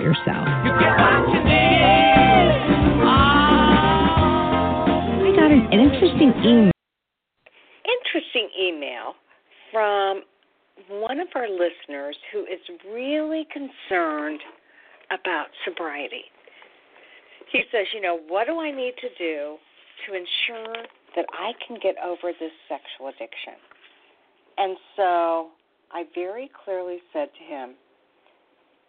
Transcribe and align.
yourself? 0.00 0.46
I 5.22 5.32
got 5.36 5.50
an, 5.50 5.68
an 5.72 5.80
interesting 5.80 6.32
email. 6.44 6.72
interesting 7.84 8.50
email 8.60 9.14
from 9.72 10.22
one 10.88 11.20
of 11.20 11.28
our 11.34 11.48
listeners 11.48 12.16
who 12.32 12.42
is 12.42 12.60
really 12.92 13.46
concerned 13.52 14.40
about 15.10 15.46
sobriety. 15.64 16.24
He 17.50 17.62
says, 17.72 17.86
You 17.94 18.00
know, 18.00 18.20
what 18.28 18.46
do 18.46 18.60
I 18.60 18.70
need 18.70 18.94
to 19.00 19.08
do 19.18 19.56
to 20.06 20.14
ensure 20.14 20.84
that 21.16 21.26
I 21.32 21.52
can 21.66 21.78
get 21.82 21.96
over 22.04 22.32
this 22.38 22.52
sexual 22.68 23.08
addiction? 23.08 23.54
And 24.58 24.76
so 24.96 25.48
I 25.92 26.04
very 26.14 26.50
clearly 26.64 26.98
said 27.12 27.28
to 27.38 27.44
him, 27.44 27.74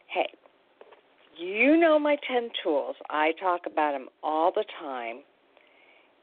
Hey, 0.08 0.28
you 1.40 1.78
know 1.78 1.98
my 1.98 2.18
10 2.28 2.50
tools. 2.64 2.96
I 3.10 3.34
talk 3.40 3.62
about 3.66 3.94
them 3.94 4.08
all 4.24 4.52
the 4.52 4.66
time. 4.80 5.20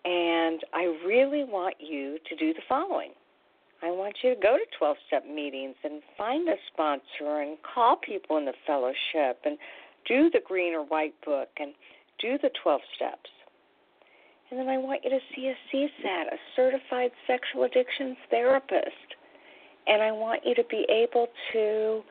And 0.05 0.61
I 0.73 0.85
really 1.05 1.45
want 1.45 1.75
you 1.81 2.19
to 2.29 2.37
do 2.37 2.55
the 2.55 2.61
following. 2.69 3.11
I 3.83 3.91
want 3.91 4.17
you 4.23 4.35
to 4.35 4.41
go 4.41 4.57
to 4.57 4.65
12 4.79 4.97
step 5.07 5.27
meetings 5.27 5.75
and 5.85 6.01
find 6.17 6.49
a 6.49 6.55
sponsor 6.73 7.41
and 7.41 7.59
call 7.63 7.97
people 7.97 8.37
in 8.37 8.45
the 8.45 8.55
fellowship 8.67 9.41
and 9.45 9.59
do 10.07 10.31
the 10.31 10.41
green 10.47 10.75
or 10.75 10.85
white 10.85 11.15
book 11.25 11.49
and 11.59 11.75
do 12.21 12.39
the 12.41 12.51
12 12.63 12.81
steps. 12.95 13.31
And 14.51 14.61
then 14.61 14.69
I 14.69 14.79
want 14.79 15.03
you 15.03 15.11
to 15.11 15.19
see 15.35 15.49
a 15.49 15.57
CSAT, 15.73 16.27
a 16.33 16.39
certified 16.55 17.11
sexual 17.27 17.65
addictions 17.65 18.17
therapist. 18.31 19.17
And 19.89 20.03
I 20.03 20.13
want 20.13 20.43
you 20.45 20.55
to 20.55 20.65
be 20.71 20.87
able 20.89 21.27
to 21.53 22.03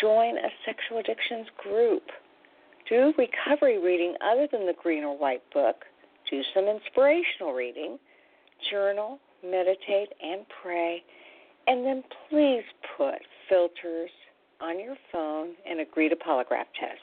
join 0.00 0.36
a 0.36 0.48
sexual 0.64 0.98
addictions 0.98 1.46
group. 1.62 2.02
Do 2.88 3.12
recovery 3.18 3.78
reading 3.82 4.14
other 4.22 4.46
than 4.50 4.66
the 4.66 4.74
green 4.80 5.04
or 5.04 5.16
white 5.18 5.42
book. 5.52 5.76
Do 6.30 6.42
some 6.54 6.66
inspirational 6.66 7.52
reading. 7.52 7.98
Journal, 8.70 9.18
meditate, 9.44 10.08
and 10.22 10.46
pray. 10.62 11.02
And 11.66 11.84
then 11.84 12.04
please 12.28 12.62
put 12.96 13.16
filters 13.48 14.10
on 14.60 14.80
your 14.80 14.96
phone 15.12 15.50
and 15.68 15.80
agree 15.80 16.08
to 16.08 16.16
polygraph 16.16 16.70
tests. 16.78 17.02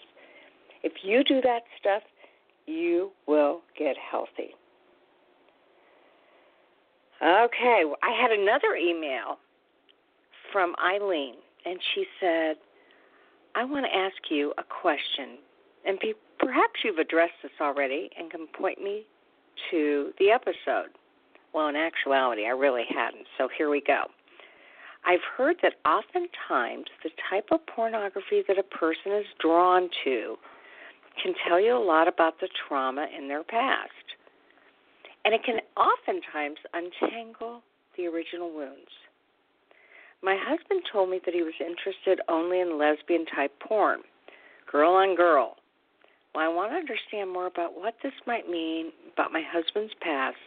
If 0.83 0.93
you 1.03 1.23
do 1.23 1.41
that 1.41 1.63
stuff, 1.79 2.03
you 2.65 3.11
will 3.27 3.61
get 3.77 3.95
healthy. 4.11 4.51
Okay, 7.21 7.83
I 8.01 8.21
had 8.21 8.31
another 8.31 8.75
email 8.75 9.37
from 10.51 10.75
Eileen, 10.83 11.35
and 11.65 11.79
she 11.93 12.05
said, 12.19 12.55
I 13.55 13.65
want 13.65 13.85
to 13.85 13.95
ask 13.95 14.15
you 14.29 14.53
a 14.57 14.63
question. 14.63 15.37
And 15.85 15.99
pe- 15.99 16.13
perhaps 16.39 16.79
you've 16.83 16.97
addressed 16.97 17.33
this 17.41 17.51
already 17.61 18.09
and 18.17 18.31
can 18.31 18.47
point 18.47 18.81
me 18.81 19.05
to 19.71 20.11
the 20.19 20.31
episode. 20.31 20.89
Well, 21.53 21.67
in 21.67 21.75
actuality, 21.75 22.45
I 22.45 22.49
really 22.49 22.85
hadn't, 22.89 23.27
so 23.37 23.47
here 23.55 23.69
we 23.69 23.81
go. 23.81 24.05
I've 25.05 25.23
heard 25.37 25.57
that 25.61 25.73
oftentimes 25.85 26.87
the 27.03 27.11
type 27.29 27.47
of 27.51 27.59
pornography 27.67 28.41
that 28.47 28.57
a 28.57 28.63
person 28.63 29.11
is 29.11 29.25
drawn 29.39 29.89
to 30.05 30.37
can 31.21 31.33
tell 31.47 31.59
you 31.59 31.77
a 31.77 31.85
lot 31.85 32.07
about 32.07 32.39
the 32.39 32.47
trauma 32.67 33.07
in 33.15 33.27
their 33.27 33.43
past. 33.43 33.91
And 35.25 35.33
it 35.33 35.41
can 35.43 35.59
oftentimes 35.77 36.57
untangle 36.73 37.61
the 37.97 38.07
original 38.07 38.51
wounds. 38.51 38.89
My 40.23 40.38
husband 40.39 40.84
told 40.89 41.09
me 41.09 41.19
that 41.25 41.34
he 41.34 41.41
was 41.41 41.53
interested 41.59 42.22
only 42.29 42.61
in 42.61 42.78
lesbian 42.78 43.25
type 43.25 43.51
porn, 43.59 44.00
girl 44.72 44.94
on 44.94 45.17
girl. 45.17 45.57
Well, 46.34 46.45
I 46.45 46.47
want 46.47 46.72
to 46.72 46.78
understand 46.78 47.29
more 47.29 47.47
about 47.47 47.78
what 47.78 47.95
this 48.01 48.13
might 48.25 48.50
mean 48.50 48.94
about 49.12 49.33
my 49.33 49.44
husband's 49.45 49.94
past, 50.00 50.38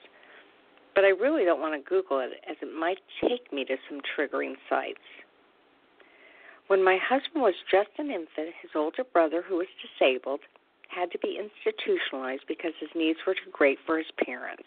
but 0.94 1.04
I 1.04 1.08
really 1.08 1.44
don't 1.44 1.60
want 1.60 1.74
to 1.76 1.88
Google 1.88 2.20
it 2.20 2.40
as 2.48 2.56
it 2.62 2.74
might 2.74 2.98
take 3.20 3.52
me 3.52 3.66
to 3.66 3.76
some 3.86 4.00
triggering 4.16 4.54
sites. 4.70 5.04
When 6.68 6.82
my 6.82 6.96
husband 6.96 7.42
was 7.42 7.54
just 7.70 7.90
an 7.98 8.10
infant, 8.10 8.56
his 8.62 8.72
older 8.74 9.04
brother, 9.04 9.42
who 9.46 9.56
was 9.56 9.68
disabled, 9.84 10.40
had 10.88 11.12
to 11.12 11.18
be 11.18 11.38
institutionalized 11.38 12.48
because 12.48 12.72
his 12.80 12.90
needs 12.96 13.18
were 13.26 13.34
too 13.34 13.52
great 13.52 13.78
for 13.84 13.98
his 13.98 14.10
parents. 14.24 14.66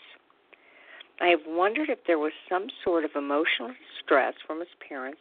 I 1.22 1.28
have 1.28 1.41
wondered 1.46 1.90
if 1.90 2.00
there 2.07 2.19
was 2.19 2.31
some 2.47 2.68
sort 2.84 3.03
of 3.03 3.12
emotional 3.16 3.74
stress 4.02 4.34
from 4.47 4.59
his 4.59 4.69
parents 4.88 5.19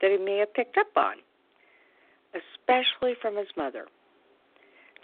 that 0.00 0.10
he 0.10 0.16
may 0.16 0.38
have 0.38 0.54
picked 0.54 0.78
up 0.78 0.88
on, 0.96 1.16
especially 2.32 3.14
from 3.20 3.36
his 3.36 3.48
mother. 3.56 3.86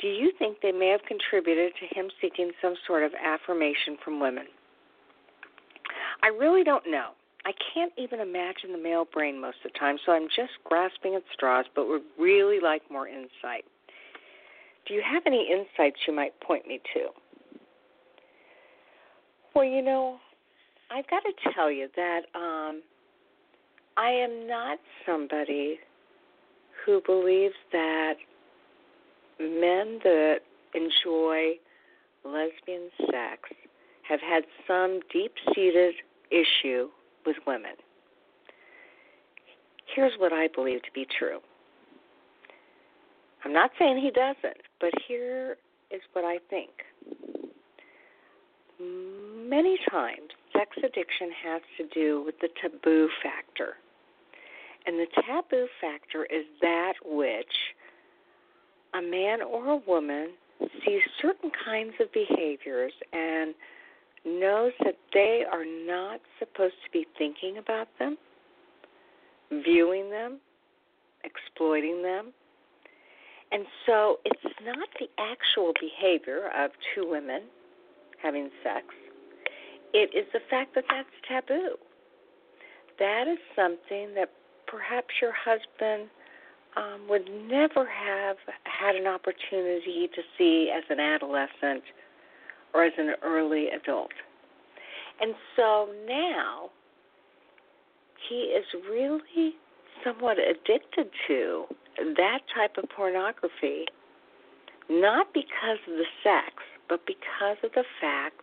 Do 0.00 0.08
you 0.08 0.32
think 0.38 0.58
they 0.62 0.72
may 0.72 0.88
have 0.88 1.02
contributed 1.06 1.72
to 1.78 1.98
him 1.98 2.10
seeking 2.20 2.52
some 2.62 2.74
sort 2.86 3.02
of 3.02 3.12
affirmation 3.22 3.98
from 4.02 4.18
women? 4.18 4.46
I 6.22 6.28
really 6.28 6.64
don't 6.64 6.90
know. 6.90 7.10
I 7.44 7.52
can't 7.74 7.92
even 7.96 8.20
imagine 8.20 8.72
the 8.72 8.78
male 8.78 9.06
brain 9.10 9.40
most 9.40 9.58
of 9.64 9.72
the 9.72 9.78
time, 9.78 9.98
so 10.04 10.12
I'm 10.12 10.28
just 10.28 10.52
grasping 10.64 11.14
at 11.14 11.22
straws, 11.32 11.66
but 11.74 11.88
would 11.88 12.02
really 12.18 12.60
like 12.60 12.82
more 12.90 13.08
insight. 13.08 13.64
Do 14.86 14.94
you 14.94 15.02
have 15.02 15.22
any 15.26 15.50
insights 15.50 16.00
you 16.06 16.14
might 16.14 16.38
point 16.40 16.66
me 16.66 16.80
to? 16.94 17.08
Well, 19.54 19.64
you 19.64 19.82
know, 19.82 20.18
I've 20.90 21.08
got 21.08 21.20
to 21.20 21.52
tell 21.54 21.70
you 21.70 21.88
that 21.94 22.22
um, 22.34 22.82
I 23.96 24.10
am 24.10 24.48
not 24.48 24.78
somebody 25.06 25.78
who 26.84 27.00
believes 27.06 27.54
that 27.72 28.14
men 29.38 30.00
that 30.02 30.38
enjoy 30.74 31.52
lesbian 32.24 32.90
sex 33.06 33.50
have 34.08 34.20
had 34.20 34.42
some 34.66 35.00
deep 35.12 35.32
seated 35.54 35.94
issue 36.30 36.88
with 37.24 37.36
women. 37.46 37.74
Here's 39.94 40.12
what 40.18 40.32
I 40.32 40.48
believe 40.48 40.82
to 40.82 40.92
be 40.92 41.06
true. 41.18 41.38
I'm 43.44 43.52
not 43.52 43.70
saying 43.78 43.98
he 43.98 44.10
doesn't, 44.10 44.60
but 44.80 44.90
here 45.06 45.56
is 45.90 46.00
what 46.12 46.24
I 46.24 46.38
think. 46.50 46.70
Many 48.80 49.78
times, 49.90 50.30
sex 50.52 50.76
addiction 50.78 51.30
has 51.44 51.62
to 51.78 51.86
do 51.88 52.22
with 52.24 52.34
the 52.40 52.48
taboo 52.60 53.08
factor. 53.22 53.74
And 54.86 54.98
the 54.98 55.06
taboo 55.26 55.66
factor 55.80 56.24
is 56.24 56.44
that 56.62 56.94
which 57.04 57.46
a 58.94 59.02
man 59.02 59.42
or 59.42 59.68
a 59.68 59.76
woman 59.76 60.30
sees 60.84 61.02
certain 61.20 61.50
kinds 61.64 61.94
of 62.00 62.12
behaviors 62.12 62.92
and 63.12 63.54
knows 64.24 64.72
that 64.84 64.96
they 65.12 65.44
are 65.50 65.64
not 65.64 66.20
supposed 66.38 66.74
to 66.84 66.90
be 66.92 67.06
thinking 67.16 67.58
about 67.58 67.88
them, 67.98 68.18
viewing 69.64 70.10
them, 70.10 70.38
exploiting 71.24 72.02
them. 72.02 72.32
And 73.52 73.64
so 73.86 74.18
it's 74.24 74.54
not 74.64 74.88
the 74.98 75.08
actual 75.18 75.72
behavior 75.80 76.50
of 76.56 76.70
two 76.94 77.08
women 77.08 77.42
having 78.22 78.50
sex, 78.62 78.86
it 79.92 80.10
is 80.14 80.26
the 80.32 80.40
fact 80.50 80.74
that 80.74 80.84
that's 80.88 81.08
taboo. 81.28 81.76
That 82.98 83.26
is 83.28 83.38
something 83.56 84.14
that 84.14 84.30
perhaps 84.66 85.08
your 85.20 85.32
husband 85.32 86.08
um, 86.76 87.08
would 87.08 87.28
never 87.48 87.88
have 87.88 88.36
had 88.64 88.94
an 88.94 89.06
opportunity 89.06 90.08
to 90.14 90.22
see 90.38 90.70
as 90.74 90.84
an 90.90 91.00
adolescent 91.00 91.82
or 92.72 92.84
as 92.84 92.92
an 92.98 93.14
early 93.22 93.68
adult. 93.68 94.12
And 95.20 95.34
so 95.56 95.88
now 96.06 96.70
he 98.28 98.54
is 98.56 98.64
really 98.88 99.54
somewhat 100.04 100.38
addicted 100.38 101.10
to 101.26 101.64
that 102.16 102.40
type 102.54 102.76
of 102.78 102.88
pornography, 102.88 103.86
not 104.88 105.32
because 105.34 105.78
of 105.88 105.94
the 105.94 106.06
sex, 106.22 106.54
but 106.88 107.04
because 107.06 107.56
of 107.64 107.72
the 107.72 107.84
fact 108.00 108.40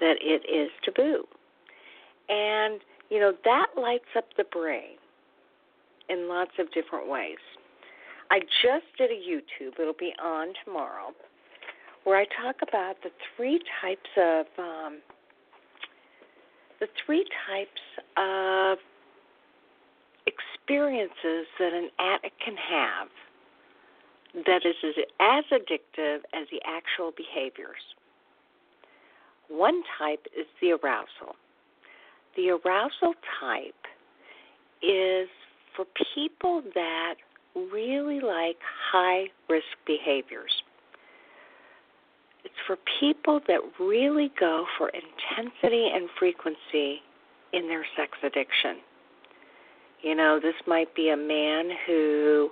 that 0.00 0.16
it 0.20 0.42
is 0.50 0.70
taboo. 0.84 1.24
And, 2.28 2.80
you 3.10 3.20
know, 3.20 3.32
that 3.44 3.66
lights 3.76 4.08
up 4.16 4.24
the 4.36 4.44
brain 4.44 4.96
in 6.08 6.28
lots 6.28 6.52
of 6.58 6.70
different 6.72 7.08
ways. 7.08 7.38
I 8.30 8.40
just 8.40 8.86
did 8.98 9.10
a 9.10 9.14
YouTube, 9.14 9.78
it'll 9.78 9.92
be 9.92 10.12
on 10.22 10.48
tomorrow, 10.64 11.12
where 12.04 12.18
I 12.18 12.24
talk 12.42 12.56
about 12.66 12.96
the 13.02 13.10
three 13.36 13.60
types 13.80 14.10
of 14.16 14.46
um, 14.58 14.98
the 16.80 16.88
three 17.06 17.24
types 17.46 17.80
of 18.16 18.78
experiences 20.26 21.46
that 21.58 21.72
an 21.72 21.90
addict 21.98 22.34
can 22.44 22.56
have 22.56 23.08
that 24.46 24.62
is 24.66 24.74
as 25.20 25.44
addictive 25.52 26.18
as 26.34 26.48
the 26.50 26.60
actual 26.66 27.12
behaviors. 27.16 27.80
One 29.48 29.82
type 29.98 30.26
is 30.38 30.46
the 30.60 30.72
arousal. 30.72 31.36
The 32.36 32.50
arousal 32.50 33.14
type 33.40 33.74
is 34.82 35.28
for 35.76 35.84
people 36.14 36.62
that 36.74 37.14
really 37.54 38.20
like 38.20 38.56
high 38.90 39.24
risk 39.48 39.66
behaviors. 39.86 40.50
It's 42.44 42.54
for 42.66 42.76
people 43.00 43.40
that 43.48 43.60
really 43.80 44.30
go 44.38 44.66
for 44.76 44.90
intensity 44.90 45.90
and 45.94 46.08
frequency 46.18 47.00
in 47.52 47.68
their 47.68 47.86
sex 47.96 48.12
addiction. 48.22 48.78
You 50.02 50.14
know, 50.14 50.38
this 50.42 50.54
might 50.66 50.94
be 50.94 51.10
a 51.10 51.16
man 51.16 51.70
who 51.86 52.50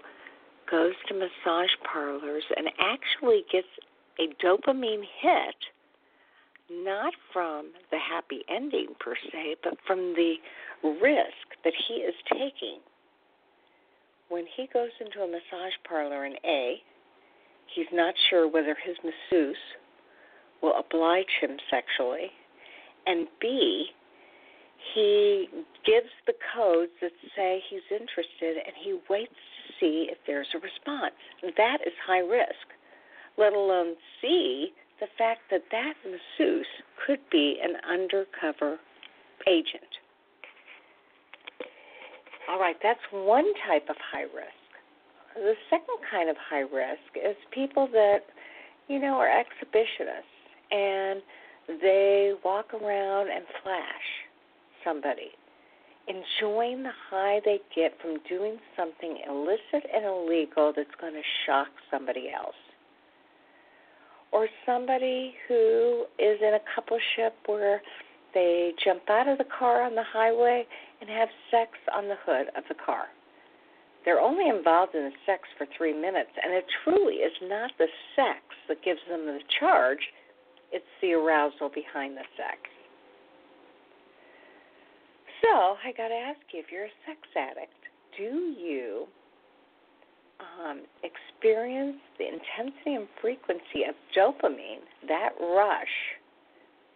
goes 0.70 0.94
to 1.08 1.14
massage 1.14 1.70
parlors 1.92 2.44
and 2.56 2.68
actually 2.80 3.44
gets 3.52 3.66
a 4.18 4.32
dopamine 4.42 5.04
hit, 5.20 5.56
not 6.72 7.12
from 7.32 7.72
the 7.90 7.98
happy 7.98 8.42
ending 8.48 8.88
per 8.98 9.14
se, 9.30 9.56
but 9.62 9.74
from 9.86 10.14
the 10.14 10.34
risk 10.82 11.58
that 11.64 11.74
he 11.86 11.94
is 11.94 12.14
taking 12.32 12.78
when 14.32 14.46
he 14.56 14.66
goes 14.72 14.90
into 14.98 15.20
a 15.20 15.26
massage 15.26 15.76
parlor 15.86 16.24
and 16.24 16.38
A, 16.46 16.76
he's 17.74 17.86
not 17.92 18.14
sure 18.30 18.48
whether 18.48 18.74
his 18.82 18.96
masseuse 19.04 19.56
will 20.62 20.72
oblige 20.78 21.28
him 21.40 21.58
sexually, 21.70 22.30
and 23.06 23.28
B, 23.42 23.86
he 24.94 25.48
gives 25.84 26.08
the 26.26 26.32
codes 26.56 26.92
that 27.02 27.12
say 27.36 27.60
he's 27.69 27.84
interested 27.90 28.56
and 28.64 28.74
he 28.82 28.98
waits 29.10 29.30
to 29.30 29.72
see 29.78 30.08
if 30.10 30.16
there's 30.26 30.48
a 30.54 30.58
response. 30.58 31.14
That 31.42 31.78
is 31.86 31.92
high 32.06 32.20
risk, 32.20 32.72
let 33.36 33.52
alone 33.52 33.94
C, 34.20 34.72
the 35.02 35.08
fact 35.19 35.40
that 35.50 35.62
that 35.72 35.94
masseuse 36.06 36.64
could 37.04 37.19
be 37.32 37.58
an 37.60 37.75
undercover 37.90 38.78
agent. 39.49 39.90
All 42.49 42.60
right, 42.60 42.76
that's 42.81 43.00
one 43.10 43.52
type 43.66 43.88
of 43.90 43.96
high 43.99 44.22
risk. 44.22 44.62
The 45.34 45.54
second 45.70 45.99
kind 46.08 46.31
of 46.31 46.37
high 46.37 46.60
risk 46.60 47.16
is 47.16 47.34
people 47.52 47.88
that, 47.93 48.20
you 48.87 49.00
know, 49.00 49.14
are 49.14 49.26
exhibitionists 49.26 50.38
and 50.70 51.20
they 51.81 52.34
walk 52.44 52.72
around 52.72 53.28
and 53.28 53.44
flash 53.64 54.06
somebody, 54.84 55.32
enjoying 56.06 56.84
the 56.84 56.93
high 57.10 57.40
they 57.44 57.58
get 57.75 57.93
from 58.00 58.19
doing 58.28 58.58
something 58.76 59.19
illicit 59.28 59.90
and 59.93 60.05
illegal 60.05 60.72
that's 60.76 60.94
going 61.00 61.14
to 61.14 61.22
shock 61.44 61.69
somebody 61.90 62.31
else. 62.32 62.55
Or 64.32 64.49
somebody 64.64 65.34
who 65.46 66.05
is 66.19 66.38
in 66.40 66.55
a 66.55 66.61
coupleship 66.75 67.32
where 67.46 67.82
they 68.34 68.73
jump 68.82 69.08
out 69.11 69.29
of 69.29 69.38
the 69.38 69.44
car 69.58 69.82
on 69.82 69.94
the 69.94 70.02
highway 70.02 70.67
and 71.00 71.11
have 71.11 71.29
sex 71.50 71.73
on 71.94 72.08
the 72.08 72.17
hood 72.25 72.46
of 72.56 72.64
the 72.69 72.75
car. 72.75 73.06
They're 74.05 74.20
only 74.20 74.49
involved 74.49 74.94
in 74.94 75.05
the 75.05 75.17
sex 75.26 75.43
for 75.56 75.67
three 75.76 75.93
minutes, 75.93 76.31
and 76.43 76.52
it 76.52 76.64
truly 76.82 77.17
is 77.17 77.32
not 77.43 77.70
the 77.79 77.87
sex 78.17 78.40
that 78.69 78.82
gives 78.82 79.00
them 79.08 79.26
the 79.26 79.38
charge, 79.61 80.00
it's 80.73 80.84
the 81.00 81.12
arousal 81.12 81.69
behind 81.69 82.17
the 82.17 82.25
sex. 82.37 82.58
So, 85.43 85.76
I 85.84 85.93
got 85.96 86.08
to 86.08 86.14
ask 86.14 86.40
you 86.52 86.61
if 86.61 86.67
you're 86.73 86.87
a 86.87 86.99
sex 87.06 87.20
addict, 87.37 87.75
do 88.17 88.55
you 88.58 89.06
um, 90.40 90.82
experience 91.03 91.98
the 92.19 92.27
intensity 92.27 92.94
and 92.94 93.08
frequency 93.20 93.84
of 93.89 93.94
dopamine, 94.17 94.84
that 95.08 95.31
rush, 95.41 95.86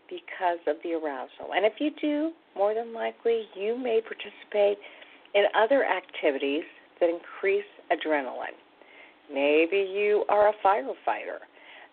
because 0.09 0.59
of 0.67 0.77
the 0.83 0.93
arousal. 0.93 1.53
And 1.55 1.65
if 1.65 1.75
you 1.81 1.91
do, 2.01 2.33
more 2.57 2.75
than 2.75 2.93
likely 2.95 3.43
you 3.55 3.77
may 3.77 4.01
participate 4.01 4.79
in 5.35 5.45
other 5.57 5.85
activities 5.85 6.65
that 7.01 7.09
increase 7.11 7.65
adrenaline. 7.91 8.57
Maybe 9.33 9.79
you 9.79 10.25
are 10.29 10.49
a 10.49 10.53
firefighter. 10.65 11.43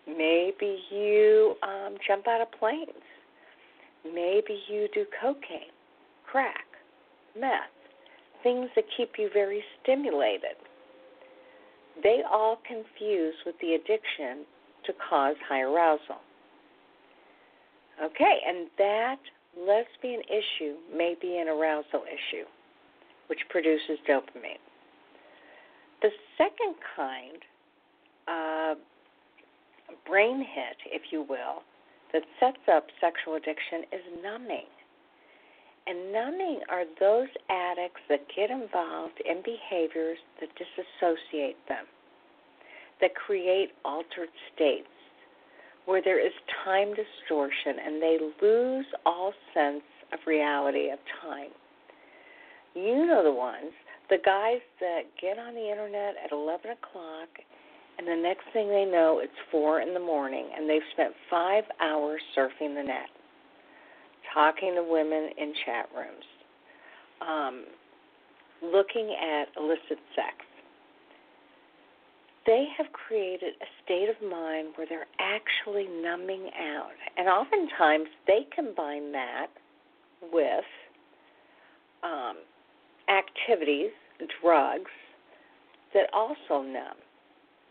Maybe 0.06 0.78
you 0.90 1.56
um, 1.62 1.96
jump 2.06 2.28
out 2.28 2.40
of 2.40 2.48
planes. 2.58 2.88
Maybe 4.04 4.60
you 4.68 4.88
do 4.94 5.06
cocaine, 5.20 5.72
crack, 6.30 6.66
meth, 7.38 7.72
things 8.42 8.68
that 8.76 8.84
keep 8.96 9.12
you 9.18 9.30
very 9.32 9.62
stimulated. 9.82 10.56
They 12.02 12.22
all 12.30 12.58
confuse 12.66 13.34
with 13.46 13.54
the 13.60 13.74
addiction 13.74 14.44
to 14.86 14.92
cause 15.08 15.36
high 15.48 15.62
arousal. 15.62 16.20
Okay, 18.02 18.38
and 18.46 18.68
that 18.78 19.18
lesbian 19.56 20.20
issue 20.22 20.76
may 20.94 21.14
be 21.20 21.38
an 21.38 21.48
arousal 21.48 22.02
issue, 22.02 22.44
which 23.28 23.38
produces 23.50 23.98
dopamine. 24.08 24.58
The 26.02 26.10
second 26.36 26.74
kind 26.96 27.38
of 28.28 28.78
brain 30.06 30.38
hit, 30.38 30.76
if 30.86 31.12
you 31.12 31.22
will, 31.22 31.62
that 32.12 32.22
sets 32.40 32.58
up 32.72 32.86
sexual 33.00 33.36
addiction 33.36 33.84
is 33.92 34.22
numbing. 34.22 34.66
And 35.86 36.12
numbing 36.12 36.60
are 36.70 36.84
those 36.98 37.28
addicts 37.50 38.00
that 38.08 38.20
get 38.34 38.50
involved 38.50 39.20
in 39.28 39.42
behaviors 39.44 40.18
that 40.40 40.48
disassociate 40.56 41.56
them, 41.68 41.84
that 43.00 43.14
create 43.14 43.70
altered 43.84 44.30
states 44.54 44.88
where 45.84 46.00
there 46.02 46.24
is 46.24 46.32
time 46.64 46.88
distortion 46.88 47.76
and 47.84 48.00
they 48.00 48.18
lose 48.40 48.86
all 49.04 49.32
sense 49.52 49.82
of 50.12 50.18
reality 50.26 50.90
of 50.90 50.98
time. 51.22 51.50
You 52.74 53.06
know 53.06 53.22
the 53.22 53.32
ones, 53.32 53.72
the 54.08 54.18
guys 54.24 54.60
that 54.80 55.02
get 55.20 55.38
on 55.38 55.54
the 55.54 55.70
internet 55.70 56.14
at 56.24 56.32
11 56.32 56.70
o'clock 56.70 57.28
and 57.98 58.08
the 58.08 58.16
next 58.16 58.44
thing 58.52 58.68
they 58.68 58.84
know 58.84 59.20
it's 59.22 59.32
4 59.52 59.80
in 59.80 59.94
the 59.94 60.00
morning 60.00 60.48
and 60.56 60.68
they've 60.68 60.82
spent 60.92 61.12
five 61.30 61.64
hours 61.80 62.20
surfing 62.36 62.74
the 62.74 62.82
net, 62.82 63.08
talking 64.34 64.74
to 64.74 64.82
women 64.82 65.30
in 65.38 65.54
chat 65.64 65.88
rooms. 65.96 66.24
Um, 67.26 67.64
looking 68.62 69.14
at 69.14 69.46
illicit 69.56 69.98
sex, 70.14 70.36
they 72.46 72.66
have 72.76 72.86
created 72.92 73.54
a 73.62 73.66
state 73.84 74.08
of 74.08 74.16
mind 74.28 74.68
where 74.74 74.86
they're 74.86 75.06
actually 75.18 75.88
numbing 76.02 76.50
out. 76.60 76.90
And 77.16 77.28
oftentimes 77.28 78.08
they 78.26 78.46
combine 78.54 79.12
that 79.12 79.46
with 80.30 80.64
um, 82.02 82.36
activities, 83.08 83.90
drugs 84.42 84.90
that 85.94 86.12
also 86.12 86.62
numb. 86.62 86.98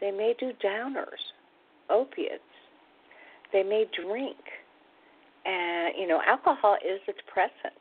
They 0.01 0.11
may 0.11 0.33
do 0.39 0.51
downers, 0.63 1.21
opiates. 1.89 2.41
They 3.51 3.63
may 3.63 3.85
drink. 4.01 4.37
And, 5.45 5.93
you 5.97 6.07
know, 6.07 6.21
alcohol 6.25 6.77
is 6.83 7.01
a 7.07 7.13
depressant. 7.13 7.79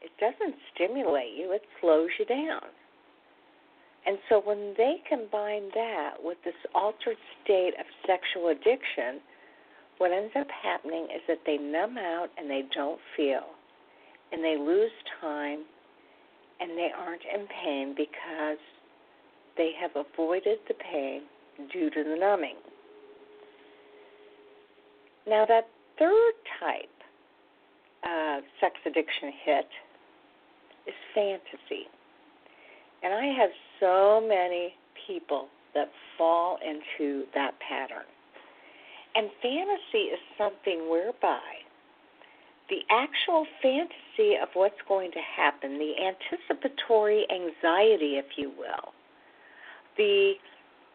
It 0.00 0.12
doesn't 0.20 0.54
stimulate 0.74 1.34
you, 1.36 1.52
it 1.52 1.62
slows 1.80 2.10
you 2.18 2.24
down. 2.24 2.62
And 4.06 4.18
so 4.28 4.40
when 4.42 4.74
they 4.76 5.02
combine 5.08 5.70
that 5.74 6.14
with 6.22 6.38
this 6.44 6.54
altered 6.74 7.16
state 7.42 7.74
of 7.78 7.86
sexual 8.06 8.48
addiction, 8.48 9.20
what 9.98 10.12
ends 10.12 10.32
up 10.38 10.46
happening 10.62 11.08
is 11.14 11.20
that 11.26 11.38
they 11.44 11.58
numb 11.58 11.98
out 11.98 12.28
and 12.38 12.48
they 12.48 12.62
don't 12.74 13.00
feel. 13.16 13.42
And 14.32 14.44
they 14.44 14.56
lose 14.56 14.92
time 15.20 15.64
and 16.60 16.70
they 16.70 16.90
aren't 16.96 17.22
in 17.22 17.46
pain 17.48 17.94
because 17.96 18.58
they 19.56 19.72
have 19.80 19.90
avoided 19.96 20.58
the 20.68 20.74
pain 20.74 21.22
due 21.72 21.90
to 21.90 22.04
the 22.04 22.16
numbing. 22.18 22.56
Now, 25.26 25.44
that 25.46 25.68
third 25.98 26.32
type 26.60 26.88
of 28.04 28.44
sex 28.60 28.74
addiction 28.86 29.32
hit 29.44 29.68
is 30.86 30.94
fantasy. 31.14 31.86
And 33.02 33.12
I 33.12 33.26
have 33.26 33.50
so 33.80 34.20
many 34.26 34.74
people 35.06 35.48
that 35.74 35.90
fall 36.16 36.58
into 36.64 37.24
that 37.34 37.52
pattern. 37.60 38.06
And 39.14 39.28
fantasy 39.42 40.10
is 40.12 40.18
something 40.36 40.90
whereby 40.90 41.40
the 42.68 42.80
actual 42.90 43.46
fantasy 43.62 44.36
of 44.40 44.48
what's 44.54 44.80
going 44.86 45.10
to 45.12 45.20
happen, 45.20 45.78
the 45.78 45.94
anticipatory 45.96 47.26
anxiety, 47.30 48.18
if 48.18 48.26
you 48.36 48.50
will, 48.50 48.92
the 49.96 50.34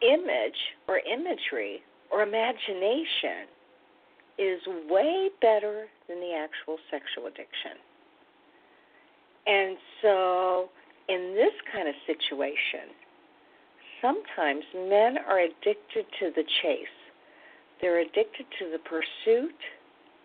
image 0.02 0.58
or 0.88 0.98
imagery 0.98 1.82
or 2.10 2.22
imagination 2.22 3.48
is 4.38 4.60
way 4.88 5.30
better 5.40 5.86
than 6.08 6.20
the 6.20 6.34
actual 6.34 6.78
sexual 6.90 7.26
addiction. 7.26 7.78
And 9.46 9.76
so, 10.02 10.68
in 11.08 11.34
this 11.34 11.52
kind 11.72 11.88
of 11.88 11.94
situation, 12.06 12.94
sometimes 14.00 14.64
men 14.74 15.18
are 15.28 15.40
addicted 15.40 16.06
to 16.20 16.32
the 16.34 16.44
chase. 16.62 16.96
They're 17.80 18.00
addicted 18.00 18.46
to 18.58 18.70
the 18.70 18.78
pursuit, 18.78 19.56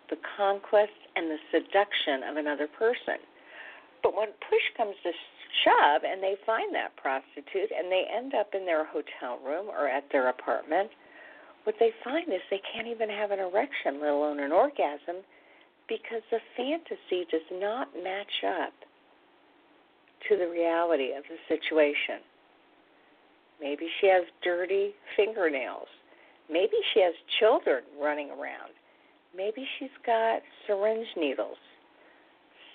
the 0.08 0.16
conquest, 0.36 0.96
and 1.16 1.30
the 1.30 1.38
seduction 1.52 2.22
of 2.28 2.36
another 2.36 2.66
person. 2.66 3.20
But 4.02 4.16
when 4.16 4.28
push 4.48 4.66
comes 4.76 4.96
to 5.02 5.12
shove 5.64 6.02
and 6.04 6.22
they 6.22 6.36
find 6.46 6.74
that 6.74 6.96
prostitute 6.96 7.70
and 7.76 7.90
they 7.90 8.04
end 8.08 8.34
up 8.34 8.54
in 8.54 8.64
their 8.64 8.84
hotel 8.84 9.38
room 9.44 9.68
or 9.68 9.88
at 9.88 10.04
their 10.12 10.28
apartment, 10.28 10.90
what 11.64 11.76
they 11.78 11.90
find 12.02 12.32
is 12.32 12.40
they 12.50 12.62
can't 12.72 12.86
even 12.86 13.08
have 13.08 13.30
an 13.30 13.38
erection, 13.38 14.00
let 14.00 14.10
alone 14.10 14.40
an 14.40 14.52
orgasm, 14.52 15.22
because 15.88 16.22
the 16.30 16.38
fantasy 16.56 17.26
does 17.30 17.46
not 17.52 17.88
match 18.02 18.44
up 18.46 18.72
to 20.28 20.36
the 20.36 20.48
reality 20.48 21.12
of 21.12 21.24
the 21.28 21.36
situation. 21.48 22.20
Maybe 23.60 23.88
she 24.00 24.06
has 24.06 24.24
dirty 24.42 24.94
fingernails. 25.16 25.88
Maybe 26.50 26.76
she 26.94 27.00
has 27.00 27.14
children 27.38 27.82
running 28.00 28.30
around. 28.30 28.72
Maybe 29.36 29.66
she's 29.78 29.94
got 30.04 30.42
syringe 30.66 31.06
needles 31.16 31.58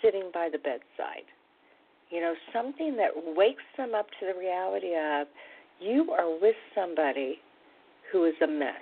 sitting 0.02 0.30
by 0.34 0.50
the 0.52 0.60
bedside. 0.60 1.26
You 2.10 2.22
know, 2.22 2.36
something 2.54 2.96
that 2.98 3.12
wakes 3.36 3.64
them 3.78 3.96
up 3.96 4.08
to 4.20 4.28
the 4.28 4.40
reality 4.40 4.94
of 4.96 5.28
you 5.80 6.12
are 6.12 6.40
with 6.40 6.56
somebody 6.74 7.40
who 8.16 8.24
is 8.24 8.36
a 8.42 8.48
mess. 8.48 8.80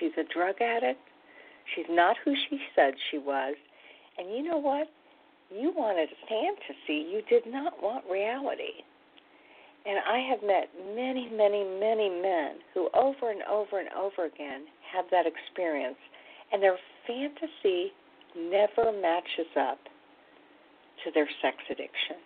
She's 0.00 0.10
a 0.18 0.24
drug 0.34 0.56
addict. 0.60 0.98
She's 1.74 1.86
not 1.88 2.16
who 2.24 2.34
she 2.50 2.58
said 2.74 2.94
she 3.08 3.18
was. 3.18 3.54
And 4.18 4.34
you 4.34 4.42
know 4.42 4.58
what? 4.58 4.88
You 5.48 5.72
wanted 5.76 6.08
fantasy. 6.28 7.06
You 7.06 7.22
did 7.30 7.46
not 7.46 7.80
want 7.80 8.04
reality. 8.10 8.82
And 9.86 10.00
I 10.10 10.18
have 10.28 10.42
met 10.42 10.70
many, 10.96 11.30
many, 11.30 11.62
many 11.62 12.10
men 12.10 12.58
who 12.74 12.88
over 12.94 13.30
and 13.30 13.42
over 13.44 13.78
and 13.78 13.88
over 13.90 14.26
again 14.26 14.64
have 14.92 15.04
that 15.12 15.24
experience. 15.24 15.98
And 16.52 16.60
their 16.60 16.78
fantasy 17.06 17.92
never 18.36 18.90
matches 18.90 19.54
up 19.56 19.78
to 21.04 21.12
their 21.14 21.28
sex 21.40 21.58
addiction. 21.70 22.18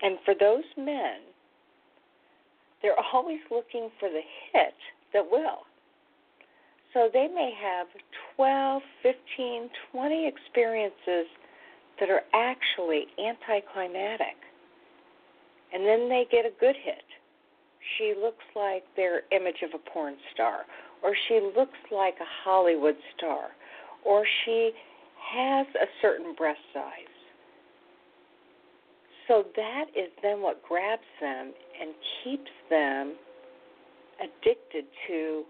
And 0.00 0.16
for 0.24 0.32
those 0.38 0.64
men, 0.78 1.20
they're 2.80 2.96
always 3.12 3.40
looking 3.50 3.90
for 4.00 4.08
the 4.08 4.22
hit 4.54 4.74
that 5.12 5.24
will. 5.30 5.66
So 6.92 7.08
they 7.12 7.28
may 7.28 7.52
have 7.60 7.86
12, 8.36 8.82
15, 9.02 9.70
20 9.92 10.26
experiences 10.26 11.26
that 12.00 12.10
are 12.10 12.22
actually 12.34 13.06
anticlimactic. 13.18 14.36
And 15.72 15.86
then 15.86 16.08
they 16.08 16.26
get 16.30 16.44
a 16.44 16.52
good 16.60 16.76
hit. 16.84 17.04
She 17.96 18.14
looks 18.20 18.44
like 18.54 18.84
their 18.96 19.22
image 19.32 19.62
of 19.62 19.70
a 19.74 19.90
porn 19.90 20.16
star, 20.34 20.60
or 21.02 21.14
she 21.28 21.40
looks 21.56 21.78
like 21.90 22.14
a 22.20 22.28
Hollywood 22.44 22.96
star, 23.16 23.48
or 24.04 24.24
she 24.44 24.72
has 25.32 25.66
a 25.80 25.86
certain 26.00 26.34
breast 26.34 26.60
size. 26.74 27.12
So 29.28 29.44
that 29.56 29.84
is 29.96 30.10
then 30.22 30.42
what 30.42 30.62
grabs 30.62 31.02
them 31.20 31.52
and 31.80 31.94
keeps 32.22 32.50
them 32.68 33.14
addicted 34.22 34.84
to 35.08 35.44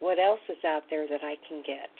what 0.00 0.18
else 0.18 0.40
is 0.48 0.64
out 0.64 0.84
there 0.90 1.06
that 1.08 1.20
I 1.22 1.36
can 1.48 1.62
get. 1.66 1.90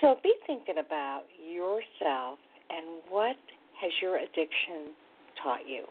So 0.00 0.16
be 0.22 0.32
thinking 0.46 0.78
about 0.78 1.24
yourself 1.38 2.38
and 2.70 3.02
what 3.08 3.36
has 3.80 3.90
your 4.00 4.16
addiction 4.16 4.94
taught 5.42 5.68
you? 5.68 5.84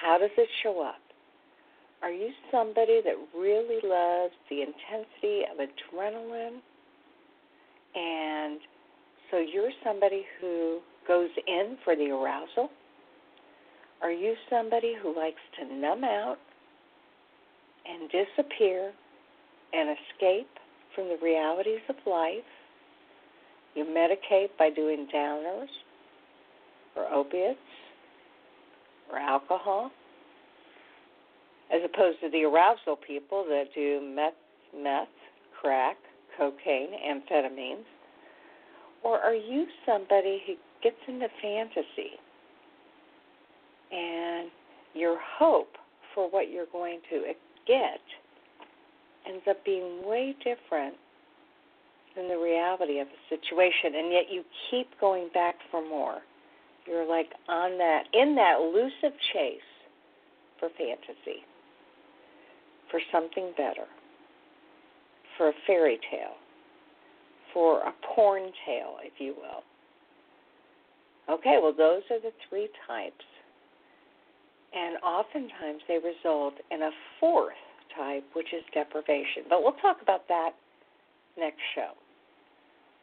How 0.00 0.18
does 0.18 0.30
it 0.36 0.48
show 0.62 0.82
up? 0.82 1.00
Are 2.02 2.12
you 2.12 2.30
somebody 2.50 3.00
that 3.04 3.14
really 3.36 3.80
loves 3.82 4.34
the 4.50 4.62
intensity 4.62 5.42
of 5.50 5.58
adrenaline? 5.58 6.60
And 7.94 8.60
so 9.30 9.38
you're 9.38 9.72
somebody 9.82 10.24
who 10.40 10.80
goes 11.08 11.30
in 11.46 11.78
for 11.84 11.96
the 11.96 12.10
arousal? 12.10 12.70
Are 14.02 14.12
you 14.12 14.34
somebody 14.50 14.94
who 15.02 15.16
likes 15.16 15.40
to 15.58 15.74
numb 15.74 16.04
out 16.04 16.38
and 17.88 18.10
disappear 18.10 18.92
and 19.72 19.90
escape 19.90 20.48
from 20.94 21.08
the 21.08 21.18
realities 21.22 21.80
of 21.88 21.96
life? 22.06 22.44
You 23.74 23.84
medicate 23.84 24.48
by 24.58 24.70
doing 24.70 25.06
downers 25.14 25.68
or 26.96 27.12
opiates 27.12 27.58
or 29.12 29.18
alcohol, 29.18 29.90
as 31.72 31.80
opposed 31.84 32.20
to 32.20 32.30
the 32.30 32.44
arousal 32.44 32.96
people 32.96 33.44
that 33.48 33.64
do 33.74 34.00
meth, 34.14 34.32
meth, 34.76 35.08
crack, 35.60 35.96
cocaine, 36.38 36.90
amphetamines? 37.06 37.84
Or 39.04 39.20
are 39.20 39.34
you 39.34 39.66
somebody 39.84 40.42
who 40.46 40.54
gets 40.82 40.96
into 41.06 41.28
fantasy 41.42 42.12
and 43.92 44.50
your 44.94 45.18
hope 45.38 45.76
for 46.14 46.30
what 46.30 46.50
you're 46.50 46.66
going 46.72 47.00
to 47.10 47.16
get 47.66 48.00
ends 49.28 49.44
up 49.48 49.64
being 49.64 50.06
way 50.06 50.34
different 50.38 50.94
than 52.14 52.28
the 52.28 52.38
reality 52.38 52.98
of 52.98 53.08
the 53.08 53.36
situation, 53.36 53.94
and 53.96 54.12
yet 54.12 54.24
you 54.30 54.42
keep 54.70 54.88
going 55.00 55.28
back 55.34 55.56
for 55.70 55.86
more. 55.86 56.18
You're 56.86 57.06
like 57.06 57.28
on 57.48 57.76
that, 57.78 58.04
in 58.14 58.34
that 58.36 58.58
elusive 58.60 59.18
chase 59.32 59.60
for 60.58 60.68
fantasy, 60.78 61.42
for 62.90 63.00
something 63.12 63.52
better, 63.56 63.86
for 65.36 65.48
a 65.48 65.52
fairy 65.66 65.98
tale, 66.10 66.36
for 67.52 67.80
a 67.80 67.92
porn 68.14 68.50
tale, 68.64 68.96
if 69.02 69.14
you 69.18 69.34
will. 69.36 69.62
Okay, 71.28 71.58
well, 71.60 71.74
those 71.76 72.02
are 72.10 72.20
the 72.20 72.32
three 72.48 72.68
types. 72.86 73.24
And 74.74 74.96
oftentimes 75.02 75.82
they 75.88 75.98
result 75.98 76.54
in 76.70 76.82
a 76.82 76.90
fourth 77.20 77.54
type, 77.96 78.24
which 78.34 78.52
is 78.52 78.62
deprivation. 78.74 79.44
But 79.48 79.62
we'll 79.62 79.72
talk 79.82 80.02
about 80.02 80.28
that 80.28 80.50
next 81.38 81.60
show. 81.74 81.92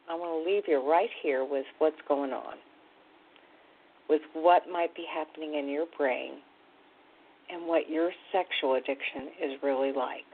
I 0.08 0.14
want 0.14 0.44
to 0.44 0.50
leave 0.50 0.64
you 0.68 0.88
right 0.88 1.10
here 1.22 1.44
with 1.44 1.66
what's 1.78 2.00
going 2.08 2.32
on. 2.32 2.56
with 4.08 4.22
what 4.34 4.62
might 4.70 4.94
be 4.94 5.04
happening 5.12 5.54
in 5.54 5.68
your 5.68 5.86
brain 5.96 6.32
and 7.50 7.66
what 7.66 7.88
your 7.90 8.10
sexual 8.32 8.74
addiction 8.74 9.28
is 9.42 9.52
really 9.62 9.92
like. 9.92 10.24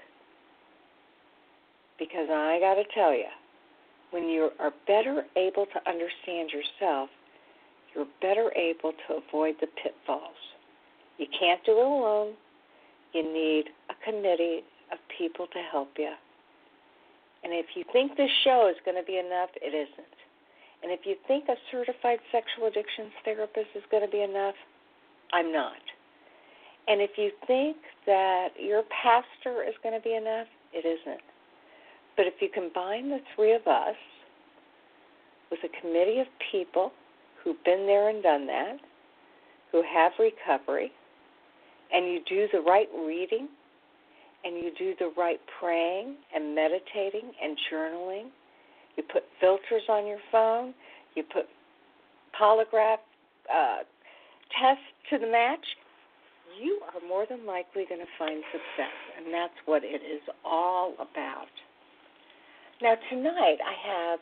Because 1.98 2.28
I 2.30 2.58
got 2.60 2.74
to 2.74 2.84
tell 2.94 3.12
you, 3.12 3.28
when 4.10 4.24
you 4.28 4.50
are 4.58 4.72
better 4.86 5.24
able 5.36 5.66
to 5.66 5.90
understand 5.90 6.50
yourself, 6.50 7.10
you're 7.94 8.06
better 8.20 8.52
able 8.56 8.92
to 8.92 9.20
avoid 9.28 9.54
the 9.60 9.66
pitfalls. 9.82 10.34
You 11.20 11.26
can't 11.38 11.60
do 11.66 11.72
it 11.72 11.84
alone. 11.84 12.32
You 13.12 13.22
need 13.22 13.64
a 13.92 14.10
committee 14.10 14.64
of 14.90 14.98
people 15.18 15.46
to 15.52 15.60
help 15.70 15.90
you. 15.98 16.12
And 17.44 17.52
if 17.52 17.76
you 17.76 17.84
think 17.92 18.16
this 18.16 18.30
show 18.42 18.72
is 18.72 18.76
going 18.86 18.96
to 18.96 19.04
be 19.04 19.18
enough, 19.18 19.50
it 19.60 19.76
isn't. 19.76 20.16
And 20.82 20.90
if 20.90 21.00
you 21.04 21.16
think 21.28 21.44
a 21.48 21.56
certified 21.70 22.20
sexual 22.32 22.68
addictions 22.68 23.12
therapist 23.22 23.68
is 23.76 23.82
going 23.90 24.04
to 24.04 24.10
be 24.10 24.22
enough, 24.22 24.54
I'm 25.32 25.52
not. 25.52 25.84
And 26.88 27.02
if 27.02 27.10
you 27.18 27.30
think 27.46 27.76
that 28.06 28.48
your 28.58 28.82
pastor 28.88 29.62
is 29.62 29.74
going 29.82 29.94
to 29.94 30.02
be 30.02 30.14
enough, 30.14 30.46
it 30.72 30.86
isn't. 30.88 31.20
But 32.16 32.26
if 32.26 32.34
you 32.40 32.48
combine 32.48 33.10
the 33.10 33.20
three 33.36 33.52
of 33.52 33.66
us 33.66 33.96
with 35.50 35.60
a 35.64 35.80
committee 35.80 36.20
of 36.20 36.26
people 36.50 36.92
who've 37.44 37.62
been 37.64 37.84
there 37.86 38.08
and 38.08 38.22
done 38.22 38.46
that, 38.46 38.78
who 39.70 39.82
have 39.82 40.12
recovery, 40.18 40.90
and 41.92 42.06
you 42.06 42.20
do 42.28 42.46
the 42.52 42.60
right 42.60 42.88
reading, 43.06 43.48
and 44.44 44.56
you 44.56 44.70
do 44.78 44.94
the 44.98 45.12
right 45.16 45.40
praying 45.60 46.16
and 46.34 46.54
meditating 46.54 47.30
and 47.42 47.56
journaling, 47.70 48.30
you 48.96 49.02
put 49.12 49.22
filters 49.40 49.82
on 49.88 50.06
your 50.06 50.18
phone, 50.32 50.74
you 51.14 51.22
put 51.32 51.46
polygraph 52.40 52.98
uh, 53.52 53.78
tests 54.58 54.82
to 55.10 55.18
the 55.18 55.26
match, 55.26 55.64
you 56.60 56.80
are 56.94 57.08
more 57.08 57.26
than 57.28 57.46
likely 57.46 57.84
going 57.88 58.00
to 58.00 58.12
find 58.18 58.42
success. 58.50 58.96
And 59.16 59.32
that's 59.32 59.54
what 59.66 59.82
it 59.84 60.02
is 60.02 60.22
all 60.44 60.94
about. 60.94 61.52
Now, 62.82 62.94
tonight 63.10 63.58
I 63.60 63.74
have 63.88 64.20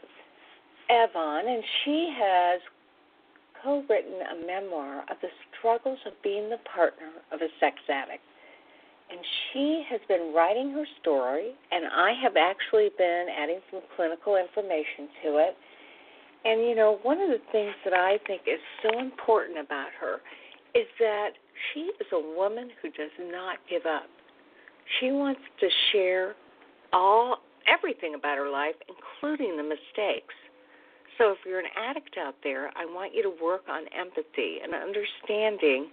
Evon, 0.90 1.48
and 1.48 1.62
she 1.84 2.12
has 2.18 2.60
co 3.62 3.84
written 3.88 4.20
a 4.22 4.46
memoir 4.46 5.02
of 5.10 5.16
the 5.22 5.28
struggles 5.58 5.98
of 6.06 6.12
being 6.22 6.50
the 6.50 6.58
partner 6.74 7.10
of 7.32 7.40
a 7.40 7.48
sex 7.60 7.76
addict. 7.88 8.22
And 9.10 9.20
she 9.52 9.84
has 9.88 10.00
been 10.06 10.34
writing 10.34 10.70
her 10.72 10.84
story, 11.00 11.52
and 11.72 11.86
I 11.86 12.12
have 12.22 12.36
actually 12.36 12.90
been 12.98 13.26
adding 13.32 13.60
some 13.70 13.80
clinical 13.96 14.36
information 14.36 15.08
to 15.24 15.28
it. 15.38 15.56
And, 16.44 16.62
you 16.68 16.74
know, 16.74 16.98
one 17.02 17.20
of 17.20 17.28
the 17.28 17.40
things 17.50 17.74
that 17.84 17.94
I 17.94 18.18
think 18.26 18.42
is 18.46 18.60
so 18.82 18.98
important 18.98 19.58
about 19.58 19.88
her 19.98 20.20
is 20.74 20.86
that 21.00 21.30
she 21.72 21.90
is 21.98 22.06
a 22.12 22.20
woman 22.36 22.68
who 22.82 22.90
does 22.90 23.10
not 23.32 23.58
give 23.68 23.86
up. 23.86 24.06
She 25.00 25.10
wants 25.10 25.40
to 25.60 25.68
share 25.92 26.34
all 26.92 27.38
everything 27.66 28.14
about 28.14 28.38
her 28.38 28.50
life, 28.50 28.76
including 28.88 29.56
the 29.56 29.62
mistakes. 29.62 30.34
So 31.18 31.32
if 31.32 31.38
you're 31.44 31.58
an 31.58 31.66
addict 31.76 32.16
out 32.16 32.36
there, 32.44 32.70
I 32.76 32.86
want 32.86 33.14
you 33.14 33.22
to 33.24 33.32
work 33.42 33.62
on 33.68 33.82
empathy 33.92 34.58
and 34.62 34.72
understanding 34.72 35.90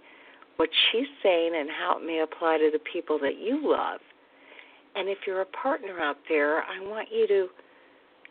what 0.56 0.70
she's 0.90 1.08
saying 1.22 1.52
and 1.58 1.68
how 1.68 1.98
it 1.98 2.06
may 2.06 2.20
apply 2.20 2.58
to 2.58 2.70
the 2.72 2.78
people 2.90 3.18
that 3.20 3.38
you 3.38 3.60
love. 3.62 4.00
And 4.94 5.08
if 5.08 5.18
you're 5.26 5.42
a 5.42 5.46
partner 5.46 6.00
out 6.00 6.16
there, 6.28 6.62
I 6.62 6.80
want 6.80 7.08
you 7.12 7.26
to 7.26 7.48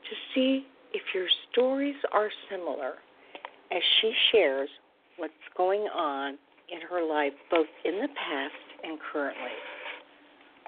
to 0.06 0.16
see 0.34 0.66
if 0.94 1.02
your 1.14 1.28
stories 1.52 1.96
are 2.12 2.30
similar 2.50 2.94
as 3.72 3.82
she 4.00 4.14
shares 4.32 4.70
what's 5.18 5.34
going 5.58 5.82
on 5.82 6.38
in 6.72 6.80
her 6.90 7.04
life 7.04 7.34
both 7.50 7.68
in 7.84 7.96
the 7.96 8.08
past 8.08 8.54
and 8.84 9.00
currently. 9.12 9.56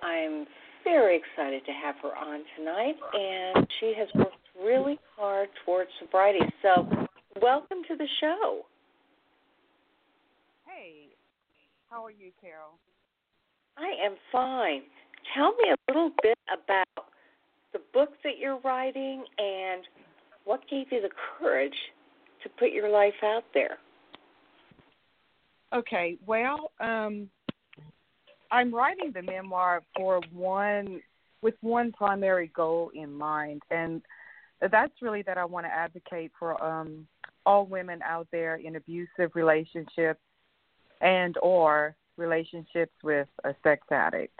I'm 0.01 0.45
very 0.83 1.17
excited 1.17 1.65
to 1.65 1.71
have 1.71 1.95
her 2.01 2.15
on 2.15 2.41
tonight 2.57 2.95
and 3.13 3.67
she 3.79 3.93
has 3.97 4.07
worked 4.15 4.46
really 4.63 4.99
hard 5.15 5.49
towards 5.65 5.89
sobriety. 5.99 6.39
So, 6.61 6.87
welcome 7.41 7.79
to 7.87 7.95
the 7.95 8.07
show. 8.19 8.65
Hey, 10.65 11.09
how 11.89 12.05
are 12.05 12.11
you, 12.11 12.31
Carol? 12.41 12.77
I 13.77 13.93
am 14.05 14.15
fine. 14.31 14.81
Tell 15.35 15.51
me 15.51 15.69
a 15.71 15.91
little 15.91 16.11
bit 16.23 16.37
about 16.47 17.07
the 17.73 17.79
book 17.93 18.09
that 18.23 18.37
you're 18.39 18.59
writing 18.63 19.23
and 19.37 19.83
what 20.45 20.61
gave 20.69 20.87
you 20.91 21.01
the 21.01 21.09
courage 21.37 21.75
to 22.43 22.49
put 22.57 22.71
your 22.71 22.89
life 22.89 23.13
out 23.23 23.43
there. 23.53 23.77
Okay, 25.73 26.17
well, 26.25 26.71
um, 26.79 27.29
I'm 28.51 28.73
writing 28.73 29.11
the 29.13 29.21
memoir 29.21 29.83
for 29.95 30.21
one 30.33 31.01
with 31.41 31.55
one 31.61 31.91
primary 31.91 32.51
goal 32.55 32.89
in 32.95 33.13
mind, 33.13 33.61
and 33.69 34.01
that's 34.61 35.01
really 35.01 35.21
that 35.23 35.37
I 35.37 35.45
want 35.45 35.65
to 35.65 35.73
advocate 35.73 36.31
for 36.37 36.61
um, 36.63 37.07
all 37.45 37.65
women 37.65 38.01
out 38.03 38.27
there 38.31 38.55
in 38.55 38.75
abusive 38.75 39.31
relationships 39.35 40.19
and 41.01 41.35
or 41.41 41.95
relationships 42.17 42.93
with 43.03 43.27
a 43.43 43.53
sex 43.63 43.85
addict. 43.91 44.39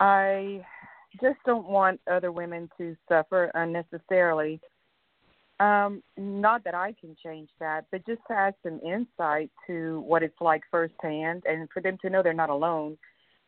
I 0.00 0.64
just 1.20 1.38
don't 1.44 1.66
want 1.66 2.00
other 2.10 2.32
women 2.32 2.68
to 2.78 2.96
suffer 3.08 3.50
unnecessarily. 3.54 4.60
Um, 5.60 6.02
not 6.16 6.64
that 6.64 6.74
I 6.74 6.94
can 6.98 7.14
change 7.22 7.50
that, 7.60 7.84
but 7.92 8.06
just 8.06 8.22
to 8.28 8.34
add 8.34 8.54
some 8.62 8.80
insight 8.80 9.50
to 9.66 10.02
what 10.06 10.22
it's 10.22 10.40
like 10.40 10.62
firsthand 10.70 11.42
and 11.46 11.68
for 11.72 11.82
them 11.82 11.98
to 12.02 12.10
know 12.10 12.22
they're 12.22 12.32
not 12.32 12.50
alone. 12.50 12.96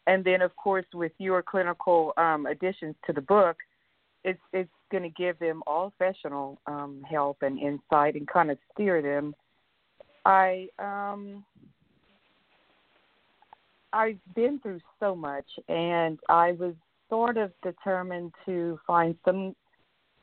And 0.07 0.25
then, 0.25 0.42
of 0.42 0.55
course, 0.57 0.85
with 0.92 1.12
your 1.18 1.42
clinical 1.42 2.12
um, 2.16 2.47
additions 2.47 2.97
to 3.07 3.12
the 3.12 3.21
book, 3.21 3.57
it's 4.24 4.40
it's 4.52 4.70
going 4.90 5.02
to 5.02 5.11
give 5.11 5.38
them 5.38 5.62
all 5.66 5.92
professional 5.98 6.61
um, 6.66 7.02
help 7.08 7.38
and 7.42 7.58
insight 7.58 8.14
and 8.14 8.26
kind 8.28 8.50
of 8.50 8.58
steer 8.72 9.02
them. 9.02 9.35
I 10.24 10.68
um, 10.78 11.44
I've 13.92 14.18
been 14.35 14.58
through 14.61 14.80
so 15.00 15.14
much, 15.14 15.46
and 15.68 16.18
I 16.28 16.52
was 16.52 16.74
sort 17.11 17.37
of 17.37 17.52
determined 17.62 18.32
to 18.46 18.78
find 18.87 19.14
some 19.24 19.54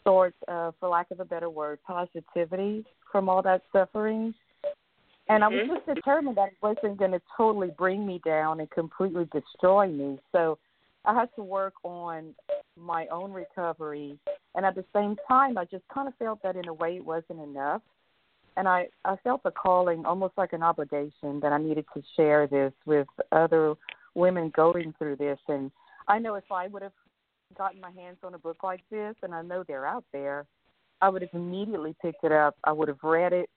sort 0.04 0.34
of, 0.48 0.74
for 0.80 0.90
lack 0.90 1.12
of 1.12 1.20
a 1.20 1.26
better 1.26 1.50
word, 1.50 1.80
positivity 1.86 2.84
from 3.12 3.30
all 3.30 3.42
that 3.44 3.62
suffering. 3.72 4.34
And 5.28 5.44
I 5.44 5.48
was 5.48 5.62
Mm-hmm. 5.62 5.76
just 5.76 5.86
determined 5.86 6.38
that 6.38 6.50
it 6.50 6.58
wasn't 6.64 6.98
going 6.98 7.12
to 7.12 7.22
totally 7.38 7.70
bring 7.78 8.08
me 8.08 8.20
down 8.26 8.60
and 8.60 8.70
completely 8.72 9.30
destroy 9.32 9.88
me. 9.88 10.18
So 10.32 10.58
I 11.06 11.14
had 11.14 11.30
to 11.36 11.44
work 11.44 11.74
on 11.84 12.34
my 12.80 13.08
own 13.08 13.32
recovery. 13.32 14.18
And 14.56 14.66
at 14.66 14.76
the 14.76 14.86
same 14.94 15.16
time, 15.28 15.58
I 15.58 15.66
just 15.66 15.84
kind 15.94 16.08
of 16.08 16.16
felt 16.16 16.42
that 16.44 16.56
in 16.56 16.68
a 16.68 16.74
way 16.74 16.98
it 16.98 17.06
wasn't 17.06 17.42
enough. 17.42 17.82
And 18.58 18.68
I, 18.68 18.88
I 19.06 19.16
felt 19.24 19.42
a 19.46 19.52
calling, 19.52 20.06
almost 20.06 20.34
like 20.38 20.54
an 20.54 20.64
obligation, 20.64 21.40
that 21.42 21.54
I 21.54 21.58
needed 21.58 21.86
to 21.94 22.04
share 22.16 22.48
this 22.48 22.74
with 22.86 23.08
other 23.32 23.76
women 24.16 24.52
going 24.56 24.94
through 24.98 25.16
this. 25.18 25.40
And 25.48 25.72
I 26.08 26.20
know 26.20 26.36
if 26.36 26.52
I 26.52 26.68
would 26.68 26.82
have 26.82 26.94
gotten 27.58 27.80
my 27.80 27.92
hands 27.92 28.18
on 28.24 28.34
a 28.34 28.40
book 28.40 28.64
like 28.64 28.82
this, 28.92 29.16
and 29.24 29.34
I 29.34 29.42
know 29.42 29.64
they're 29.64 29.86
out 29.86 30.04
there, 30.12 30.46
I 31.02 31.10
would 31.10 31.22
have 31.22 31.34
immediately 31.34 31.96
picked 32.02 32.24
it 32.24 32.32
up. 32.32 32.58
I 32.64 32.72
would 32.72 32.90
have 32.90 33.04
read 33.04 33.32
it, 33.32 33.50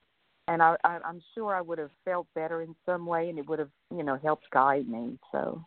and 0.47 0.63
I, 0.63 0.77
I, 0.85 0.99
I'm 1.05 1.21
sure 1.35 1.55
I 1.55 1.61
would 1.61 1.79
have 1.79 1.91
felt 2.05 2.27
better 2.35 2.63
in 2.63 2.77
some 2.87 3.07
way, 3.07 3.29
and 3.29 3.39
it 3.39 3.49
would 3.49 3.59
have, 3.59 3.71
you 3.91 4.05
know, 4.05 4.19
helped 4.23 4.49
guide 4.51 4.89
me. 4.89 5.19
So. 5.33 5.65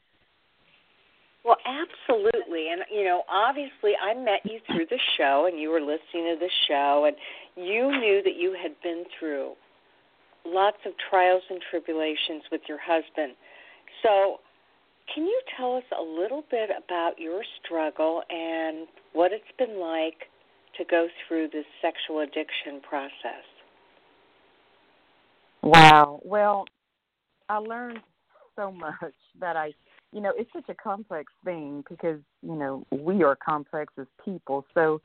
Well, 1.45 1.57
absolutely. 1.63 2.69
And, 2.71 2.81
you 2.91 3.03
know, 3.03 3.21
obviously, 3.29 3.93
I 4.01 4.15
met 4.15 4.41
you 4.45 4.59
through 4.65 4.87
the 4.89 4.99
show, 5.15 5.47
and 5.47 5.59
you 5.59 5.69
were 5.69 5.79
listening 5.79 6.33
to 6.33 6.37
the 6.39 6.49
show, 6.67 7.05
and 7.05 7.15
you 7.55 7.91
knew 7.91 8.23
that 8.23 8.35
you 8.35 8.57
had 8.59 8.71
been 8.81 9.03
through 9.19 9.53
lots 10.43 10.77
of 10.87 10.93
trials 11.09 11.43
and 11.51 11.61
tribulations 11.69 12.43
with 12.51 12.61
your 12.67 12.79
husband. 12.81 13.35
So, 14.01 14.39
can 15.13 15.25
you 15.25 15.39
tell 15.55 15.75
us 15.75 15.83
a 15.97 16.01
little 16.01 16.43
bit 16.49 16.71
about 16.71 17.19
your 17.19 17.43
struggle 17.63 18.23
and 18.31 18.87
what 19.13 19.31
it's 19.31 19.43
been 19.59 19.79
like 19.79 20.27
to 20.77 20.83
go 20.89 21.07
through 21.27 21.49
this 21.53 21.65
sexual 21.79 22.21
addiction 22.21 22.81
process? 22.81 23.45
Wow. 25.61 26.21
Well, 26.23 26.65
I 27.49 27.57
learned 27.57 27.99
so 28.55 28.71
much 28.71 29.13
that 29.39 29.55
I, 29.55 29.73
you 30.15 30.21
know, 30.21 30.31
it's 30.37 30.49
such 30.53 30.69
a 30.69 30.73
complex 30.73 31.31
thing 31.43 31.83
because 31.89 32.21
you 32.41 32.55
know 32.55 32.85
we 32.89 33.21
are 33.23 33.35
complex 33.35 33.93
as 33.99 34.07
people. 34.23 34.65
So 34.73 35.01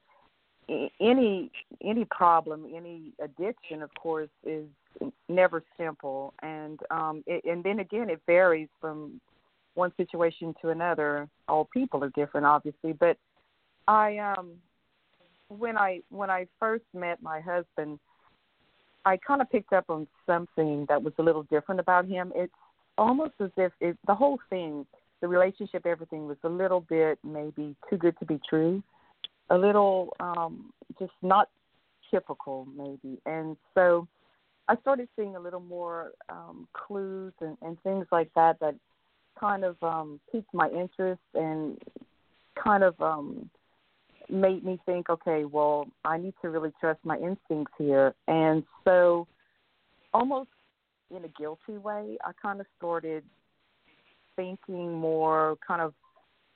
any 1.01 1.51
any 1.85 2.05
problem, 2.05 2.66
any 2.73 3.12
addiction, 3.20 3.83
of 3.83 3.90
course, 4.01 4.31
is 4.46 4.66
never 5.29 5.64
simple, 5.77 6.33
and 6.42 6.79
um, 6.92 7.25
it, 7.27 7.44
and 7.44 7.64
then 7.64 7.81
again, 7.81 8.09
it 8.09 8.20
varies 8.25 8.68
from 8.81 9.20
one 9.75 9.92
situation 9.96 10.55
to 10.62 10.68
another. 10.68 11.29
All 11.49 11.68
people 11.75 12.05
are 12.05 12.11
different, 12.11 12.46
obviously, 12.46 12.92
but 12.92 13.16
I 13.88 14.16
um 14.18 14.53
when 15.49 15.77
I 15.77 16.03
when 16.11 16.31
I 16.31 16.46
first 16.61 16.85
met 16.94 17.20
my 17.20 17.40
husband, 17.40 17.99
I 19.05 19.16
kind 19.16 19.42
of 19.42 19.51
picked 19.51 19.73
up 19.73 19.87
on 19.88 20.07
something 20.25 20.87
that 20.88 21.03
was 21.03 21.14
a 21.18 21.23
little 21.23 21.42
different 21.51 21.81
about 21.81 22.07
him. 22.07 22.31
It's 22.37 22.53
almost 23.00 23.32
as 23.40 23.50
if 23.56 23.72
it, 23.80 23.96
the 24.06 24.14
whole 24.14 24.38
thing, 24.50 24.86
the 25.20 25.26
relationship, 25.26 25.86
everything 25.86 26.26
was 26.26 26.36
a 26.44 26.48
little 26.48 26.82
bit 26.82 27.18
maybe 27.24 27.74
too 27.88 27.96
good 27.96 28.16
to 28.18 28.26
be 28.26 28.38
true, 28.48 28.82
a 29.48 29.56
little 29.56 30.14
um, 30.20 30.72
just 30.98 31.12
not 31.22 31.48
typical 32.10 32.68
maybe. 32.76 33.18
And 33.24 33.56
so 33.74 34.06
I 34.68 34.76
started 34.76 35.08
seeing 35.16 35.34
a 35.34 35.40
little 35.40 35.60
more 35.60 36.12
um, 36.28 36.68
clues 36.74 37.32
and, 37.40 37.56
and 37.62 37.80
things 37.82 38.06
like 38.12 38.30
that 38.36 38.60
that 38.60 38.74
kind 39.38 39.64
of 39.64 39.82
um, 39.82 40.20
piqued 40.30 40.52
my 40.52 40.68
interest 40.68 41.22
and 41.34 41.78
kind 42.62 42.84
of 42.84 43.00
um, 43.00 43.48
made 44.28 44.62
me 44.62 44.78
think, 44.84 45.08
okay, 45.08 45.44
well, 45.46 45.88
I 46.04 46.18
need 46.18 46.34
to 46.42 46.50
really 46.50 46.72
trust 46.78 47.00
my 47.02 47.16
instincts 47.16 47.72
here. 47.78 48.14
And 48.28 48.62
so, 48.84 49.26
almost 50.12 50.50
in 51.14 51.25
a 51.25 51.29
guilty 51.29 51.79
way, 51.79 52.16
I 52.25 52.33
kind 52.40 52.61
of 52.61 52.66
started 52.77 53.25
thinking 54.37 54.92
more, 54.94 55.57
kind 55.66 55.81
of 55.81 55.94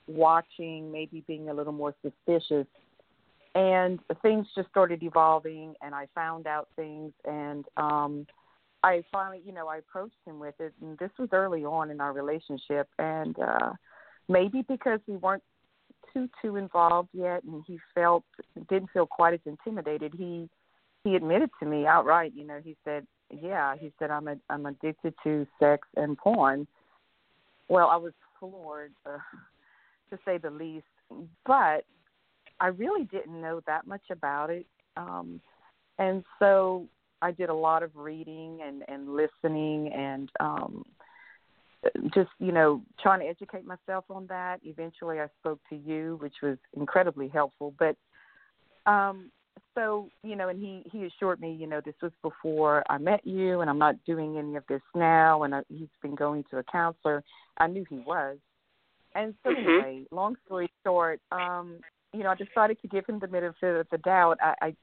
watching, 0.07 0.91
maybe 0.91 1.23
being 1.27 1.49
a 1.49 1.53
little 1.53 1.73
more 1.73 1.93
suspicious. 2.01 2.67
And 3.53 3.99
things 4.21 4.47
just 4.55 4.69
started 4.69 5.01
evolving, 5.01 5.75
and 5.81 5.95
I 5.95 6.07
found 6.13 6.45
out 6.45 6.67
things, 6.75 7.13
and 7.23 7.65
um, 7.77 8.27
I 8.83 9.01
finally, 9.11 9.41
you 9.45 9.53
know, 9.53 9.67
I 9.67 9.77
approached 9.77 10.17
him 10.25 10.39
with 10.39 10.55
it, 10.59 10.73
and 10.81 10.97
this 10.97 11.11
was 11.17 11.29
early 11.31 11.63
on 11.63 11.89
in 11.89 12.01
our 12.01 12.11
relationship, 12.11 12.89
and 12.99 13.37
uh, 13.39 13.71
maybe 14.27 14.63
because 14.67 14.99
we 15.07 15.15
weren't 15.15 15.43
too 16.13 16.29
too 16.41 16.57
involved 16.57 17.09
yet, 17.13 17.43
and 17.43 17.63
he 17.65 17.79
felt 17.93 18.23
didn't 18.69 18.89
feel 18.91 19.05
quite 19.05 19.33
as 19.33 19.39
intimidated. 19.45 20.13
He 20.17 20.49
he 21.03 21.15
admitted 21.15 21.49
to 21.61 21.65
me 21.65 21.85
outright. 21.85 22.33
You 22.35 22.45
know, 22.45 22.59
he 22.63 22.75
said, 22.83 23.07
"Yeah," 23.29 23.75
he 23.75 23.91
said, 23.99 24.11
"I'm 24.11 24.27
a, 24.27 24.35
I'm 24.49 24.65
addicted 24.65 25.13
to 25.23 25.47
sex 25.59 25.87
and 25.95 26.17
porn." 26.17 26.67
Well, 27.67 27.87
I 27.87 27.95
was 27.95 28.13
floored, 28.39 28.93
uh, 29.05 29.17
to 30.09 30.19
say 30.25 30.37
the 30.37 30.51
least. 30.51 30.85
But 31.45 31.85
I 32.59 32.67
really 32.67 33.05
didn't 33.05 33.41
know 33.41 33.61
that 33.67 33.87
much 33.87 34.09
about 34.11 34.49
it, 34.49 34.65
um, 34.97 35.41
and 35.99 36.23
so 36.39 36.87
I 37.21 37.31
did 37.31 37.49
a 37.49 37.53
lot 37.53 37.83
of 37.83 37.95
reading 37.95 38.59
and 38.63 38.83
and 38.87 39.15
listening 39.15 39.91
and 39.93 40.29
um 40.39 40.85
just 42.13 42.29
you 42.39 42.51
know 42.51 42.81
trying 42.99 43.19
to 43.19 43.25
educate 43.25 43.65
myself 43.65 44.05
on 44.09 44.25
that 44.27 44.59
eventually 44.63 45.19
i 45.19 45.27
spoke 45.39 45.59
to 45.69 45.75
you 45.75 46.17
which 46.21 46.35
was 46.41 46.57
incredibly 46.75 47.27
helpful 47.27 47.73
but 47.77 47.95
um 48.85 49.31
so 49.73 50.09
you 50.23 50.35
know 50.35 50.49
and 50.49 50.59
he 50.59 50.83
he 50.91 51.05
assured 51.05 51.39
me 51.39 51.51
you 51.53 51.67
know 51.67 51.81
this 51.83 51.95
was 52.01 52.11
before 52.21 52.83
i 52.89 52.97
met 52.97 53.25
you 53.25 53.61
and 53.61 53.69
i'm 53.69 53.77
not 53.77 53.95
doing 54.05 54.37
any 54.37 54.55
of 54.55 54.63
this 54.67 54.81
now 54.93 55.43
and 55.43 55.55
I, 55.55 55.61
he's 55.69 55.87
been 56.01 56.15
going 56.15 56.43
to 56.51 56.57
a 56.57 56.63
counselor 56.63 57.23
i 57.57 57.67
knew 57.67 57.85
he 57.89 57.97
was 57.97 58.37
and 59.13 59.33
so 59.43 59.49
mm-hmm. 59.49 59.69
anyway 59.69 60.05
long 60.11 60.35
story 60.45 60.71
short 60.83 61.19
um 61.31 61.79
you 62.13 62.23
know 62.23 62.29
i 62.29 62.35
decided 62.35 62.81
to 62.81 62.87
give 62.87 63.05
him 63.05 63.19
the 63.19 63.27
benefit 63.27 63.75
of 63.79 63.87
the 63.91 63.97
doubt 63.99 64.37
i 64.41 64.53
i 64.61 64.75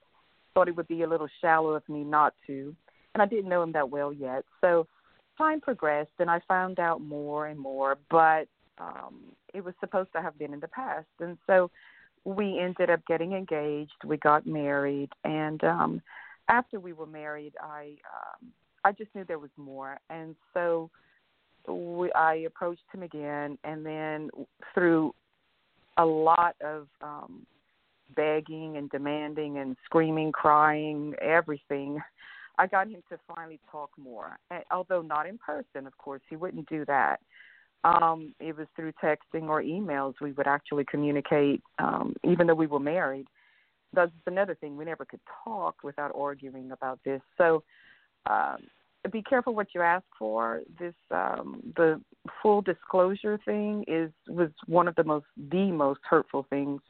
thought 0.55 0.69
it 0.69 0.77
would 0.77 0.89
be 0.89 1.03
a 1.03 1.09
little 1.09 1.29
shallow 1.41 1.71
of 1.71 1.89
me 1.89 2.05
not 2.05 2.35
to 2.47 2.75
and 3.15 3.23
i 3.23 3.27
didn't 3.27 3.49
know 3.49 3.63
him 3.63 3.73
that 3.73 3.89
well 3.89 4.13
yet 4.13 4.45
so 4.61 4.87
time 5.39 5.61
progressed 5.61 6.11
and 6.19 6.31
I 6.31 6.41
found 6.49 6.79
out 6.79 7.01
more 7.01 7.47
and 7.47 7.59
more, 7.59 7.99
but 8.11 8.47
um, 8.79 9.21
it 9.55 9.65
was 9.65 9.75
supposed 9.81 10.13
to 10.15 10.23
have 10.23 10.39
been 10.39 10.53
in 10.53 10.61
the 10.61 10.69
past. 10.69 11.07
And 11.21 11.39
so 11.47 11.71
we 12.25 12.59
ended 12.59 12.91
up 12.91 13.01
getting 13.07 13.33
engaged. 13.33 13.93
We 14.05 14.17
got 14.17 14.47
married, 14.47 15.11
and 15.25 15.63
um, 15.65 16.03
after 16.49 16.79
we 16.79 16.93
were 16.93 17.07
married, 17.07 17.55
I 17.61 17.97
um, 18.13 18.53
I 18.85 18.93
just 18.93 19.15
knew 19.15 19.25
there 19.25 19.39
was 19.39 19.51
more, 19.57 19.99
and 20.11 20.35
so 20.55 20.91
we, 21.69 22.13
I 22.13 22.35
approached 22.47 22.83
him 22.93 23.03
again, 23.03 23.59
and 23.65 23.85
then 23.85 24.31
through 24.75 25.15
a 25.99 26.05
lot 26.05 26.57
of 26.65 26.89
um, 27.01 27.47
begging 28.15 28.77
and 28.77 28.91
demanding 28.91 29.59
and 29.59 29.77
screaming, 29.85 30.33
crying, 30.33 31.15
everything. 31.21 32.01
I 32.59 32.67
got 32.67 32.89
him 32.89 33.03
to 33.09 33.19
finally 33.35 33.61
talk 33.71 33.91
more, 33.97 34.39
although 34.71 35.03
not 35.03 35.27
in 35.27 35.39
person. 35.39 35.87
Of 35.87 35.97
course, 35.99 36.21
he 36.29 36.37
wouldn't 36.37 36.69
do 36.69 36.85
that. 36.87 37.21
Um, 37.85 38.35
it 38.39 38.57
was 38.57 38.69
through 38.77 38.93
texting 39.03 39.49
or 39.49 39.63
emails 39.63 40.15
we 40.21 40.33
would 40.33 40.47
actually 40.47 40.85
communicate, 40.85 41.63
um, 41.79 42.15
even 42.25 42.47
though 42.47 42.55
we 42.55 42.69
were 42.69 42.79
married. 42.79 43.27
That's 43.93 44.13
another 44.27 44.55
thing. 44.55 44.77
We 44.77 44.85
never 44.85 45.05
could 45.05 45.21
talk 45.45 45.77
without 45.83 46.13
arguing 46.15 46.71
about 46.71 47.01
this. 47.05 47.21
So 47.37 47.65
um, 48.27 48.59
be 49.11 49.23
careful 49.23 49.55
what 49.55 49.69
you 49.75 49.83
ask 49.83 50.05
for. 50.19 50.63
This 50.79 50.95
um, 51.11 51.61
the 51.77 52.01
full 52.41 52.63
disclosure 52.63 53.39
thing 53.45 53.85
is 53.89 54.11
was 54.29 54.51
one 54.67 54.87
of 54.87 54.95
the 54.95 55.05
most 55.05 55.27
the 55.51 55.73
most 55.73 56.01
hurtful 56.09 56.47
things. 56.49 56.81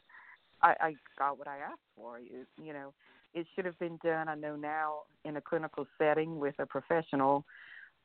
I, 0.62 0.74
I 0.80 0.94
got 1.18 1.38
what 1.38 1.48
I 1.48 1.56
asked 1.58 1.80
for. 1.96 2.20
You, 2.20 2.46
you 2.62 2.72
know, 2.72 2.92
it 3.34 3.46
should 3.54 3.64
have 3.64 3.78
been 3.78 3.98
done, 4.04 4.28
I 4.28 4.34
know 4.34 4.56
now, 4.56 5.00
in 5.24 5.36
a 5.36 5.40
clinical 5.40 5.86
setting 5.98 6.38
with 6.38 6.54
a 6.58 6.66
professional. 6.66 7.44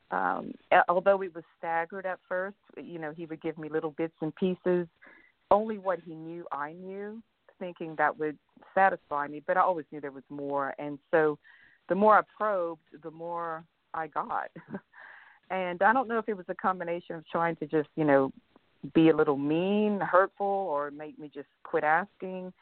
Um, 0.10 0.54
although 0.88 1.22
it 1.22 1.36
was 1.36 1.43
staggered 1.58 2.06
at 2.06 2.20
first, 2.28 2.56
you 2.82 3.00
know, 3.00 3.12
he 3.12 3.26
would 3.26 3.41
give 3.41 3.58
me 3.58 3.70
little 3.70 3.91
bits 3.91 4.13
and 4.22 4.34
pieces, 4.36 4.88
only 5.52 5.78
what 5.78 6.00
he 6.06 6.13
knew 6.13 6.46
I 6.52 6.74
knew, 6.74 7.22
thinking 7.60 7.96
that 7.98 8.17
would 8.17 8.38
satisfy 8.74 9.28
me. 9.28 9.41
But 9.46 9.58
I 9.58 9.62
always 9.62 9.86
knew 9.91 10.00
there 10.00 10.12
was 10.12 10.24
more. 10.30 10.74
And 10.80 10.98
so 11.12 11.38
the 11.89 11.96
more 11.96 12.17
I 12.17 12.22
probed, 12.38 12.82
the 13.04 13.12
more 13.12 13.63
I 13.93 14.08
got. 14.08 14.50
and 15.50 15.82
I 15.82 15.93
don't 15.93 16.08
know 16.08 16.20
if 16.20 16.30
it 16.30 16.38
was 16.38 16.46
a 16.50 16.56
combination 16.56 17.15
of 17.15 17.28
trying 17.28 17.56
to 17.58 17.65
just, 17.65 17.89
you 17.96 18.06
know, 18.06 18.32
be 18.93 19.10
a 19.10 19.15
little 19.15 19.38
mean, 19.38 20.00
hurtful, 20.00 20.46
or 20.46 20.91
make 20.91 21.17
me 21.20 21.30
just 21.34 21.48
quit 21.63 21.84
asking. 21.84 22.54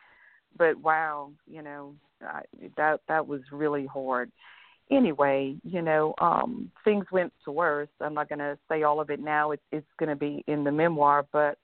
But 0.58 0.78
wow, 0.78 1.32
you 1.48 1.62
know, 1.62 1.96
I, 2.22 2.42
that 2.78 3.02
that 3.08 3.28
was 3.28 3.42
really 3.52 3.86
hard. 3.86 4.32
Anyway, 4.92 5.56
you 5.64 5.82
know, 5.82 6.14
um, 6.20 6.72
things 6.84 7.06
went 7.12 7.34
to 7.44 7.52
worse. 7.52 7.90
I'm 8.00 8.14
not 8.14 8.30
going 8.30 8.40
to 8.40 8.58
say 8.70 8.84
all 8.84 9.02
of 9.02 9.10
it 9.10 9.20
now. 9.20 9.52
It's 9.52 9.64
it's 9.72 9.88
going 9.98 10.10
to 10.10 10.16
be 10.16 10.44
in 10.48 10.64
the 10.64 10.72
memoir, 10.72 11.26
but 11.32 11.58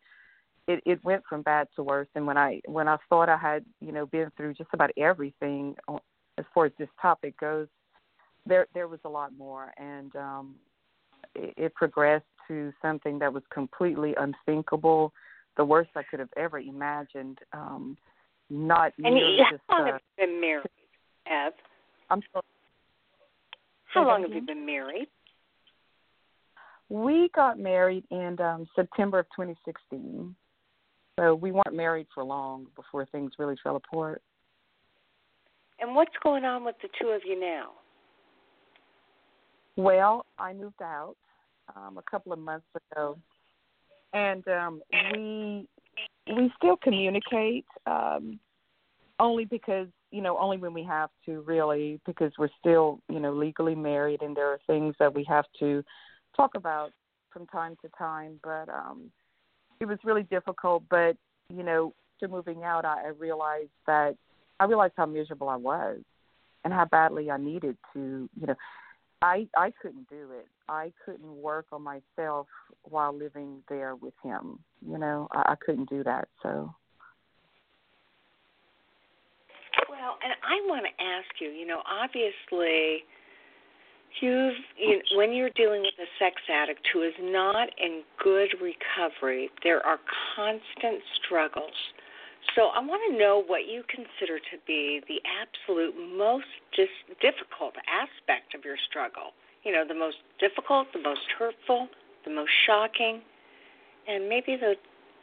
it 0.68 0.82
it 0.86 1.04
went 1.04 1.24
from 1.30 1.44
bad 1.44 1.68
to 1.76 1.84
worse. 1.84 2.08
And 2.16 2.26
when 2.26 2.38
I 2.38 2.62
when 2.66 2.88
I 2.88 2.98
thought 3.10 3.30
I 3.30 3.38
had 3.38 3.64
you 3.80 3.92
know 3.92 4.08
been 4.08 4.32
through 4.36 4.56
just 4.56 4.72
about 4.74 4.90
everything 4.98 5.76
as 6.38 6.46
far 6.54 6.66
as 6.66 6.72
this 6.80 6.90
topic 7.00 7.40
goes, 7.40 7.68
there 8.46 8.68
there 8.74 8.88
was 8.88 9.00
a 9.06 9.10
lot 9.10 9.38
more, 9.38 9.72
and 9.78 10.16
um, 10.16 10.56
it, 11.36 11.54
it 11.58 11.76
progressed 11.76 12.26
to 12.48 12.74
something 12.82 13.20
that 13.20 13.32
was 13.32 13.44
completely 13.54 14.16
unthinkable, 14.18 15.14
the 15.58 15.66
worst 15.66 15.92
I 15.96 16.04
could 16.04 16.20
have 16.20 16.34
ever 16.38 16.60
imagined. 16.60 17.40
Um, 17.54 17.98
not 18.50 18.94
and 18.98 19.16
you, 19.16 19.46
how 19.68 19.78
long 19.78 19.88
uh, 19.88 19.92
have 19.94 20.02
you 20.18 20.26
been 20.26 20.42
married, 20.42 20.66
Ev? 21.28 21.54
I'm 22.10 22.22
sorry. 22.34 22.44
How 23.94 24.08
long 24.08 24.22
have 24.24 24.32
you 24.32 24.42
been 24.42 24.66
married? 24.66 25.08
We 26.90 27.30
got 27.34 27.58
married 27.58 28.04
in 28.12 28.38
um, 28.40 28.68
September 28.76 29.20
of 29.20 29.26
2016. 29.36 30.36
So 31.20 31.36
we 31.36 31.52
weren't 31.52 31.74
married 31.74 32.08
for 32.14 32.24
long 32.24 32.68
before 32.76 33.06
things 33.06 33.32
really 33.38 33.56
fell 33.64 33.76
apart. 33.76 34.22
And 35.80 35.96
what's 35.96 36.14
going 36.24 36.46
on 36.46 36.64
with 36.64 36.76
the 36.82 36.90
two 37.00 37.10
of 37.10 37.22
you 37.26 37.40
now? 37.40 37.72
Well, 39.78 40.26
I 40.38 40.54
moved 40.54 40.82
out 40.82 41.16
um, 41.76 41.98
a 41.98 42.04
couple 42.10 42.34
of 42.34 42.40
months 42.40 42.68
ago, 42.94 43.18
and 44.14 44.46
um, 44.48 44.82
we 45.14 45.68
we 46.36 46.52
still 46.58 46.78
communicate 46.78 47.66
um, 47.86 48.40
only 49.20 49.46
because 49.46 49.88
you 50.12 50.22
know 50.22 50.38
only 50.38 50.58
when 50.58 50.74
we 50.74 50.84
have 50.84 51.10
to 51.26 51.42
really 51.42 52.00
because 52.06 52.32
we're 52.38 52.50
still 52.60 53.00
you 53.10 53.20
know 53.20 53.34
legally 53.34 53.76
married 53.76 54.22
and 54.22 54.36
there 54.36 54.48
are 54.48 54.60
things 54.68 54.96
that 55.00 55.14
we 55.14 55.24
have 55.24 55.46
to 55.60 55.84
talk 56.36 56.56
about 56.56 56.92
from 57.32 57.48
time 57.48 57.76
to 57.82 57.90
time 57.98 58.40
but 58.44 58.70
um 58.70 59.12
it 59.80 59.86
was 59.86 59.98
really 60.04 60.24
difficult 60.24 60.84
but 60.90 61.16
you 61.50 61.64
know 61.64 61.94
after 62.16 62.34
moving 62.34 62.64
out 62.64 62.86
I, 62.86 63.06
I 63.06 63.08
realized 63.18 63.70
that 63.88 64.16
I 64.60 64.66
realized 64.66 64.94
how 64.96 65.06
miserable 65.08 65.50
I 65.50 65.56
was 65.56 66.00
and 66.64 66.74
how 66.74 66.86
badly 66.86 67.32
I 67.32 67.38
needed 67.38 67.78
to 67.94 68.30
you 68.40 68.48
know 68.48 68.56
I 69.22 69.48
I 69.56 69.72
couldn't 69.82 70.10
do 70.10 70.30
it. 70.32 70.48
I 70.68 70.92
couldn't 71.06 71.36
work 71.36 71.68
on 71.72 71.84
myself 71.84 72.48
while 72.84 73.16
living 73.16 73.62
there 73.70 73.96
with 73.96 74.16
him. 74.24 74.60
You 74.84 74.98
know, 74.98 75.28
I, 75.32 75.52
I 75.52 75.56
couldn't 75.64 75.90
do 75.90 76.04
that. 76.04 76.28
So. 76.42 76.74
Well, 80.02 80.18
and 80.24 80.34
I 80.42 80.58
want 80.66 80.86
to 80.86 81.04
ask 81.04 81.30
you. 81.40 81.50
You 81.50 81.68
know, 81.68 81.84
obviously, 81.86 83.06
you've 84.20 84.58
you, 84.76 85.02
when 85.16 85.32
you're 85.32 85.54
dealing 85.54 85.82
with 85.82 85.94
a 86.02 86.10
sex 86.18 86.42
addict 86.50 86.82
who 86.92 87.04
is 87.04 87.14
not 87.22 87.70
in 87.78 88.02
good 88.18 88.50
recovery, 88.58 89.52
there 89.64 89.86
are 89.86 90.00
constant 90.36 91.04
struggles 91.22 91.78
So 92.56 92.74
I 92.74 92.80
want 92.82 93.02
to 93.12 93.18
know 93.18 93.44
what 93.46 93.68
you 93.70 93.84
consider 93.88 94.40
to 94.40 94.58
be 94.66 95.02
the 95.08 95.22
absolute 95.30 95.94
most 96.18 96.50
dis- 96.76 97.06
difficult 97.22 97.76
aspect 97.86 98.56
of 98.56 98.66
your 98.66 98.78
struggle. 98.90 99.38
You 99.64 99.72
know, 99.72 99.86
the 99.88 99.94
most 99.94 100.18
difficult, 100.40 100.88
the 100.94 101.02
most 101.02 101.30
hurtful, 101.38 101.90
the 102.26 102.32
most 102.32 102.52
shocking, 102.66 103.22
and 104.08 104.28
maybe 104.28 104.58
the 104.58 104.74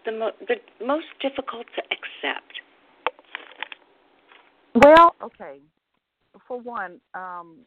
the, 0.06 0.12
mo- 0.12 0.38
the 0.46 0.56
most 0.86 1.06
difficult 1.20 1.66
to 1.74 1.82
accept. 1.90 2.62
Well, 4.74 5.14
okay. 5.22 5.58
For 6.46 6.60
one, 6.60 7.00
um, 7.14 7.58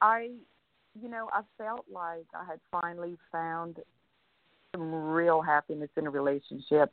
I, 0.00 0.30
you 1.00 1.08
know, 1.08 1.28
I 1.32 1.42
felt 1.56 1.86
like 1.90 2.26
I 2.34 2.44
had 2.44 2.60
finally 2.70 3.16
found 3.32 3.78
some 4.72 4.92
real 4.92 5.40
happiness 5.40 5.90
in 5.96 6.06
a 6.06 6.10
relationship. 6.10 6.92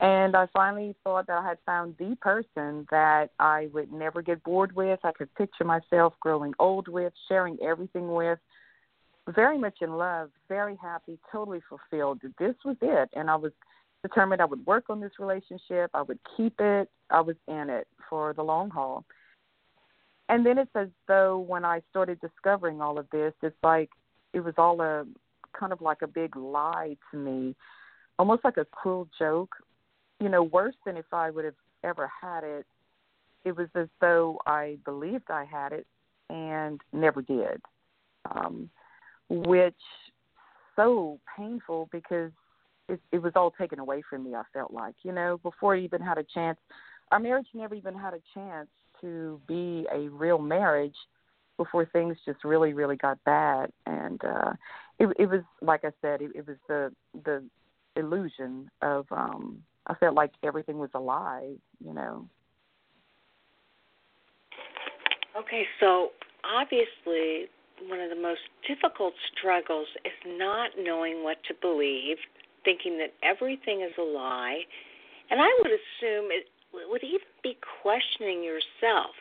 And 0.00 0.36
I 0.36 0.46
finally 0.52 0.94
thought 1.02 1.26
that 1.26 1.38
I 1.38 1.48
had 1.48 1.58
found 1.66 1.96
the 1.98 2.16
person 2.20 2.86
that 2.90 3.30
I 3.40 3.68
would 3.72 3.92
never 3.92 4.22
get 4.22 4.42
bored 4.44 4.74
with. 4.76 5.00
I 5.02 5.10
could 5.10 5.34
picture 5.34 5.64
myself 5.64 6.14
growing 6.20 6.54
old 6.60 6.86
with, 6.86 7.12
sharing 7.28 7.58
everything 7.60 8.12
with. 8.12 8.38
Very 9.34 9.58
much 9.58 9.78
in 9.80 9.96
love, 9.96 10.30
very 10.48 10.76
happy, 10.80 11.18
totally 11.32 11.60
fulfilled. 11.68 12.20
This 12.38 12.54
was 12.64 12.76
it. 12.80 13.10
And 13.14 13.28
I 13.28 13.36
was 13.36 13.52
determined 14.02 14.40
I 14.40 14.46
would 14.46 14.64
work 14.66 14.84
on 14.88 15.00
this 15.00 15.12
relationship. 15.18 15.90
I 15.94 16.02
would 16.02 16.18
keep 16.36 16.60
it. 16.60 16.90
I 17.10 17.20
was 17.20 17.36
in 17.46 17.70
it 17.70 17.86
for 18.08 18.32
the 18.32 18.42
long 18.42 18.70
haul. 18.70 19.04
And 20.28 20.44
then 20.44 20.58
it's 20.58 20.70
as 20.74 20.88
though 21.06 21.38
when 21.38 21.64
I 21.64 21.80
started 21.90 22.20
discovering 22.20 22.80
all 22.80 22.98
of 22.98 23.08
this, 23.10 23.32
it's 23.42 23.56
like 23.62 23.90
it 24.34 24.40
was 24.40 24.54
all 24.58 24.80
a 24.80 25.06
kind 25.58 25.72
of 25.72 25.80
like 25.80 26.02
a 26.02 26.06
big 26.06 26.36
lie 26.36 26.96
to 27.10 27.16
me, 27.16 27.56
almost 28.18 28.44
like 28.44 28.58
a 28.58 28.66
cruel 28.66 29.08
joke. 29.18 29.54
You 30.20 30.28
know, 30.28 30.42
worse 30.42 30.74
than 30.84 30.96
if 30.96 31.06
I 31.12 31.30
would 31.30 31.44
have 31.44 31.54
ever 31.84 32.10
had 32.20 32.44
it. 32.44 32.66
It 33.44 33.56
was 33.56 33.68
as 33.74 33.88
though 34.00 34.38
I 34.46 34.78
believed 34.84 35.30
I 35.30 35.44
had 35.44 35.72
it 35.72 35.86
and 36.28 36.80
never 36.92 37.22
did, 37.22 37.62
um, 38.30 38.68
which 39.28 39.74
so 40.76 41.18
painful 41.36 41.88
because 41.90 42.32
it, 42.88 43.00
it 43.12 43.22
was 43.22 43.32
all 43.36 43.50
taken 43.50 43.78
away 43.78 44.02
from 44.08 44.24
me. 44.24 44.34
I 44.34 44.42
felt 44.52 44.72
like, 44.72 44.94
you 45.02 45.12
know, 45.12 45.38
before 45.42 45.76
I 45.76 45.80
even 45.80 46.00
had 46.00 46.18
a 46.18 46.24
chance, 46.24 46.58
our 47.10 47.18
marriage 47.18 47.48
never 47.54 47.74
even 47.74 47.94
had 47.94 48.14
a 48.14 48.20
chance 48.34 48.68
to 49.00 49.40
be 49.46 49.86
a 49.92 50.08
real 50.08 50.38
marriage 50.38 50.96
before 51.56 51.86
things 51.86 52.16
just 52.24 52.44
really, 52.44 52.72
really 52.72 52.96
got 52.96 53.22
bad. 53.24 53.70
And 53.86 54.22
uh, 54.24 54.52
it, 54.98 55.08
it 55.18 55.26
was, 55.28 55.42
like 55.60 55.84
I 55.84 55.92
said, 56.00 56.22
it, 56.22 56.32
it 56.34 56.46
was 56.46 56.56
the 56.68 56.92
the 57.24 57.44
illusion 57.96 58.70
of. 58.82 59.06
um 59.10 59.62
I 59.90 59.94
felt 59.94 60.14
like 60.14 60.32
everything 60.44 60.78
was 60.78 60.90
a 60.92 61.00
lie, 61.00 61.54
you 61.82 61.94
know. 61.94 62.28
Okay, 65.34 65.64
so 65.80 66.10
obviously 66.44 67.48
one 67.88 68.00
of 68.00 68.10
the 68.10 68.20
most 68.20 68.40
difficult 68.66 69.14
struggles 69.32 69.86
is 70.04 70.12
not 70.26 70.72
knowing 70.78 71.24
what 71.24 71.38
to 71.48 71.54
believe, 71.54 72.18
thinking 72.68 72.98
that 72.98 73.14
everything 73.22 73.80
is 73.80 73.92
a 73.98 74.02
lie. 74.02 74.60
And 75.30 75.40
I 75.40 75.48
would 75.60 75.70
assume 75.72 76.28
it 76.30 76.44
would 76.90 77.02
even 77.02 77.32
be 77.42 77.56
questioning 77.80 78.44
yourself. 78.44 79.14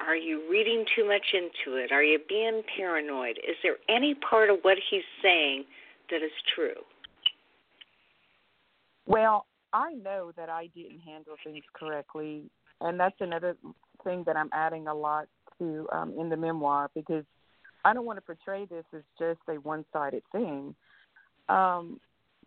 Are 0.00 0.16
you 0.16 0.42
reading 0.50 0.84
too 0.96 1.06
much 1.06 1.26
into 1.32 1.76
it? 1.76 1.92
Are 1.92 2.02
you 2.02 2.18
being 2.28 2.62
paranoid? 2.76 3.38
Is 3.38 3.56
there 3.62 3.76
any 3.88 4.16
part 4.28 4.50
of 4.50 4.58
what 4.62 4.78
he's 4.90 5.02
saying 5.22 5.64
that 6.10 6.16
is 6.16 6.32
true? 6.54 6.82
Well, 9.06 9.46
I 9.72 9.94
know 9.94 10.32
that 10.36 10.48
I 10.48 10.68
didn't 10.74 11.00
handle 11.00 11.34
things 11.44 11.64
correctly, 11.74 12.50
and 12.80 12.98
that's 12.98 13.20
another 13.20 13.56
thing 14.02 14.24
that 14.26 14.36
I'm 14.36 14.50
adding 14.52 14.86
a 14.86 14.94
lot 14.94 15.26
to 15.58 15.86
um, 15.92 16.14
in 16.18 16.28
the 16.28 16.36
memoir 16.36 16.90
because 16.94 17.24
I 17.84 17.94
don't 17.94 18.06
want 18.06 18.18
to 18.18 18.22
portray 18.22 18.66
this 18.66 18.84
as 18.94 19.02
just 19.18 19.40
a 19.48 19.54
one-sided 19.54 20.22
thing. 20.32 20.74
Um, 21.48 22.00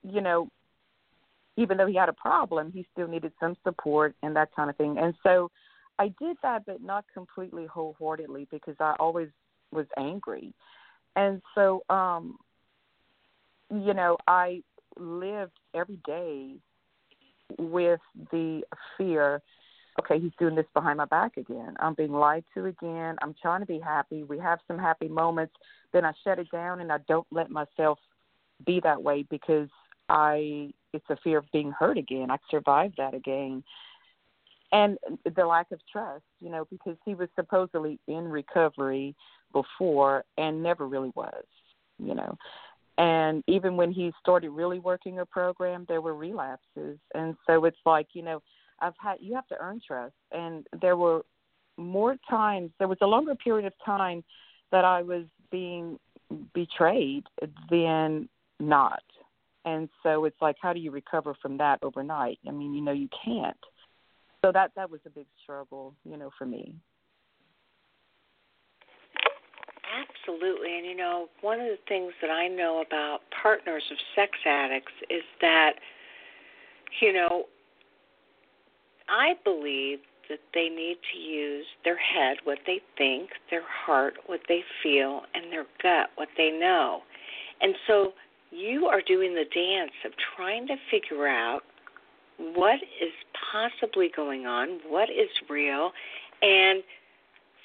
you 0.04 0.22
know, 0.22 0.50
even 1.58 1.78
though 1.78 1.88
he 1.88 1.96
had 1.96 2.10
a 2.10 2.14
problem, 2.14 2.72
he 2.72 2.86
still 2.92 3.08
needed 3.08 3.34
some 3.40 3.56
support 3.64 4.16
and 4.24 4.36
that 4.36 4.50
kind 4.56 4.70
of 4.70 4.78
thing. 4.78 4.98
And 4.98 5.14
so 5.24 5.52
I 6.00 6.14
did 6.20 6.38
that, 6.44 6.66
but 6.66 6.82
not 6.82 7.06
completely 7.14 7.66
wholeheartedly 7.66 8.48
because 8.50 8.76
I 8.80 8.96
always 9.00 9.30
was 9.72 9.86
angry. 9.98 10.54
And 11.16 11.42
so, 11.56 11.84
um, 11.90 12.38
you 13.70 13.94
know, 13.94 14.18
I 14.28 14.64
lived 14.98 15.58
every 15.74 16.00
day 16.06 16.56
with 17.58 18.00
the 18.32 18.62
fear 18.98 19.42
okay, 20.00 20.20
he's 20.20 20.32
doing 20.40 20.56
this 20.56 20.66
behind 20.74 20.98
my 20.98 21.06
back 21.06 21.38
again. 21.38 21.76
I'm 21.80 21.94
being 21.94 22.14
lied 22.14 22.46
to 22.54 22.66
again. 22.66 23.16
I'm 23.22 23.36
trying 23.42 23.60
to 23.62 23.66
be 23.66 23.80
happy. 23.80 24.24
We 24.24 24.40
have 24.40 24.60
some 24.68 24.78
happy 24.78 25.08
moments. 25.08 25.54
Then 25.94 26.06
I 26.06 26.14
shut 26.24 26.40
it 26.40 26.50
down 26.52 26.82
and 26.82 26.92
I 26.92 26.98
don't 27.08 27.28
let 27.32 27.50
myself 27.50 28.00
be 28.66 28.80
that 28.84 29.02
way 29.02 29.26
because 29.30 29.70
I 30.12 30.71
it's 30.93 31.10
a 31.10 31.15
fear 31.24 31.38
of 31.38 31.45
being 31.54 31.71
hurt 31.71 31.97
again. 31.97 32.30
I 32.30 32.38
survived 32.50 32.95
that 32.97 33.13
again. 33.13 33.63
And 34.74 34.97
the 35.36 35.45
lack 35.45 35.71
of 35.71 35.80
trust, 35.89 36.24
you 36.41 36.50
know, 36.50 36.65
because 36.69 36.97
he 37.06 37.15
was 37.15 37.30
supposedly 37.36 37.97
in 38.08 38.28
recovery 38.28 39.15
before 39.54 40.26
and 40.38 40.62
never 40.62 40.88
really 40.88 41.12
was, 41.15 41.45
you 41.97 42.13
know. 42.13 42.38
And 42.97 43.41
even 43.47 43.78
when 43.78 43.91
he 43.91 44.12
started 44.19 44.50
really 44.50 44.80
working 44.80 45.19
a 45.19 45.26
program, 45.26 45.86
there 45.88 46.02
were 46.02 46.15
relapses. 46.15 47.00
And 47.15 47.36
so 47.47 47.63
it's 47.63 47.78
like, 47.86 48.08
you 48.13 48.21
know, 48.21 48.41
I've 48.82 48.93
had 49.02 49.15
you 49.21 49.34
have 49.36 49.47
to 49.47 49.58
earn 49.62 49.80
trust 49.86 50.13
and 50.34 50.67
there 50.82 50.97
were 50.97 51.21
more 51.78 52.17
times 52.30 52.71
there 52.80 52.88
was 52.89 52.97
a 53.02 53.08
longer 53.08 53.36
period 53.36 53.65
of 53.65 53.74
time 53.86 54.24
that 54.74 54.84
I 54.84 55.02
was 55.04 55.24
being 55.52 55.97
betrayed 56.54 57.24
than 57.69 58.28
not 58.60 59.04
and 59.65 59.89
so 60.04 60.26
it's 60.26 60.41
like 60.41 60.56
how 60.62 60.74
do 60.74 60.80
you 60.80 60.91
recover 60.91 61.34
from 61.41 61.58
that 61.58 61.80
overnight? 61.84 62.39
I 62.47 62.52
mean 62.52 62.74
you 62.74 62.82
know 62.82 62.91
you 62.91 63.10
can't. 63.24 63.58
So 64.43 64.52
that 64.52 64.71
that 64.76 64.89
was 64.89 65.02
a 65.06 65.10
big 65.10 65.28
struggle 65.43 65.95
you 66.04 66.17
know 66.17 66.30
for 66.38 66.45
me. 66.45 66.76
Absolutely. 69.91 70.78
And 70.78 70.86
you 70.86 70.95
know 70.95 71.28
one 71.41 71.60
of 71.60 71.67
the 71.67 71.80
things 71.88 72.13
that 72.21 72.30
i 72.30 72.47
know 72.47 72.84
about 72.86 73.19
partners 73.41 73.84
of 73.91 73.97
sex 74.15 74.32
addicts 74.45 74.93
is 75.10 75.24
that 75.41 75.74
you 77.02 77.13
know 77.13 77.45
i 79.10 79.34
believe 79.43 80.00
that 80.30 80.39
they 80.54 80.69
need 80.69 80.97
to 81.12 81.19
use 81.19 81.65
their 81.84 81.97
head 81.97 82.38
what 82.45 82.60
they 82.65 82.80
think 82.97 83.32
their 83.50 83.63
heart 83.67 84.13
what 84.28 84.39
they 84.47 84.62
feel 84.82 85.24
and 85.34 85.52
their 85.52 85.65
gut 85.84 86.10
what 86.15 86.30
they 86.38 86.52
know. 86.52 87.02
And 87.60 87.76
so 87.86 88.13
you 88.52 88.86
are 88.88 89.02
doing 89.02 89.34
the 89.34 89.46
dance 89.54 89.92
of 90.06 90.12
trying 90.36 90.68
to 90.68 90.76
figure 90.90 91.28
out 91.28 91.62
what 92.38 92.80
is 93.02 93.14
possibly 93.52 94.10
going 94.16 94.46
on, 94.46 94.80
what 94.88 95.10
is 95.10 95.30
real, 95.50 95.92
and 96.42 96.84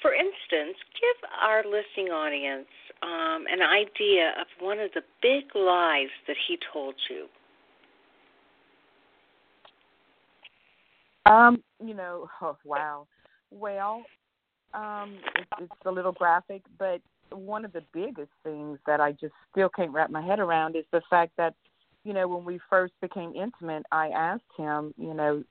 for 0.01 0.13
instance, 0.13 0.77
give 0.93 1.29
our 1.41 1.63
listening 1.63 2.11
audience 2.11 2.67
um, 3.01 3.45
an 3.51 3.61
idea 3.61 4.33
of 4.39 4.47
one 4.59 4.79
of 4.79 4.91
the 4.93 5.01
big 5.21 5.43
lies 5.55 6.09
that 6.27 6.35
he 6.47 6.57
told 6.71 6.95
you. 7.09 7.25
Um, 11.25 11.61
you 11.83 11.93
know, 11.93 12.29
oh, 12.41 12.57
wow. 12.63 13.07
Well, 13.51 14.03
um, 14.73 15.15
it's, 15.35 15.49
it's 15.61 15.85
a 15.85 15.91
little 15.91 16.11
graphic, 16.11 16.61
but 16.77 17.01
one 17.31 17.65
of 17.65 17.73
the 17.73 17.83
biggest 17.93 18.31
things 18.43 18.79
that 18.85 18.99
I 18.99 19.11
just 19.13 19.33
still 19.51 19.69
can't 19.69 19.91
wrap 19.91 20.09
my 20.09 20.21
head 20.21 20.39
around 20.39 20.75
is 20.75 20.85
the 20.91 21.01
fact 21.09 21.33
that, 21.37 21.53
you 22.03 22.13
know, 22.13 22.27
when 22.27 22.45
we 22.45 22.59
first 22.69 22.93
became 23.01 23.33
intimate, 23.35 23.83
I 23.91 24.09
asked 24.09 24.43
him, 24.57 24.93
you 24.97 25.13
know, 25.13 25.43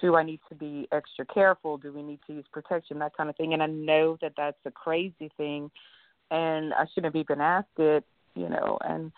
do 0.00 0.16
I 0.16 0.22
need 0.22 0.40
to 0.48 0.54
be 0.54 0.88
extra 0.92 1.24
careful? 1.26 1.76
Do 1.76 1.92
we 1.92 2.02
need 2.02 2.20
to 2.26 2.34
use 2.34 2.44
protection? 2.52 2.98
That 2.98 3.16
kind 3.16 3.30
of 3.30 3.36
thing. 3.36 3.52
And 3.52 3.62
I 3.62 3.66
know 3.66 4.18
that 4.20 4.32
that's 4.36 4.58
a 4.64 4.70
crazy 4.70 5.30
thing, 5.36 5.70
and 6.30 6.74
I 6.74 6.86
shouldn't 6.92 7.14
have 7.14 7.20
even 7.20 7.40
asked 7.40 7.78
it, 7.78 8.04
you 8.34 8.48
know. 8.48 8.78
And 8.82 9.12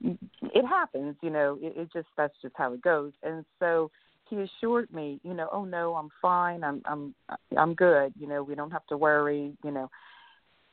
it 0.00 0.66
happens, 0.66 1.16
you 1.22 1.30
know. 1.30 1.58
It, 1.60 1.74
it 1.76 1.92
just 1.92 2.08
that's 2.16 2.34
just 2.42 2.54
how 2.56 2.72
it 2.72 2.82
goes. 2.82 3.12
And 3.22 3.44
so 3.58 3.90
he 4.28 4.36
assured 4.36 4.92
me, 4.92 5.20
you 5.22 5.34
know, 5.34 5.48
oh 5.52 5.64
no, 5.64 5.94
I'm 5.94 6.10
fine. 6.22 6.64
I'm 6.64 6.82
I'm 6.86 7.14
I'm 7.56 7.74
good. 7.74 8.12
You 8.18 8.26
know, 8.26 8.42
we 8.42 8.54
don't 8.54 8.70
have 8.70 8.86
to 8.86 8.96
worry. 8.96 9.52
You 9.62 9.70
know. 9.70 9.90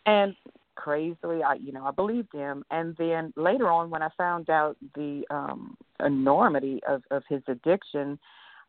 And 0.05 0.35
crazily. 0.81 1.43
I, 1.43 1.55
you 1.55 1.71
know, 1.71 1.85
I 1.85 1.91
believed 1.91 2.33
him. 2.33 2.63
And 2.71 2.95
then 2.97 3.33
later 3.35 3.69
on, 3.69 3.89
when 3.89 4.01
I 4.01 4.09
found 4.17 4.49
out 4.49 4.77
the 4.95 5.23
um, 5.29 5.77
enormity 6.03 6.79
of, 6.87 7.03
of 7.11 7.23
his 7.29 7.41
addiction, 7.47 8.17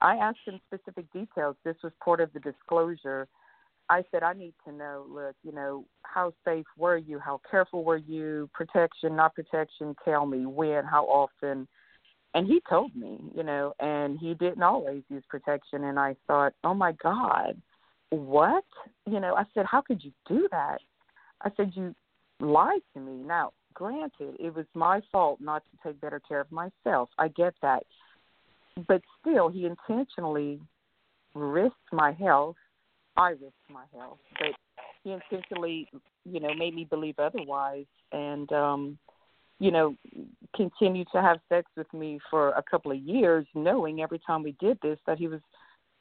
I 0.01 0.16
asked 0.16 0.38
him 0.44 0.61
specific 0.66 1.11
details. 1.12 1.57
This 1.64 1.77
was 1.83 1.92
part 2.05 2.20
of 2.20 2.33
the 2.33 2.40
disclosure. 2.40 3.29
I 3.88 4.03
said, 4.11 4.22
I 4.22 4.33
need 4.33 4.55
to 4.66 4.72
know, 4.72 5.07
look, 5.09 5.37
you 5.42 5.53
know, 5.53 5.85
how 6.03 6.33
safe 6.44 6.66
were 6.77 6.96
you? 6.96 7.18
How 7.18 7.40
careful 7.51 7.85
were 7.85 7.96
you? 7.96 8.48
Protection, 8.53 9.16
not 9.16 9.35
protection? 9.35 9.94
Tell 10.05 10.27
me 10.27 10.46
when, 10.46 10.85
how 10.85 11.05
often? 11.05 11.68
and 12.35 12.46
he 12.46 12.61
told 12.68 12.94
me, 12.96 13.18
you 13.35 13.42
know, 13.42 13.75
and 13.79 14.18
he 14.18 14.35
didn't 14.35 14.62
always 14.62 15.03
use 15.11 15.22
protection. 15.29 15.85
And 15.85 15.98
I 15.98 16.16
thought, 16.27 16.55
oh 16.64 16.75
my 16.75 16.92
God, 16.92 17.61
what? 18.11 18.64
You 19.07 19.20
know, 19.20 19.35
I 19.35 19.44
said, 19.55 19.66
how 19.66 19.83
could 19.83 20.03
you 20.03 20.12
do 20.27 20.48
that? 20.51 20.79
I 21.42 21.51
said, 21.57 21.72
you 21.75 21.94
lied 22.42 22.83
to 22.94 23.00
me. 23.00 23.22
Now, 23.24 23.52
granted, 23.72 24.37
it 24.38 24.55
was 24.55 24.66
my 24.74 25.00
fault 25.11 25.40
not 25.40 25.62
to 25.70 25.88
take 25.88 26.00
better 26.00 26.20
care 26.20 26.40
of 26.40 26.50
myself. 26.52 27.09
I 27.18 27.28
get 27.28 27.55
that. 27.62 27.85
But 28.88 29.02
still, 29.20 29.48
he 29.48 29.66
intentionally 29.66 30.61
risked 31.35 31.76
my 31.92 32.12
health. 32.12 32.57
I 33.16 33.31
risked 33.31 33.70
my 33.70 33.85
health, 33.94 34.18
but 34.38 34.52
he 35.05 35.12
intentionally, 35.12 35.88
you 36.24 36.40
know, 36.40 36.55
made 36.55 36.74
me 36.74 36.85
believe 36.85 37.18
otherwise. 37.18 37.87
And, 38.12 38.50
um, 38.52 38.98
you 39.59 39.70
know, 39.70 39.94
continued 40.57 41.07
to 41.12 41.20
have 41.20 41.38
sex 41.48 41.70
with 41.76 41.92
me 41.92 42.18
for 42.31 42.50
a 42.50 42.62
couple 42.62 42.90
of 42.90 42.98
years, 42.98 43.46
knowing 43.55 44.00
every 44.00 44.20
time 44.26 44.42
we 44.42 44.57
did 44.59 44.78
this 44.83 44.98
that 45.07 45.18
he 45.18 45.28
was 45.28 45.40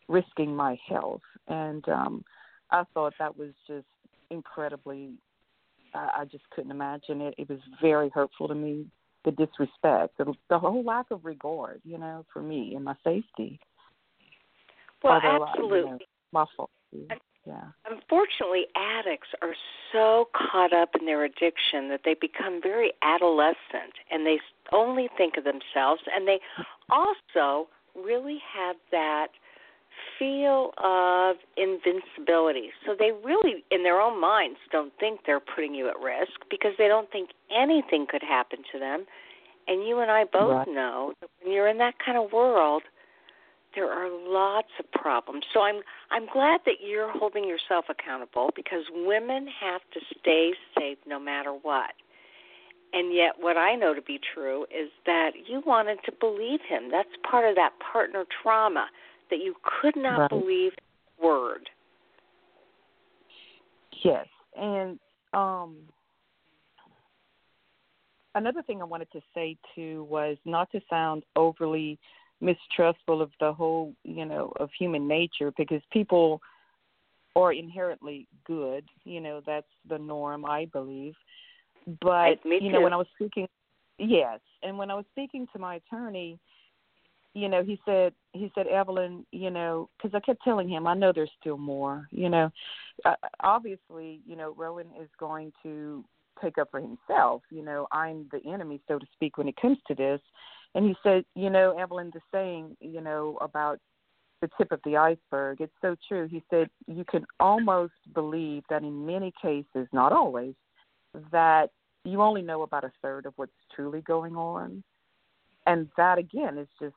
risking 0.08 0.56
my 0.56 0.78
health. 0.88 1.22
And 1.48 1.88
um, 1.90 2.24
I 2.72 2.84
thought 2.94 3.14
that 3.20 3.38
was 3.38 3.52
just 3.68 3.86
incredibly. 4.30 5.12
I, 5.94 6.22
I 6.22 6.26
just 6.26 6.50
couldn't 6.52 6.72
imagine 6.72 7.22
it. 7.22 7.36
It 7.38 7.50
was 7.50 7.60
very 7.82 8.10
hurtful 8.10 8.48
to 8.48 8.56
me. 8.56 8.86
The 9.24 9.32
disrespect, 9.32 10.18
the, 10.18 10.34
the 10.50 10.58
whole 10.58 10.84
lack 10.84 11.12
of 11.12 11.24
regard, 11.24 11.80
you 11.86 12.00
know, 12.00 12.26
for 12.34 12.42
me 12.42 12.74
and 12.76 12.84
my 12.84 12.96
safety. 13.04 13.60
Well, 15.04 15.14
Although, 15.14 15.46
absolutely. 15.46 15.78
I, 15.78 15.82
you 15.84 15.90
know, 15.92 16.00
my 16.32 16.46
fault. 16.58 16.72
Yeah. 17.46 17.62
Unfortunately, 17.90 18.66
addicts 18.76 19.30
are 19.42 19.56
so 19.92 20.30
caught 20.34 20.74
up 20.74 20.90
in 21.00 21.06
their 21.06 21.24
addiction 21.24 21.90
that 21.90 22.02
they 22.06 22.16
become 22.20 22.62
very 22.62 22.94
adolescent 23.02 23.94
and 24.12 24.26
they 24.26 24.40
only 24.72 25.10
think 25.18 25.38
of 25.38 25.44
themselves 25.44 26.02
and 26.16 26.28
they 26.28 26.40
also 26.90 27.68
really 27.96 28.40
have 28.56 28.76
that 28.92 29.28
feel 30.20 30.72
of 30.78 31.38
invincibility. 31.58 32.70
So 32.86 32.96
they 32.98 33.12
really 33.12 33.64
in 33.72 33.84
their 33.84 34.00
own 34.00 34.20
minds 34.20 34.58
don't 34.72 34.94
think 35.00 35.22
they're 35.26 35.40
putting 35.40 35.74
you 35.76 35.90
at 35.90 36.00
risk 36.00 36.42
because 36.50 36.74
they 36.78 36.88
don't 36.88 37.12
think 37.12 37.32
anything 37.56 38.06
could 38.10 38.24
happen 38.24 38.60
to 38.72 38.80
them. 38.80 39.06
And 39.68 39.88
you 39.88 40.00
and 40.00 40.12
I 40.12 40.26
both 40.26 40.52
Right. 40.52 40.68
know 40.68 41.14
that 41.22 41.30
when 41.42 41.54
you're 41.54 41.68
in 41.68 41.78
that 41.80 41.96
kind 42.04 42.18
of 42.18 42.32
world, 42.32 42.84
there 43.76 43.90
are 43.90 44.10
lots 44.10 44.68
of 44.80 44.92
problems. 44.92 45.46
So 45.54 45.62
I'm 45.62 45.82
I'm 46.10 46.28
glad 46.32 46.62
that 46.66 46.76
you're 46.86 47.12
holding 47.12 47.46
yourself 47.48 47.86
accountable 47.90 48.52
because 48.56 48.84
women 48.92 49.48
have 49.60 49.82
to 49.94 50.00
stay 50.20 50.54
safe 50.78 50.98
no 51.08 51.20
matter 51.20 51.52
what. 51.52 51.92
And 52.94 53.14
yet 53.14 53.34
what 53.40 53.56
I 53.58 53.76
know 53.76 53.94
to 53.94 54.02
be 54.02 54.20
true 54.34 54.64
is 54.66 54.90
that 55.06 55.32
you 55.48 55.62
wanted 55.66 56.00
to 56.06 56.12
believe 56.12 56.60
him. 56.68 56.92
That's 56.92 57.10
part 57.30 57.48
of 57.50 57.56
that 57.56 57.72
partner 57.80 58.26
trauma 58.42 58.88
that 59.32 59.40
you 59.40 59.56
could 59.64 59.96
not 59.96 60.20
Right. 60.20 60.30
believe 60.30 60.74
word. 61.22 61.70
Yes, 64.04 64.28
and 64.56 65.00
um, 65.34 65.78
another 68.36 68.62
thing 68.64 68.82
I 68.82 68.86
wanted 68.86 69.12
to 69.12 69.22
say 69.34 69.58
too 69.76 70.04
was 70.10 70.38
not 70.46 70.72
to 70.72 70.82
sound 70.90 71.24
overly 71.36 72.00
mistrustful 72.40 73.22
of 73.22 73.32
the 73.40 73.54
whole, 73.54 73.94
you 74.04 74.26
know, 74.26 74.52
of 74.60 74.70
human 74.78 75.08
nature 75.08 75.52
because 75.58 75.82
people 75.92 76.42
are 77.36 77.54
inherently 77.54 78.28
good. 78.46 78.86
You 79.04 79.22
know, 79.22 79.42
that's 79.46 79.68
the 79.88 79.98
norm, 79.98 80.46
I 80.46 80.66
believe. 80.66 81.14
But 82.02 82.44
me 82.46 82.60
you 82.62 82.72
know, 82.72 82.82
when 82.82 82.94
I 82.94 82.98
was 82.98 83.08
speaking, 83.16 83.48
yes, 83.98 84.40
and 84.64 84.78
when 84.78 84.92
I 84.92 84.96
was 84.96 85.06
speaking 85.12 85.48
to 85.54 85.60
my 85.60 85.76
attorney, 85.76 86.40
you 87.34 87.48
know, 87.48 87.64
he 87.64 87.80
said, 87.86 88.14
he 88.34 88.52
said, 88.56 88.68
Evelyn, 88.68 89.26
you 89.32 89.50
know, 89.50 89.90
because 89.98 90.14
I 90.16 90.20
kept 90.20 90.44
telling 90.44 90.68
him, 90.68 90.86
I 90.86 90.94
know 90.94 91.12
there's 91.14 91.32
still 91.40 91.58
more. 91.58 92.08
You 92.12 92.30
know, 92.30 92.52
uh, 93.06 93.16
obviously, 93.40 94.22
you 94.26 94.36
know, 94.36 94.54
Rowan 94.58 94.88
is 95.02 95.10
going 95.20 95.54
to 95.64 96.04
take 96.42 96.58
up 96.58 96.70
for 96.72 96.82
himself. 96.82 97.42
You 97.50 97.64
know, 97.64 97.88
I'm 97.92 98.28
the 98.32 98.42
enemy, 98.52 98.82
so 98.88 99.00
to 99.00 99.06
speak, 99.14 99.38
when 99.38 99.48
it 99.48 99.56
comes 99.62 99.78
to 99.88 99.96
this. 99.96 100.20
And 100.76 100.86
he 100.86 100.96
said, 101.04 101.26
you 101.36 101.50
know, 101.50 101.78
Evelyn, 101.78 102.12
the 102.14 102.22
saying, 102.34 102.76
you 102.80 103.02
know, 103.02 103.38
about 103.42 103.80
the 104.42 104.50
tip 104.58 104.72
of 104.72 104.80
the 104.84 104.98
iceberg, 104.98 105.62
it's 105.62 105.74
so 105.82 105.96
true. 106.08 106.28
He 106.28 106.44
said, 106.50 106.70
you 106.88 107.06
can 107.06 107.26
almost 107.40 107.94
believe 108.14 108.64
that 108.70 108.84
in 108.84 109.06
many 109.06 109.34
cases, 109.42 109.88
not 109.94 110.12
always, 110.12 110.54
that 111.32 111.70
you 112.04 112.22
only 112.22 112.42
know 112.42 112.64
about 112.64 112.84
a 112.84 112.92
third 113.02 113.26
of 113.26 113.34
what's 113.36 113.52
truly 113.76 114.02
going 114.02 114.36
on. 114.36 114.84
And 115.68 115.90
that, 115.98 116.18
again, 116.18 116.58
is 116.58 116.68
just 116.80 116.96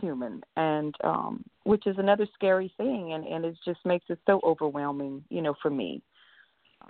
human 0.00 0.42
and 0.56 0.94
um 1.04 1.44
which 1.64 1.86
is 1.86 1.96
another 1.98 2.26
scary 2.34 2.72
thing 2.76 3.12
and 3.12 3.26
and 3.26 3.44
it 3.44 3.56
just 3.64 3.80
makes 3.84 4.04
it 4.08 4.18
so 4.26 4.40
overwhelming 4.44 5.24
you 5.30 5.42
know 5.42 5.54
for 5.60 5.70
me 5.70 6.00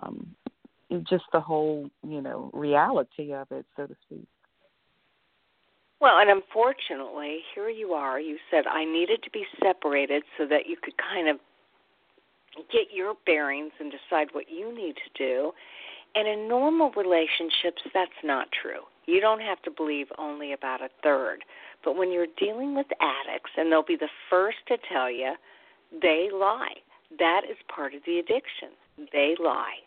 um 0.03 0.35
just 1.09 1.24
the 1.33 1.40
whole 1.40 1.88
you 2.07 2.20
know 2.20 2.50
reality 2.53 3.33
of 3.33 3.46
it 3.53 3.64
so 3.76 3.87
to 3.87 3.96
speak 4.07 4.26
Well, 6.00 6.18
and 6.18 6.31
unfortunately, 6.31 7.40
here 7.55 7.68
you 7.68 7.92
are. 7.92 8.18
You 8.18 8.38
said 8.50 8.64
I 8.66 8.85
needed 8.85 9.22
to 9.22 9.31
be 9.31 9.44
separated 9.62 10.22
so 10.38 10.46
that 10.46 10.66
you 10.66 10.76
could 10.83 10.94
kind 10.96 11.29
of 11.29 11.38
get 12.72 12.88
your 12.92 13.14
bearings 13.26 13.72
and 13.79 13.92
decide 13.92 14.29
what 14.33 14.46
you 14.50 14.74
need 14.74 14.94
to 14.96 15.11
do. 15.18 15.53
And 16.14 16.26
in 16.26 16.48
normal 16.48 16.90
relationships, 16.96 17.83
that's 17.94 18.11
not 18.24 18.48
true. 18.50 18.81
You 19.07 19.20
don't 19.20 19.40
have 19.40 19.62
to 19.62 19.70
believe 19.70 20.07
only 20.18 20.53
about 20.53 20.81
a 20.83 20.88
third. 21.03 21.44
But 21.85 21.97
when 21.97 22.12
you're 22.12 22.27
dealing 22.38 22.75
with 22.75 22.87
addicts, 23.01 23.51
and 23.57 23.71
they'll 23.71 23.83
be 23.83 23.97
the 23.97 24.09
first 24.29 24.59
to 24.69 24.77
tell 24.93 25.11
you, 25.11 25.35
they 26.01 26.29
lie. 26.33 26.75
That 27.19 27.43
is 27.51 27.57
part 27.75 27.95
of 27.95 28.03
the 28.07 28.19
addiction. 28.19 28.71
They 29.12 29.35
lie. 29.43 29.79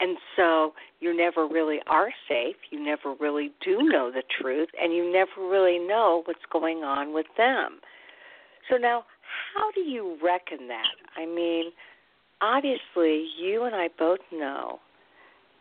And 0.00 0.16
so 0.36 0.72
you 1.00 1.16
never 1.16 1.46
really 1.46 1.80
are 1.86 2.10
safe. 2.28 2.56
You 2.70 2.84
never 2.84 3.14
really 3.20 3.52
do 3.64 3.78
know 3.82 4.10
the 4.10 4.22
truth, 4.40 4.68
and 4.80 4.92
you 4.92 5.10
never 5.12 5.48
really 5.48 5.78
know 5.78 6.22
what's 6.24 6.40
going 6.50 6.78
on 6.78 7.14
with 7.14 7.26
them. 7.36 7.80
So 8.68 8.76
now, 8.76 9.04
how 9.54 9.70
do 9.72 9.80
you 9.80 10.18
reckon 10.22 10.68
that? 10.68 10.96
I 11.16 11.26
mean, 11.26 11.70
obviously, 12.40 13.28
you 13.38 13.64
and 13.64 13.74
I 13.74 13.88
both 13.98 14.20
know 14.32 14.80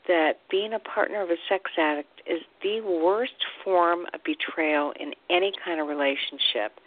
that 0.08 0.34
being 0.50 0.74
a 0.74 0.80
partner 0.80 1.22
of 1.22 1.30
a 1.30 1.36
sex 1.50 1.72
addict 1.78 2.22
is 2.28 2.42
the 2.62 2.82
worst 2.82 3.34
form 3.64 4.06
of 4.14 4.22
betrayal 4.24 4.94
in 5.00 5.14
any 5.30 5.52
kind 5.64 5.80
of 5.80 5.88
relationship. 5.88 6.80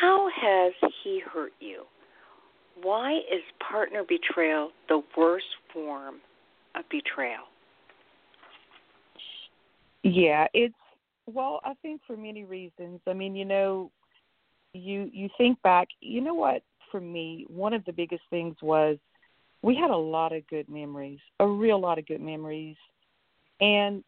How 0.00 0.28
has 0.34 0.72
he 1.02 1.20
hurt 1.20 1.52
you? 1.60 1.84
Why 2.82 3.16
is 3.16 3.42
partner 3.60 4.02
betrayal 4.08 4.70
the 4.88 5.02
worst 5.16 5.46
form 5.72 6.16
of 6.74 6.84
betrayal? 6.90 7.44
yeah 10.02 10.46
it's 10.54 10.74
well 11.26 11.60
i 11.64 11.74
think 11.82 12.00
for 12.06 12.16
many 12.16 12.44
reasons 12.44 13.00
i 13.06 13.12
mean 13.12 13.34
you 13.36 13.44
know 13.44 13.90
you 14.72 15.10
you 15.12 15.28
think 15.36 15.60
back 15.62 15.88
you 16.00 16.20
know 16.20 16.34
what 16.34 16.62
for 16.90 17.00
me 17.00 17.46
one 17.48 17.74
of 17.74 17.84
the 17.84 17.92
biggest 17.92 18.22
things 18.30 18.56
was 18.62 18.96
we 19.62 19.74
had 19.74 19.90
a 19.90 19.96
lot 19.96 20.32
of 20.32 20.46
good 20.48 20.68
memories 20.68 21.18
a 21.40 21.46
real 21.46 21.80
lot 21.80 21.98
of 21.98 22.06
good 22.06 22.20
memories. 22.20 22.76
And 23.60 24.02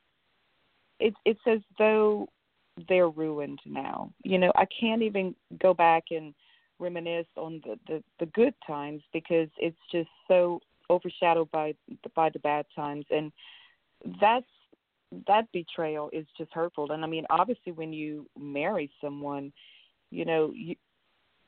it's 1.01 1.17
it's 1.25 1.41
as 1.47 1.61
though 1.79 2.29
they're 2.88 3.11
ruined 3.11 3.61
now. 3.67 4.12
You 4.25 4.38
know 4.38 4.53
i 4.57 4.67
can't 4.81 5.03
even 5.03 5.35
go 5.61 5.75
back 5.75 6.05
and 6.11 6.35
reminisce 6.79 7.27
on 7.37 7.61
the 7.65 7.79
the, 7.87 8.03
the 8.21 8.27
good 8.27 8.55
times 8.67 9.03
because 9.12 9.49
it's 9.59 9.77
just 9.91 10.09
so 10.29 10.61
overshadowed 10.91 11.51
by 11.51 11.75
by 12.15 12.31
the 12.31 12.38
bad 12.38 12.67
times. 12.75 13.05
And 13.11 13.33
that's 14.21 14.47
that 15.27 15.51
betrayal 15.53 16.09
is 16.12 16.27
just 16.38 16.53
hurtful. 16.53 16.93
And 16.93 17.05
i 17.05 17.07
mean 17.07 17.27
obviously 17.31 17.73
when 17.73 17.93
you 17.93 18.27
marry 18.38 18.91
someone 19.01 19.53
you 20.11 20.25
know 20.25 20.53
you 20.55 20.77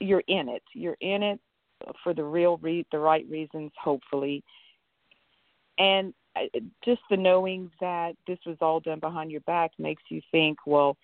you're 0.01 0.25
in 0.29 0.49
it. 0.49 0.63
You're 0.75 0.97
in 1.01 1.23
it 1.23 1.41
for 2.03 2.15
the 2.15 2.25
real 2.25 2.57
re- 2.59 2.87
the 2.91 2.99
right 2.99 3.27
reasons 3.29 3.73
hopefully. 3.83 4.43
And 5.79 6.15
just 6.85 7.01
the 7.11 7.17
knowing 7.17 7.71
that 7.81 8.17
this 8.27 8.39
was 8.47 8.57
all 8.61 8.81
done 8.81 9.01
behind 9.01 9.31
your 9.31 9.41
back 9.43 9.73
makes 9.79 10.03
you 10.09 10.21
think 10.31 10.59
well 10.67 10.97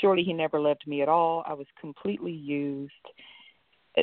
surely 0.00 0.22
he 0.22 0.32
never 0.32 0.58
loved 0.58 0.86
me 0.86 1.02
at 1.02 1.08
all. 1.08 1.44
I 1.46 1.52
was 1.52 1.66
completely 1.80 2.32
used. 2.32 2.92
Uh, 3.96 4.02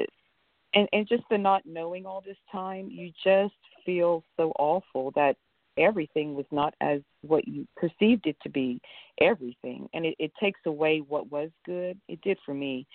and 0.73 0.87
and 0.93 1.07
just 1.07 1.23
the 1.29 1.37
not 1.37 1.63
knowing 1.65 2.05
all 2.05 2.21
this 2.25 2.37
time 2.51 2.89
you 2.89 3.11
just 3.23 3.53
feel 3.85 4.23
so 4.37 4.53
awful 4.57 5.11
that 5.15 5.35
everything 5.77 6.35
was 6.35 6.45
not 6.51 6.73
as 6.81 7.01
what 7.21 7.47
you 7.47 7.67
perceived 7.75 8.27
it 8.27 8.37
to 8.43 8.49
be 8.49 8.79
everything. 9.19 9.87
And 9.93 10.05
it, 10.05 10.15
it 10.19 10.31
takes 10.39 10.59
away 10.65 10.99
what 10.99 11.31
was 11.31 11.49
good. 11.65 11.99
It 12.07 12.21
did 12.21 12.37
for 12.45 12.53
me 12.53 12.85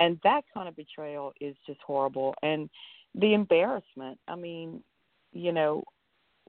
and 0.00 0.18
that 0.24 0.42
kind 0.52 0.68
of 0.68 0.74
betrayal 0.76 1.32
is 1.40 1.54
just 1.66 1.80
horrible 1.86 2.34
and 2.42 2.68
the 3.14 3.34
embarrassment 3.34 4.18
i 4.28 4.34
mean 4.34 4.82
you 5.32 5.52
know 5.52 5.84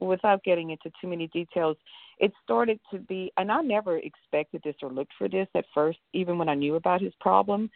without 0.01 0.43
getting 0.43 0.71
into 0.71 0.91
too 0.99 1.07
many 1.07 1.27
details, 1.27 1.77
it 2.19 2.31
started 2.43 2.79
to 2.91 2.99
be, 2.99 3.31
and 3.37 3.51
I 3.51 3.61
never 3.61 3.97
expected 3.97 4.61
this 4.63 4.75
or 4.81 4.91
looked 4.91 5.13
for 5.17 5.29
this 5.29 5.47
at 5.55 5.65
first, 5.73 5.99
even 6.13 6.37
when 6.37 6.49
I 6.49 6.55
knew 6.55 6.75
about 6.75 7.01
his 7.01 7.13
problem. 7.19 7.69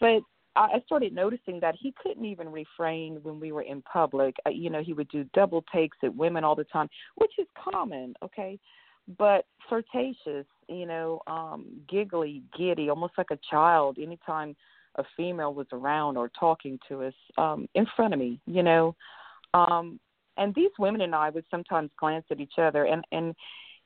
But 0.00 0.20
I 0.56 0.80
started 0.86 1.12
noticing 1.14 1.60
that 1.60 1.74
he 1.78 1.94
couldn't 2.02 2.24
even 2.24 2.50
refrain 2.50 3.18
when 3.22 3.38
we 3.38 3.52
were 3.52 3.62
in 3.62 3.82
public. 3.82 4.34
Uh, 4.46 4.50
you 4.50 4.70
know, 4.70 4.82
he 4.82 4.94
would 4.94 5.08
do 5.08 5.24
double 5.34 5.62
takes 5.72 5.98
at 6.02 6.14
women 6.14 6.44
all 6.44 6.54
the 6.54 6.64
time, 6.64 6.88
which 7.16 7.32
is 7.38 7.46
common, 7.70 8.14
okay? 8.22 8.58
But 9.18 9.44
flirtatious, 9.68 10.46
you 10.68 10.86
know, 10.86 11.20
um, 11.26 11.66
giggly, 11.88 12.42
giddy, 12.56 12.88
almost 12.88 13.12
like 13.18 13.30
a 13.30 13.38
child 13.50 13.98
anytime 14.00 14.56
a 14.96 15.04
female 15.16 15.54
was 15.54 15.66
around 15.72 16.16
or 16.16 16.30
talking 16.38 16.78
to 16.88 17.04
us 17.04 17.14
um, 17.38 17.68
in 17.74 17.86
front 17.96 18.14
of 18.14 18.20
me, 18.20 18.40
you 18.46 18.62
know. 18.62 18.94
Um, 19.54 20.00
and 20.36 20.54
these 20.54 20.70
women 20.78 21.00
and 21.02 21.14
I 21.14 21.30
would 21.30 21.44
sometimes 21.50 21.90
glance 21.98 22.26
at 22.30 22.40
each 22.40 22.58
other, 22.58 22.84
and 22.84 23.04
and 23.12 23.34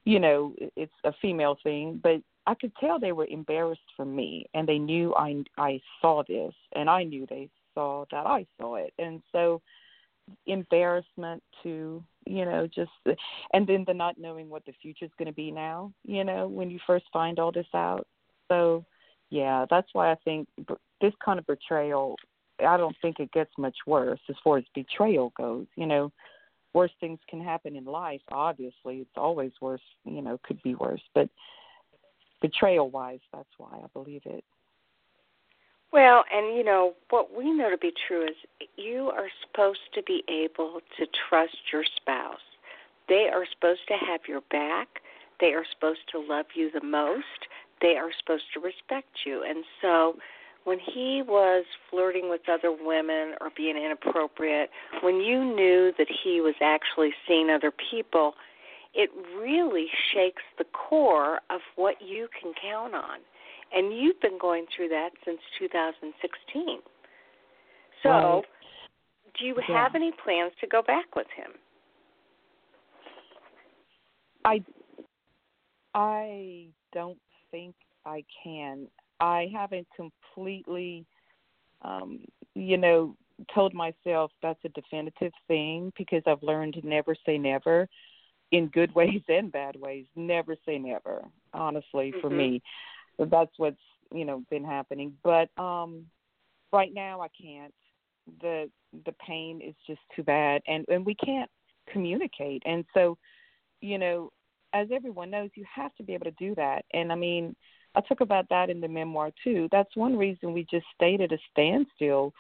you 0.05 0.19
know, 0.19 0.55
it's 0.77 0.93
a 1.05 1.13
female 1.21 1.59
thing, 1.63 2.01
but 2.03 2.23
I 2.47 2.55
could 2.55 2.73
tell 2.81 2.99
they 2.99 3.13
were 3.13 3.27
embarrassed 3.27 3.81
for 3.97 4.05
me, 4.05 4.47
and 4.55 4.67
they 4.69 4.79
knew 4.79 5.15
I 5.15 5.45
I 5.59 5.81
saw 6.01 6.23
this, 6.27 6.55
and 6.75 6.89
I 6.89 7.05
knew 7.05 7.27
they 7.29 7.49
saw 7.75 8.05
that 8.11 8.27
I 8.27 8.47
saw 8.59 8.77
it, 8.77 8.93
and 8.99 9.23
so 9.33 9.61
embarrassment 10.47 11.43
to 11.63 12.03
you 12.27 12.45
know 12.45 12.67
just 12.67 12.91
and 13.53 13.67
then 13.67 13.85
the 13.87 13.95
not 13.95 14.19
knowing 14.19 14.49
what 14.49 14.65
the 14.65 14.73
future 14.81 15.05
is 15.05 15.11
going 15.19 15.27
to 15.27 15.33
be 15.33 15.51
now 15.51 15.93
you 16.05 16.23
know 16.23 16.47
when 16.47 16.71
you 16.71 16.79
first 16.87 17.05
find 17.13 17.39
all 17.39 17.51
this 17.51 17.67
out 17.75 18.07
so 18.49 18.85
yeah 19.31 19.65
that's 19.71 19.89
why 19.93 20.11
i 20.11 20.17
think 20.25 20.49
this 21.01 21.13
kind 21.25 21.39
of 21.39 21.47
betrayal 21.47 22.17
i 22.61 22.77
don't 22.77 22.97
think 23.01 23.19
it 23.21 23.33
gets 23.33 23.51
much 23.57 23.77
worse 23.87 24.21
as 24.29 24.37
far 24.45 24.59
as 24.59 24.65
betrayal 24.75 25.33
goes 25.37 25.67
you 25.77 25.87
know. 25.87 26.13
Worse 26.73 26.93
things 27.01 27.19
can 27.29 27.43
happen 27.43 27.75
in 27.75 27.85
life 27.85 28.21
obviously 28.31 28.99
it's 28.99 29.17
always 29.17 29.51
worse 29.61 29.81
you 30.05 30.23
know 30.23 30.39
could 30.45 30.63
be 30.63 30.77
worse 30.77 31.03
but 31.17 31.29
betrayal 32.41 32.91
wise 32.91 33.19
that's 33.33 33.49
why 33.59 33.73
i 33.73 33.87
believe 33.93 34.23
it. 34.25 34.45
Well 35.93 36.23
and 36.33 36.57
you 36.57 36.63
know 36.63 36.95
what 37.09 37.37
we 37.37 37.51
know 37.51 37.71
to 37.71 37.77
be 37.77 37.93
true 38.07 38.25
is 38.25 38.37
you 38.77 39.11
are 39.13 39.29
supposed 39.43 39.81
to 39.95 40.03
be 40.05 40.23
able 40.29 40.81
to 40.99 41.07
trust 41.29 41.57
your 41.73 41.83
spouse. 41.97 42.39
They 43.09 43.29
are 43.33 43.45
supposed 43.53 43.81
to 43.89 43.95
have 44.07 44.21
your 44.29 44.43
back. 44.53 44.87
They 45.41 45.53
are 45.55 45.65
supposed 45.75 46.07
to 46.13 46.21
love 46.21 46.47
you 46.55 46.71
the 46.71 46.87
most 46.87 47.49
they 47.81 47.97
are 47.97 48.11
supposed 48.19 48.45
to 48.55 48.61
respect 48.61 49.09
you 49.25 49.43
and 49.49 49.65
so 49.81 50.17
when 50.65 50.79
he 50.79 51.23
was 51.27 51.65
flirting 51.89 52.29
with 52.29 52.43
other 52.49 52.71
women 52.71 53.35
or 53.41 53.51
being 53.57 53.77
inappropriate, 53.77 54.71
when 55.03 55.21
you 55.21 55.43
knew 55.43 55.93
that 55.97 56.07
he 56.23 56.41
was 56.41 56.55
actually 56.61 57.13
seeing 57.27 57.49
other 57.49 57.73
people, 57.91 58.35
it 58.95 59.11
really 59.39 59.87
shakes 60.13 60.43
the 60.59 60.65
core 60.65 61.41
of 61.49 61.61
what 61.77 61.97
you 62.01 62.29
can 62.41 62.53
count 62.61 62.95
on. 62.95 63.19
And 63.73 63.97
you've 63.97 64.21
been 64.21 64.39
going 64.39 64.67
through 64.75 64.89
that 64.89 65.11
since 65.25 65.39
2016. 65.59 66.81
So, 68.03 68.09
right. 68.09 68.43
do 69.39 69.45
you 69.47 69.55
yeah. 69.69 69.83
have 69.83 69.95
any 69.95 70.13
plans 70.25 70.53
to 70.61 70.67
go 70.67 70.83
back 70.83 71.15
with 71.15 71.29
him? 71.37 71.53
I 74.45 74.65
I 75.95 76.67
don't 76.93 77.19
think 77.51 77.75
I 78.05 78.25
can. 78.43 78.87
I 79.21 79.49
haven't 79.55 79.87
completely, 79.95 81.07
um, 81.83 82.25
you 82.55 82.77
know, 82.77 83.17
told 83.55 83.75
myself 83.75 84.31
that's 84.43 84.61
a 84.65 84.69
definitive 84.71 85.33
thing 85.49 85.93
because 85.97 86.23
I've 86.27 86.43
learned 86.43 86.75
to 86.75 86.87
never 86.87 87.15
say 87.27 87.39
never 87.39 87.89
in 88.53 88.69
good 88.69 88.95
ways 88.95 89.23
and 89.29 89.53
bad 89.53 89.77
ways. 89.77 90.07
Never 90.17 90.57
say 90.67 90.79
never, 90.79 91.23
honestly, 91.53 92.11
mm-hmm. 92.11 92.21
for 92.21 92.31
me. 92.31 92.63
But 93.19 93.31
that's 93.31 93.53
what's, 93.59 93.81
you 94.13 94.25
know, 94.25 94.43
been 94.51 94.65
happening. 94.65 95.15
But 95.23 95.51
um 95.59 96.07
right 96.73 96.93
now 96.93 97.21
I 97.21 97.29
can't. 97.41 97.75
The 98.41 98.71
the 99.05 99.15
pain 99.27 99.61
is 99.61 99.75
just 99.87 100.01
too 100.15 100.23
bad 100.23 100.63
and 100.67 100.85
and 100.89 101.05
we 101.05 101.15
can't 101.15 101.51
communicate. 101.93 102.63
And 102.65 102.85
so, 102.95 103.19
you 103.81 103.99
know, 103.99 104.31
as 104.73 104.89
everyone 104.93 105.31
knows, 105.31 105.51
you 105.55 105.65
have 105.75 105.95
to 105.97 106.03
be 106.03 106.15
able 106.15 106.27
to 106.27 106.31
do 106.33 106.55
that. 106.55 106.85
And 106.93 107.13
I 107.13 107.15
mean, 107.15 107.55
I 107.95 108.01
talk 108.01 108.21
about 108.21 108.49
that 108.51 108.71
in 108.71 108.81
the 108.81 108.89
memoir 108.89 109.31
too. 109.43 109.69
That's 109.73 109.97
one 109.97 110.17
reason 110.17 110.53
we 110.53 110.67
just 110.71 110.87
stayed 110.95 111.21
at 111.21 111.33
a 111.33 111.39
standstill. 111.51 112.33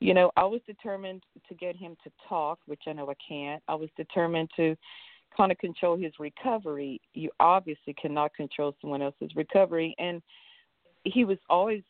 You 0.00 0.14
know, 0.14 0.30
I 0.36 0.44
was 0.44 0.60
determined 0.66 1.22
to 1.48 1.54
get 1.54 1.76
him 1.76 1.96
to 2.04 2.10
talk, 2.28 2.58
which 2.66 2.82
I 2.86 2.92
know 2.92 3.10
I 3.10 3.14
can't. 3.26 3.62
I 3.68 3.74
was 3.74 3.88
determined 3.96 4.50
to 4.56 4.76
kind 5.36 5.50
of 5.50 5.58
control 5.58 5.96
his 5.96 6.12
recovery. 6.18 7.00
You 7.14 7.30
obviously 7.40 7.94
cannot 7.94 8.34
control 8.34 8.74
someone 8.80 9.02
else's 9.02 9.30
recovery. 9.34 9.94
And 9.98 10.22
he 11.04 11.24
was 11.24 11.38
always, 11.48 11.82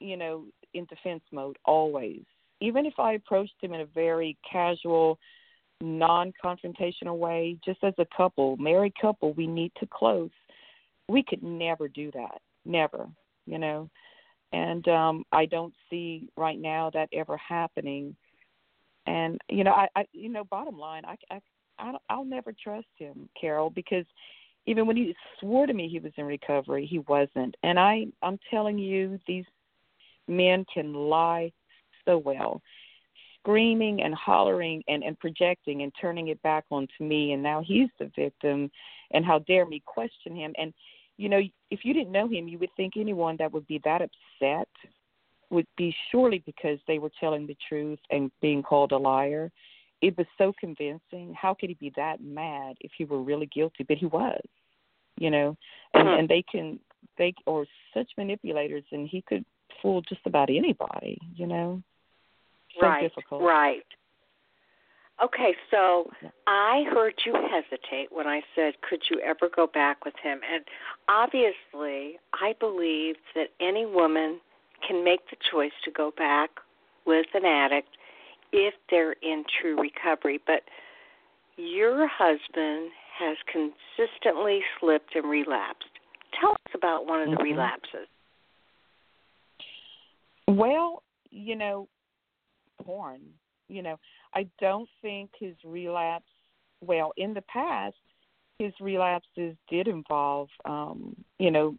you 0.00 0.16
know, 0.16 0.44
in 0.74 0.84
defense 0.86 1.22
mode, 1.32 1.56
always. 1.64 2.22
Even 2.60 2.86
if 2.86 2.94
I 2.98 3.12
approached 3.14 3.54
him 3.60 3.72
in 3.72 3.82
a 3.82 3.86
very 3.86 4.36
casual, 4.50 5.18
non 5.80 6.32
confrontational 6.44 7.18
way, 7.18 7.56
just 7.64 7.82
as 7.84 7.94
a 7.98 8.06
couple, 8.16 8.56
married 8.56 8.94
couple, 9.00 9.32
we 9.34 9.46
need 9.46 9.72
to 9.80 9.86
close. 9.86 10.30
We 11.08 11.22
could 11.22 11.42
never 11.42 11.88
do 11.88 12.10
that 12.12 12.40
never, 12.68 13.08
you 13.46 13.58
know. 13.58 13.88
And 14.52 14.86
um 14.88 15.24
I 15.32 15.46
don't 15.46 15.74
see 15.90 16.28
right 16.36 16.58
now 16.58 16.90
that 16.90 17.08
ever 17.12 17.36
happening. 17.36 18.14
And 19.06 19.40
you 19.48 19.64
know, 19.64 19.72
I, 19.72 19.88
I 19.96 20.06
you 20.12 20.28
know, 20.28 20.44
bottom 20.44 20.78
line, 20.78 21.04
I 21.04 21.16
I 21.30 21.40
I 21.78 21.96
I'll 22.08 22.24
never 22.24 22.52
trust 22.52 22.86
him, 22.96 23.28
Carol, 23.40 23.70
because 23.70 24.04
even 24.66 24.86
when 24.86 24.96
he 24.96 25.14
swore 25.40 25.66
to 25.66 25.72
me 25.72 25.88
he 25.88 25.98
was 25.98 26.12
in 26.16 26.24
recovery, 26.24 26.86
he 26.86 27.00
wasn't. 27.00 27.56
And 27.62 27.80
I 27.80 28.06
I'm 28.22 28.38
telling 28.50 28.78
you, 28.78 29.18
these 29.26 29.46
men 30.28 30.64
can 30.72 30.92
lie 30.92 31.50
so 32.04 32.18
well 32.18 32.62
screaming 33.40 34.02
and 34.02 34.14
hollering 34.14 34.82
and, 34.88 35.02
and 35.02 35.18
projecting 35.18 35.82
and 35.82 35.92
turning 36.00 36.28
it 36.28 36.42
back 36.42 36.64
onto 36.70 37.02
me 37.02 37.32
and 37.32 37.42
now 37.42 37.62
he's 37.64 37.88
the 37.98 38.10
victim 38.16 38.70
and 39.12 39.24
how 39.24 39.38
dare 39.40 39.66
me 39.66 39.82
question 39.86 40.34
him 40.34 40.52
and 40.58 40.72
you 41.18 41.28
know, 41.28 41.40
if 41.70 41.80
you 41.82 41.92
didn't 41.92 42.12
know 42.12 42.28
him, 42.28 42.48
you 42.48 42.58
would 42.58 42.74
think 42.76 42.94
anyone 42.96 43.36
that 43.38 43.52
would 43.52 43.66
be 43.66 43.80
that 43.84 44.00
upset 44.00 44.68
would 45.50 45.66
be 45.76 45.94
surely 46.10 46.42
because 46.46 46.78
they 46.86 46.98
were 46.98 47.10
telling 47.20 47.46
the 47.46 47.56
truth 47.68 47.98
and 48.10 48.30
being 48.40 48.62
called 48.62 48.92
a 48.92 48.96
liar. 48.96 49.50
It 50.00 50.16
was 50.16 50.26
so 50.38 50.52
convincing. 50.58 51.34
How 51.36 51.54
could 51.54 51.70
he 51.70 51.74
be 51.74 51.92
that 51.96 52.22
mad 52.22 52.76
if 52.80 52.92
he 52.96 53.04
were 53.04 53.20
really 53.20 53.46
guilty? 53.46 53.84
But 53.86 53.98
he 53.98 54.06
was, 54.06 54.40
you 55.18 55.30
know, 55.30 55.56
and 55.94 56.06
mm-hmm. 56.06 56.20
and 56.20 56.28
they 56.28 56.44
can 56.50 56.78
they 57.16 57.34
are 57.48 57.64
such 57.92 58.08
manipulators, 58.16 58.84
and 58.92 59.08
he 59.08 59.22
could 59.22 59.44
fool 59.82 60.02
just 60.02 60.20
about 60.24 60.50
anybody, 60.50 61.18
you 61.34 61.48
know. 61.48 61.82
So 62.78 62.86
right, 62.86 63.02
difficult. 63.02 63.42
right. 63.42 63.84
Okay, 65.22 65.56
so 65.70 66.08
I 66.46 66.84
heard 66.92 67.14
you 67.26 67.34
hesitate 67.34 68.12
when 68.12 68.28
I 68.28 68.40
said, 68.54 68.74
could 68.88 69.02
you 69.10 69.20
ever 69.20 69.48
go 69.54 69.66
back 69.66 70.04
with 70.04 70.14
him? 70.22 70.40
And 70.52 70.64
obviously, 71.08 72.20
I 72.34 72.54
believe 72.60 73.16
that 73.34 73.48
any 73.60 73.84
woman 73.84 74.40
can 74.86 75.02
make 75.02 75.28
the 75.28 75.36
choice 75.50 75.72
to 75.84 75.90
go 75.90 76.12
back 76.16 76.50
with 77.04 77.26
an 77.34 77.44
addict 77.44 77.88
if 78.52 78.74
they're 78.90 79.16
in 79.22 79.42
true 79.60 79.76
recovery. 79.80 80.40
But 80.46 80.62
your 81.56 82.06
husband 82.06 82.92
has 83.18 83.36
consistently 83.50 84.60
slipped 84.78 85.16
and 85.16 85.28
relapsed. 85.28 85.88
Tell 86.40 86.52
us 86.52 86.72
about 86.74 87.06
one 87.06 87.22
of 87.22 87.30
the 87.30 87.36
mm-hmm. 87.36 87.42
relapses. 87.42 88.06
Well, 90.46 91.02
you 91.30 91.56
know, 91.56 91.88
porn 92.84 93.20
you 93.68 93.82
know, 93.82 93.98
I 94.34 94.48
don't 94.60 94.88
think 95.02 95.30
his 95.38 95.54
relapse. 95.64 96.24
Well, 96.80 97.12
in 97.16 97.34
the 97.34 97.42
past, 97.42 97.96
his 98.58 98.72
relapses 98.80 99.56
did 99.70 99.88
involve, 99.88 100.48
um, 100.64 101.14
you 101.38 101.50
know, 101.50 101.76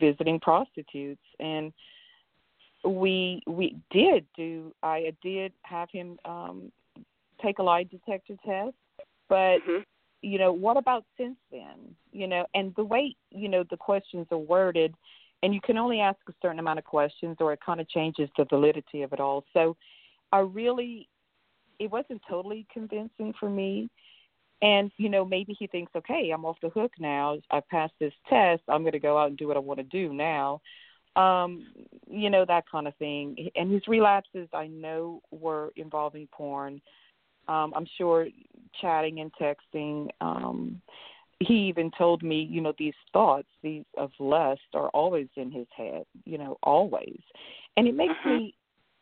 visiting 0.00 0.40
prostitutes, 0.40 1.22
and 1.40 1.72
we 2.84 3.42
we 3.46 3.76
did 3.90 4.26
do. 4.36 4.72
I 4.82 5.12
did 5.22 5.52
have 5.62 5.88
him 5.90 6.18
um, 6.24 6.72
take 7.42 7.58
a 7.58 7.62
lie 7.62 7.84
detector 7.84 8.34
test, 8.44 8.76
but. 9.28 9.36
Mm-hmm. 9.36 9.82
You 10.20 10.36
know, 10.40 10.50
what 10.50 10.76
about 10.76 11.04
since 11.16 11.36
then? 11.52 11.94
You 12.10 12.26
know, 12.26 12.44
and 12.52 12.74
the 12.74 12.82
way, 12.82 13.14
you 13.30 13.48
know, 13.48 13.62
the 13.70 13.76
questions 13.76 14.26
are 14.32 14.36
worded, 14.36 14.92
and 15.44 15.54
you 15.54 15.60
can 15.60 15.78
only 15.78 16.00
ask 16.00 16.18
a 16.28 16.32
certain 16.42 16.58
amount 16.58 16.80
of 16.80 16.84
questions 16.84 17.36
or 17.38 17.52
it 17.52 17.60
kind 17.64 17.80
of 17.80 17.88
changes 17.88 18.28
the 18.36 18.44
validity 18.44 19.02
of 19.02 19.12
it 19.12 19.20
all. 19.20 19.44
So 19.52 19.76
I 20.32 20.40
really 20.40 21.08
it 21.78 21.90
wasn't 21.90 22.20
totally 22.28 22.66
convincing 22.72 23.32
for 23.38 23.48
me. 23.48 23.88
And 24.60 24.90
you 24.96 25.08
know, 25.08 25.24
maybe 25.24 25.54
he 25.58 25.66
thinks, 25.68 25.92
okay, 25.94 26.30
I'm 26.34 26.44
off 26.44 26.56
the 26.60 26.70
hook 26.70 26.92
now. 26.98 27.38
I 27.50 27.60
passed 27.70 27.94
this 28.00 28.12
test. 28.28 28.62
I'm 28.68 28.82
going 28.82 28.92
to 28.92 28.98
go 28.98 29.16
out 29.16 29.28
and 29.28 29.38
do 29.38 29.46
what 29.46 29.56
I 29.56 29.60
want 29.60 29.78
to 29.78 29.84
do 29.84 30.12
now. 30.12 30.60
Um, 31.16 31.66
you 32.08 32.30
know 32.30 32.44
that 32.46 32.64
kind 32.70 32.86
of 32.86 32.94
thing. 32.96 33.50
And 33.56 33.72
his 33.72 33.86
relapses, 33.88 34.48
I 34.52 34.66
know, 34.68 35.20
were 35.30 35.72
involving 35.76 36.28
porn. 36.32 36.80
Um, 37.48 37.72
I'm 37.74 37.86
sure 37.96 38.28
chatting 38.80 39.20
and 39.20 39.32
texting. 39.40 40.08
Um, 40.20 40.80
he 41.40 41.54
even 41.68 41.90
told 41.96 42.22
me, 42.22 42.46
you 42.50 42.60
know, 42.60 42.72
these 42.78 42.94
thoughts, 43.12 43.48
these 43.62 43.84
of 43.96 44.10
lust, 44.18 44.60
are 44.74 44.88
always 44.88 45.28
in 45.36 45.50
his 45.50 45.66
head. 45.76 46.04
You 46.24 46.38
know, 46.38 46.58
always, 46.62 47.20
and 47.76 47.86
it 47.86 47.94
makes 47.94 48.14
Mhm. 48.24 48.26
me, 48.26 48.54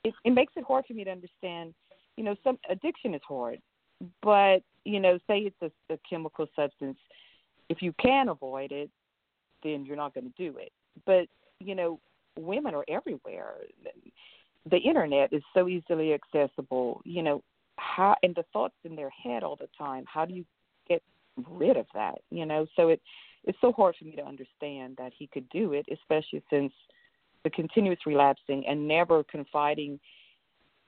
it, 0.07 0.15
it 0.25 0.31
makes 0.31 0.53
it 0.57 0.65
hard 0.65 0.85
for 0.87 0.95
me 0.95 1.05
to 1.05 1.11
understand. 1.11 1.75
You 2.17 2.25
know, 2.25 2.37
some 2.45 2.59
addiction 2.71 3.15
is 3.15 3.21
hard, 3.27 3.61
but 4.23 4.59
you 4.85 5.01
know, 5.01 5.19
say 5.27 5.39
it's 5.41 5.57
a, 5.63 5.93
a 5.93 5.99
chemical 6.09 6.47
substance. 6.55 6.99
If 7.69 7.83
you 7.83 7.93
can 8.01 8.29
avoid 8.29 8.71
it, 8.71 8.89
then 9.65 9.85
you're 9.85 9.97
not 9.97 10.15
going 10.15 10.33
to 10.33 10.51
do 10.51 10.57
it. 10.59 10.71
But 11.05 11.27
you 11.59 11.75
know, 11.75 11.99
women 12.39 12.75
are 12.75 12.85
everywhere. 12.89 13.55
The 14.71 14.79
internet 14.79 15.33
is 15.33 15.43
so 15.55 15.69
easily 15.69 16.15
accessible. 16.15 17.01
You 17.05 17.23
know, 17.23 17.43
how 17.77 18.15
and 18.23 18.35
the 18.35 18.45
thoughts 18.53 18.77
in 18.85 18.95
their 18.95 19.11
head 19.11 19.43
all 19.43 19.57
the 19.57 19.69
time. 19.77 20.05
How 20.07 20.25
do 20.25 20.35
you 20.35 20.45
get 20.89 21.03
rid 21.51 21.77
of 21.77 21.87
that? 21.95 22.19
You 22.31 22.47
know, 22.47 22.67
so 22.77 22.89
it 22.89 23.01
it's 23.45 23.59
so 23.61 23.73
hard 23.73 23.97
for 23.99 24.05
me 24.05 24.13
to 24.13 24.25
understand 24.25 24.97
that 24.99 25.13
he 25.17 25.27
could 25.27 25.49
do 25.51 25.73
it, 25.73 25.87
especially 25.93 26.43
since 26.51 26.73
the 27.47 27.51
continuous 27.51 28.01
relapsing 28.07 28.67
and 28.67 28.89
never 28.89 29.23
confiding 29.23 30.01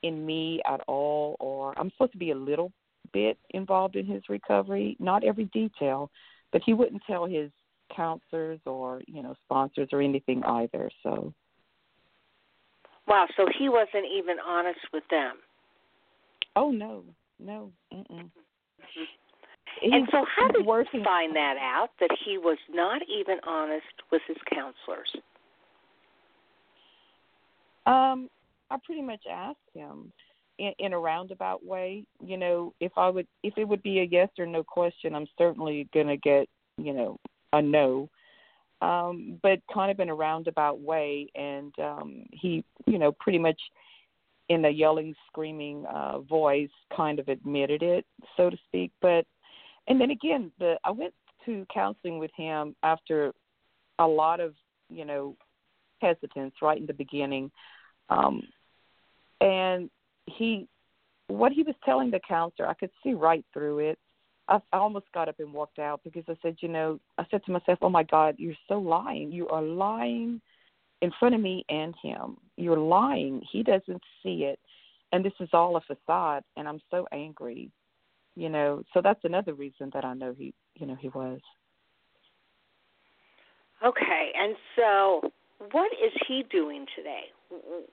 in 0.02 0.26
me 0.26 0.61
at 0.68 0.80
all. 0.88 1.36
Or 1.38 1.72
I'm 1.78 1.88
supposed 1.92 2.11
to 2.12 2.18
be 2.18 2.32
a 2.32 2.36
little 2.36 2.72
bit 3.12 3.38
involved 3.50 3.94
in 3.94 4.04
his 4.04 4.24
recovery, 4.28 4.96
not 4.98 5.22
every 5.22 5.44
detail, 5.44 6.11
but 6.50 6.61
he 6.66 6.74
wouldn't 6.74 7.02
tell 7.06 7.26
his 7.26 7.52
counselors 7.94 8.59
or 8.66 9.02
you 9.06 9.22
know 9.22 9.36
sponsors 9.44 9.88
or 9.92 10.02
anything 10.02 10.42
either. 10.44 10.90
So 11.04 11.32
Wow, 13.06 13.26
so 13.36 13.46
he 13.56 13.68
wasn't 13.68 14.04
even 14.12 14.36
honest 14.44 14.80
with 14.92 15.04
them. 15.11 15.36
oh 16.56 16.72
no, 16.72 17.04
no, 17.38 17.70
mm-mm. 17.94 18.04
Mm-hmm. 18.11 19.04
He's 19.80 19.92
and 19.92 20.09
so, 20.11 20.24
how 20.36 20.48
did 20.48 20.66
working. 20.66 21.00
you 21.00 21.04
find 21.04 21.36
that 21.36 21.54
out 21.61 21.90
that 22.00 22.11
he 22.24 22.36
was 22.36 22.59
not 22.68 23.00
even 23.09 23.38
honest 23.46 23.86
with 24.11 24.22
his 24.26 24.36
counselors? 24.52 25.09
Um, 27.89 28.28
I 28.70 28.76
pretty 28.84 29.01
much 29.01 29.22
asked 29.30 29.57
him 29.72 30.12
in, 30.59 30.72
in 30.78 30.93
a 30.93 30.99
roundabout 30.99 31.64
way. 31.64 32.05
You 32.22 32.36
know, 32.36 32.74
if 32.80 32.93
I 32.97 33.09
would, 33.09 33.26
if 33.43 33.57
it 33.57 33.66
would 33.66 33.82
be 33.82 34.01
a 34.01 34.05
yes 34.05 34.28
or 34.39 34.45
no 34.45 34.62
question, 34.62 35.14
I'm 35.14 35.26
certainly 35.39 35.89
gonna 35.95 36.18
get, 36.18 36.49
you 36.76 36.93
know, 36.93 37.16
a 37.55 37.62
no. 37.62 38.11
Um, 38.82 39.41
but 39.43 39.61
kind 39.72 39.91
of 39.91 39.99
in 40.01 40.11
a 40.11 40.14
roundabout 40.14 40.80
way, 40.80 41.28
and 41.34 41.72
um, 41.80 42.26
he, 42.30 42.62
you 42.86 42.99
know, 42.99 43.11
pretty 43.11 43.39
much 43.39 43.61
in 44.51 44.64
a 44.66 44.70
yelling, 44.70 45.14
screaming 45.26 45.84
uh, 45.86 46.20
voice, 46.20 46.70
kind 46.95 47.18
of 47.18 47.28
admitted 47.28 47.82
it, 47.82 48.05
so 48.36 48.51
to 48.51 48.57
speak. 48.68 48.93
But, 49.01 49.26
and 49.89 50.01
then 50.01 50.11
again, 50.11 50.53
the 50.59 50.76
I 50.84 50.91
went 50.91 51.14
to 51.47 51.66
counseling 51.72 52.18
with 52.18 52.30
him 52.36 52.76
after 52.82 53.32
a 53.99 54.07
lot 54.07 54.41
of, 54.41 54.55
you 54.91 55.05
know, 55.05 55.34
hesitance 56.01 56.55
right 56.62 56.78
in 56.78 56.86
the 56.86 56.93
beginning 56.93 57.51
um, 58.11 58.42
and 59.40 59.90
he, 60.26 60.66
what 61.28 61.52
he 61.52 61.62
was 61.62 61.74
telling 61.84 62.11
the 62.11 62.20
counselor, 62.26 62.68
I 62.68 62.74
could 62.74 62.90
see 63.02 63.12
right 63.12 63.44
through 63.52 63.78
it. 63.80 63.98
I, 64.48 64.61
I 64.72 64.78
almost 64.78 65.06
got 65.12 65.28
up 65.28 65.40
and 65.40 65.52
walked 65.52 65.78
out 65.78 66.00
because 66.04 66.24
I 66.28 66.36
said, 66.42 66.56
you 66.61 66.68
know, 66.68 66.98
I 67.18 67.26
said 67.30 67.44
to 67.44 67.52
myself, 67.52 67.78
oh 67.82 67.90
my 67.90 68.02
God, 68.02 68.36
you're 68.38 68.54
so 68.66 68.78
lying. 68.78 69.30
You 69.30 69.48
are 69.48 69.62
lying 69.62 70.40
in 71.02 71.12
front 71.18 71.34
of 71.34 71.40
me 71.40 71.64
and 71.68 71.94
him. 72.02 72.38
You're 72.56 72.78
lying. 72.78 73.42
He 73.50 73.62
doesn't 73.62 74.02
see 74.22 74.44
it. 74.44 74.59
And 75.12 75.24
this 75.24 75.32
is 75.40 75.48
all 75.52 75.76
a 75.76 75.80
facade. 75.82 76.42
And 76.56 76.68
I'm 76.68 76.80
so 76.90 77.06
angry, 77.12 77.70
you 78.36 78.48
know. 78.48 78.82
So 78.94 79.00
that's 79.02 79.24
another 79.24 79.54
reason 79.54 79.90
that 79.94 80.04
I 80.04 80.14
know 80.14 80.34
he, 80.36 80.52
you 80.76 80.86
know, 80.86 80.96
he 80.98 81.09
was. 81.11 81.40
Okay, 83.84 84.32
and 84.36 84.56
so 84.74 85.30
what 85.70 85.92
is 85.92 86.12
he 86.26 86.44
doing 86.50 86.84
today? 86.96 87.26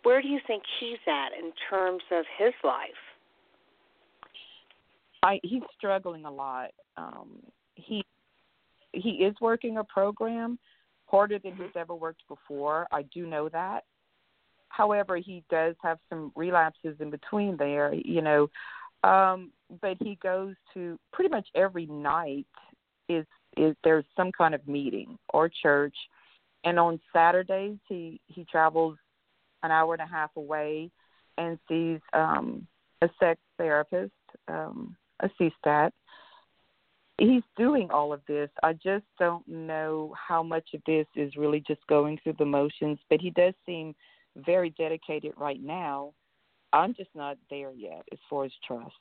Where 0.03 0.21
do 0.21 0.27
you 0.27 0.39
think 0.47 0.63
he's 0.79 0.99
at 1.07 1.29
in 1.37 1.51
terms 1.69 2.03
of 2.11 2.25
his 2.37 2.53
life? 2.63 2.89
I 5.23 5.39
he's 5.43 5.63
struggling 5.77 6.25
a 6.25 6.31
lot. 6.31 6.71
Um, 6.97 7.39
he 7.75 8.03
he 8.91 9.09
is 9.09 9.35
working 9.41 9.77
a 9.77 9.83
program 9.83 10.59
harder 11.07 11.39
than 11.39 11.55
he's 11.55 11.75
ever 11.75 11.95
worked 11.95 12.23
before. 12.27 12.87
I 12.91 13.03
do 13.03 13.25
know 13.25 13.49
that. 13.49 13.83
However, 14.69 15.17
he 15.17 15.43
does 15.49 15.75
have 15.81 15.99
some 16.09 16.31
relapses 16.35 16.97
in 16.99 17.09
between 17.09 17.55
there, 17.57 17.93
you 17.93 18.21
know. 18.21 18.49
Um, 19.03 19.51
but 19.81 19.97
he 20.01 20.17
goes 20.21 20.55
to 20.73 20.99
pretty 21.13 21.29
much 21.29 21.47
every 21.55 21.85
night 21.85 22.47
is 23.07 23.25
is 23.55 23.75
there's 23.83 24.05
some 24.17 24.31
kind 24.37 24.53
of 24.53 24.67
meeting 24.67 25.17
or 25.33 25.49
church 25.49 25.95
and 26.65 26.79
on 26.79 26.99
Saturdays 27.13 27.77
he 27.87 28.19
he 28.27 28.45
travels 28.45 28.97
an 29.65 29.71
hour 29.71 29.93
and 29.93 30.01
a 30.01 30.07
half 30.07 30.31
away 30.35 30.89
and 31.37 31.59
sees 31.67 31.99
um 32.13 32.67
a 33.01 33.09
sex 33.19 33.39
therapist, 33.57 34.13
um, 34.47 34.95
a 35.19 35.29
CSAT. 35.39 35.91
He's 37.17 37.43
doing 37.57 37.89
all 37.91 38.11
of 38.11 38.21
this. 38.27 38.49
I 38.63 38.73
just 38.73 39.05
don't 39.19 39.47
know 39.47 40.13
how 40.27 40.43
much 40.43 40.69
of 40.73 40.81
this 40.85 41.07
is 41.15 41.35
really 41.37 41.63
just 41.65 41.85
going 41.87 42.19
through 42.21 42.35
the 42.39 42.45
motions, 42.45 42.99
but 43.09 43.21
he 43.21 43.29
does 43.29 43.53
seem 43.65 43.95
very 44.35 44.71
dedicated 44.71 45.33
right 45.37 45.61
now. 45.61 46.13
I'm 46.73 46.93
just 46.93 47.09
not 47.15 47.37
there 47.49 47.71
yet 47.71 48.03
as 48.11 48.19
far 48.29 48.43
as 48.43 48.51
trust. 48.67 48.93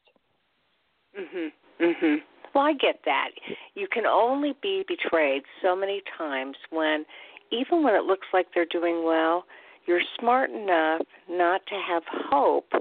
Mhm. 1.16 1.52
Mhm. 1.80 2.22
Well, 2.52 2.64
I 2.64 2.72
get 2.72 3.02
that. 3.04 3.30
You 3.74 3.88
can 3.88 4.06
only 4.06 4.52
be 4.62 4.84
betrayed 4.86 5.44
so 5.60 5.74
many 5.74 6.02
times 6.16 6.56
when 6.70 7.04
even 7.50 7.82
when 7.82 7.94
it 7.94 8.04
looks 8.04 8.26
like 8.32 8.52
they're 8.52 8.64
doing 8.66 9.04
well, 9.04 9.46
you're 9.86 10.02
smart 10.18 10.50
enough 10.50 11.02
not 11.28 11.60
to 11.66 11.74
have 11.74 12.02
hope 12.06 12.72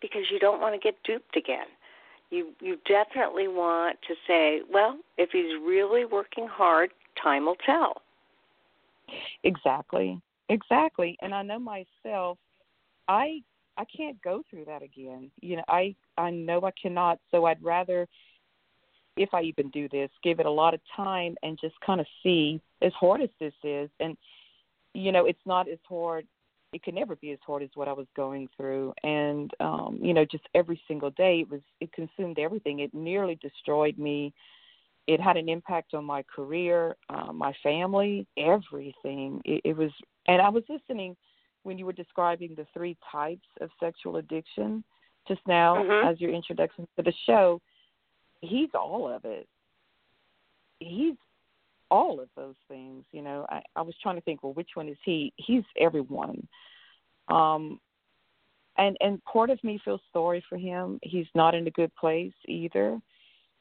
because 0.00 0.22
you 0.30 0.38
don't 0.38 0.60
want 0.60 0.74
to 0.74 0.80
get 0.80 0.94
duped 1.04 1.36
again. 1.36 1.66
You 2.30 2.48
you 2.60 2.78
definitely 2.86 3.48
want 3.48 3.98
to 4.06 4.14
say, 4.26 4.60
well, 4.72 4.98
if 5.18 5.30
he's 5.32 5.52
really 5.64 6.04
working 6.04 6.46
hard, 6.46 6.90
time 7.20 7.46
will 7.46 7.56
tell. 7.66 8.02
Exactly. 9.42 10.20
Exactly. 10.48 11.16
And 11.22 11.34
I 11.34 11.42
know 11.42 11.58
myself 11.58 12.38
I 13.08 13.42
I 13.76 13.84
can't 13.84 14.20
go 14.22 14.42
through 14.48 14.66
that 14.66 14.82
again. 14.82 15.30
You 15.40 15.56
know, 15.56 15.64
I 15.68 15.94
I 16.16 16.30
know 16.30 16.62
I 16.64 16.70
cannot, 16.80 17.18
so 17.30 17.46
I'd 17.46 17.62
rather 17.62 18.06
if 19.16 19.34
I 19.34 19.42
even 19.42 19.68
do 19.70 19.88
this, 19.88 20.08
give 20.22 20.38
it 20.40 20.46
a 20.46 20.50
lot 20.50 20.72
of 20.72 20.80
time 20.96 21.34
and 21.42 21.58
just 21.60 21.74
kind 21.84 22.00
of 22.00 22.06
see 22.22 22.60
as 22.80 22.92
hard 22.92 23.20
as 23.20 23.28
this 23.40 23.54
is 23.64 23.90
and 23.98 24.16
you 24.94 25.12
know, 25.12 25.26
it's 25.26 25.46
not 25.46 25.68
as 25.68 25.78
hard 25.88 26.26
it 26.72 26.82
could 26.82 26.94
never 26.94 27.16
be 27.16 27.32
as 27.32 27.38
hard 27.46 27.62
as 27.62 27.70
what 27.74 27.88
I 27.88 27.92
was 27.92 28.06
going 28.16 28.48
through. 28.56 28.92
And 29.02 29.52
um 29.60 29.98
you 30.00 30.14
know 30.14 30.24
just 30.24 30.48
every 30.54 30.80
single 30.86 31.10
day 31.10 31.40
it 31.40 31.50
was 31.50 31.60
it 31.80 31.92
consumed 31.92 32.38
everything. 32.38 32.80
It 32.80 32.94
nearly 32.94 33.36
destroyed 33.36 33.98
me. 33.98 34.32
It 35.06 35.20
had 35.20 35.36
an 35.36 35.48
impact 35.48 35.94
on 35.94 36.04
my 36.04 36.22
career 36.34 36.96
uh, 37.08 37.32
my 37.32 37.52
family 37.62 38.26
everything. 38.36 39.40
It, 39.44 39.60
it 39.64 39.76
was 39.76 39.90
and 40.28 40.40
I 40.40 40.48
was 40.48 40.64
listening 40.68 41.16
when 41.62 41.76
you 41.78 41.84
were 41.84 41.92
describing 41.92 42.54
the 42.54 42.66
three 42.72 42.96
types 43.10 43.48
of 43.60 43.70
sexual 43.78 44.16
addiction 44.16 44.82
just 45.28 45.40
now 45.46 45.76
Mhm. 45.76 46.10
as 46.10 46.20
your 46.20 46.30
introduction 46.30 46.88
to 46.96 47.02
the 47.02 47.12
show. 47.26 47.60
He's 48.40 48.70
all 48.74 49.06
of 49.08 49.24
it. 49.24 49.46
He's 50.78 51.16
all 51.90 52.20
of 52.20 52.28
those 52.36 52.54
things 52.68 53.04
you 53.12 53.22
know. 53.22 53.46
I 53.48 53.62
i 53.76 53.82
was 53.82 53.94
trying 54.02 54.16
to 54.16 54.22
think 54.22 54.42
well 54.42 54.54
which 54.54 54.70
one 54.74 54.88
is 54.88 54.96
he? 55.04 55.32
He's 55.36 55.64
everyone. 55.78 56.46
Um 57.28 57.80
and 58.78 58.96
and 59.00 59.22
part 59.24 59.50
of 59.50 59.62
me 59.62 59.80
feels 59.84 60.00
sorry 60.12 60.42
for 60.48 60.58
him. 60.58 60.98
He's 61.02 61.26
not 61.34 61.54
in 61.54 61.66
a 61.66 61.72
good 61.72 61.94
place 61.96 62.32
either. 62.46 62.98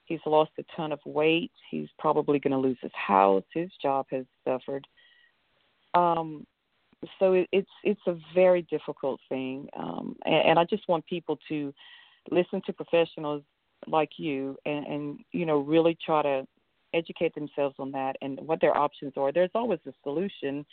He's 0.06 0.20
lost 0.26 0.52
a 0.60 0.64
ton 0.76 0.92
of 0.92 1.00
weight. 1.06 1.52
He's 1.70 1.90
probably 2.00 2.40
going 2.40 2.52
to 2.52 2.58
lose 2.58 2.80
his 2.82 2.92
house. 2.96 3.44
His 3.54 3.70
job 3.82 4.06
has 4.12 4.26
suffered. 4.48 4.86
Um 5.94 6.46
so 7.20 7.34
it, 7.34 7.48
it's 7.52 7.72
it's 7.84 8.08
a 8.08 8.18
very 8.36 8.64
difficult 8.64 9.20
thing. 9.30 9.68
Um 9.78 10.16
and, 10.26 10.50
and 10.50 10.60
i 10.60 10.66
just 10.66 10.88
want 10.88 11.06
people 11.06 11.40
to 11.50 11.74
listen 12.32 12.62
to 12.66 12.74
professionals 12.74 13.44
like 13.88 14.12
you 14.18 14.58
and 14.66 14.86
and 14.86 15.20
you 15.32 15.46
know 15.46 15.60
really 15.60 15.98
try 16.06 16.22
to 16.22 16.46
educate 16.94 17.34
themselves 17.36 17.76
on 17.80 17.92
that 17.92 18.16
and 18.22 18.40
what 18.42 18.60
their 18.62 18.76
options 18.76 19.14
are 19.18 19.32
there's 19.32 19.52
always 19.56 19.80
a 19.88 19.94
solution 20.04 20.66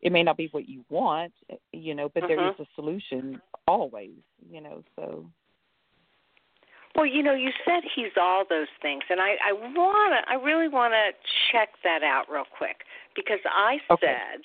it 0.00 0.12
may 0.12 0.22
not 0.22 0.36
be 0.36 0.48
what 0.52 0.68
you 0.68 0.84
want 0.88 1.32
you 1.72 1.94
know 1.94 2.08
but 2.14 2.24
there 2.28 2.38
Mhm. 2.38 2.52
is 2.52 2.60
a 2.60 2.66
solution 2.74 3.40
always 3.66 4.22
you 4.50 4.60
know 4.60 4.82
so 4.96 5.28
Well, 6.94 7.06
you 7.06 7.24
know, 7.24 7.34
you 7.34 7.50
said 7.64 7.82
he's 7.94 8.12
all 8.20 8.44
those 8.48 8.68
things, 8.80 9.02
and 9.10 9.20
I 9.20 9.36
I 9.44 9.52
want 9.52 10.14
to 10.14 10.30
I 10.30 10.36
really 10.36 10.68
want 10.68 10.94
to 10.94 11.10
check 11.50 11.70
that 11.82 12.04
out 12.04 12.30
real 12.30 12.44
quick 12.56 12.84
because 13.16 13.40
I 13.44 13.80
Okay. 13.90 14.06
said 14.06 14.42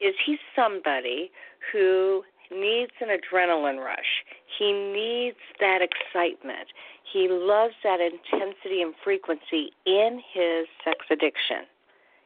is 0.00 0.14
he 0.24 0.38
somebody 0.54 1.32
who 1.72 2.22
needs 2.50 2.92
an 3.00 3.08
adrenaline 3.08 3.84
rush. 3.84 4.24
He 4.58 4.72
needs 4.72 5.36
that 5.60 5.80
excitement. 5.82 6.68
He 7.12 7.28
loves 7.28 7.74
that 7.84 8.00
intensity 8.00 8.82
and 8.82 8.94
frequency 9.02 9.70
in 9.86 10.20
his 10.32 10.66
sex 10.84 10.98
addiction. 11.10 11.64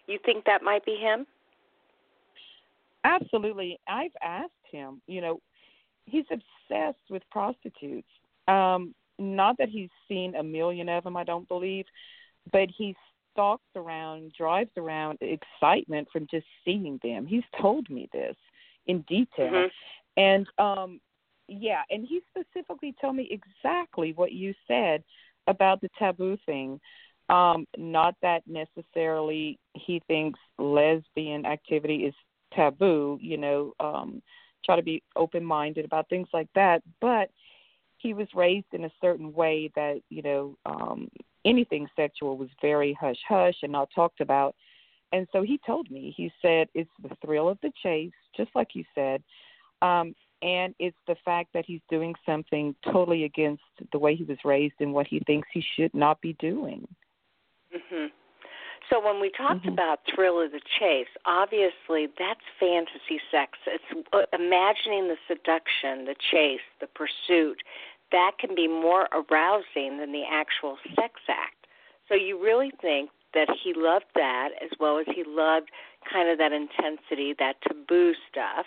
You 0.07 0.19
think 0.25 0.45
that 0.45 0.63
might 0.63 0.85
be 0.85 0.97
him? 0.97 1.27
Absolutely. 3.05 3.79
I've 3.89 4.13
asked 4.23 4.51
him, 4.71 5.01
you 5.07 5.21
know, 5.21 5.41
he's 6.07 6.25
obsessed 6.31 7.11
with 7.11 7.23
prostitutes. 7.31 8.09
Um, 8.49 8.95
not 9.19 9.57
that 9.59 9.69
he's 9.69 9.91
seen 10.09 10.35
a 10.35 10.43
million 10.43 10.89
of 10.89 11.05
them, 11.05 11.17
I 11.17 11.25
don't 11.25 11.49
believe, 11.49 11.85
but 12.51 12.69
he 12.77 12.97
stalks 13.33 13.65
around, 13.77 14.33
drives 14.37 14.71
around 14.77 15.19
excitement 15.21 16.09
from 16.13 16.27
just 16.31 16.47
seeing 16.65 16.99
them. 17.03 17.27
He's 17.27 17.45
told 17.61 17.89
me 17.89 18.09
this 18.13 18.37
in 18.87 19.03
detail. 19.03 19.51
Mm-hmm. 19.51 19.69
And 20.17 20.47
um 20.59 21.01
yeah, 21.49 21.83
and 21.91 22.07
he 22.07 22.21
specifically 22.31 22.95
told 23.01 23.17
me 23.17 23.29
exactly 23.31 24.13
what 24.15 24.33
you 24.33 24.55
said 24.67 25.03
about 25.49 25.81
the 25.81 25.89
taboo 25.99 26.39
thing. 26.47 26.81
Um, 27.29 27.67
not 27.77 28.15
that 28.23 28.43
necessarily 28.47 29.59
he 29.75 30.01
thinks 30.07 30.39
lesbian 30.59 31.45
activity 31.47 32.05
is 32.05 32.15
taboo, 32.55 33.19
you 33.21 33.37
know, 33.37 33.73
um, 33.81 34.23
try 34.65 34.77
to 34.77 34.83
be 34.83 35.03
open 35.17 35.45
minded 35.45 35.85
about 35.85 36.09
things 36.09 36.29
like 36.33 36.49
that, 36.55 36.83
but 37.01 37.31
he 37.99 38.15
was 38.15 38.29
raised 38.35 38.67
in 38.73 38.85
a 38.85 38.91
certain 39.01 39.33
way 39.33 39.71
that, 39.75 40.01
you 40.11 40.23
know, 40.23 40.57
um 40.67 41.09
anything 41.45 41.89
sexual 41.97 42.37
was 42.37 42.49
very 42.61 42.97
hush 43.01 43.19
hush 43.29 43.57
and 43.63 43.73
not 43.73 43.89
talked 43.95 44.21
about. 44.21 44.55
And 45.13 45.27
so 45.33 45.43
he 45.43 45.59
told 45.67 45.91
me, 45.91 46.15
he 46.17 46.33
said 46.41 46.69
it's 46.75 46.91
the 47.03 47.15
thrill 47.25 47.49
of 47.49 47.59
the 47.63 47.73
chase, 47.83 48.13
just 48.37 48.51
like 48.55 48.69
you 48.75 48.85
said. 48.95 49.23
Um, 49.83 50.15
and 50.43 50.75
it's 50.79 50.97
the 51.07 51.17
fact 51.25 51.51
that 51.55 51.65
he's 51.67 51.81
doing 51.91 52.15
something 52.25 52.75
totally 52.91 53.25
against 53.25 53.63
the 53.93 53.99
way 53.99 54.15
he 54.15 54.25
was 54.25 54.39
raised 54.45 54.75
and 54.81 54.93
what 54.95 55.07
he 55.07 55.21
thinks 55.27 55.49
he 55.53 55.65
should 55.77 55.93
not 55.95 56.21
be 56.21 56.33
doing. 56.35 56.87
Mhm. 57.73 58.11
So 58.91 58.99
when 58.99 59.21
we 59.21 59.31
talked 59.31 59.65
Mhm. 59.65 59.73
about 59.73 60.05
thrill 60.07 60.41
of 60.41 60.53
the 60.53 60.61
chase, 60.61 61.09
obviously 61.25 62.07
that's 62.07 62.45
fantasy 62.59 63.21
sex. 63.31 63.59
It's 63.67 64.07
uh, 64.13 64.27
imagining 64.33 65.09
the 65.09 65.19
seduction, 65.29 66.05
the 66.05 66.17
chase, 66.17 66.63
the 66.81 66.89
pursuit. 66.89 67.63
That 68.11 68.39
can 68.39 68.55
be 68.55 68.69
more 68.69 69.09
arousing 69.13 69.99
than 69.99 70.13
the 70.13 70.25
actual 70.25 70.79
sex 70.95 71.21
act. 71.29 71.67
So 72.09 72.15
you 72.15 72.37
really 72.39 72.71
think 72.71 73.11
that 73.33 73.49
he 73.51 73.73
loved 73.73 74.13
that 74.15 74.53
as 74.61 74.71
well 74.79 74.99
as 74.99 75.07
he 75.07 75.25
loved 75.25 75.71
kind 76.05 76.29
of 76.29 76.39
that 76.39 76.53
intensity, 76.53 77.33
that 77.35 77.61
taboo 77.63 78.15
stuff. 78.29 78.67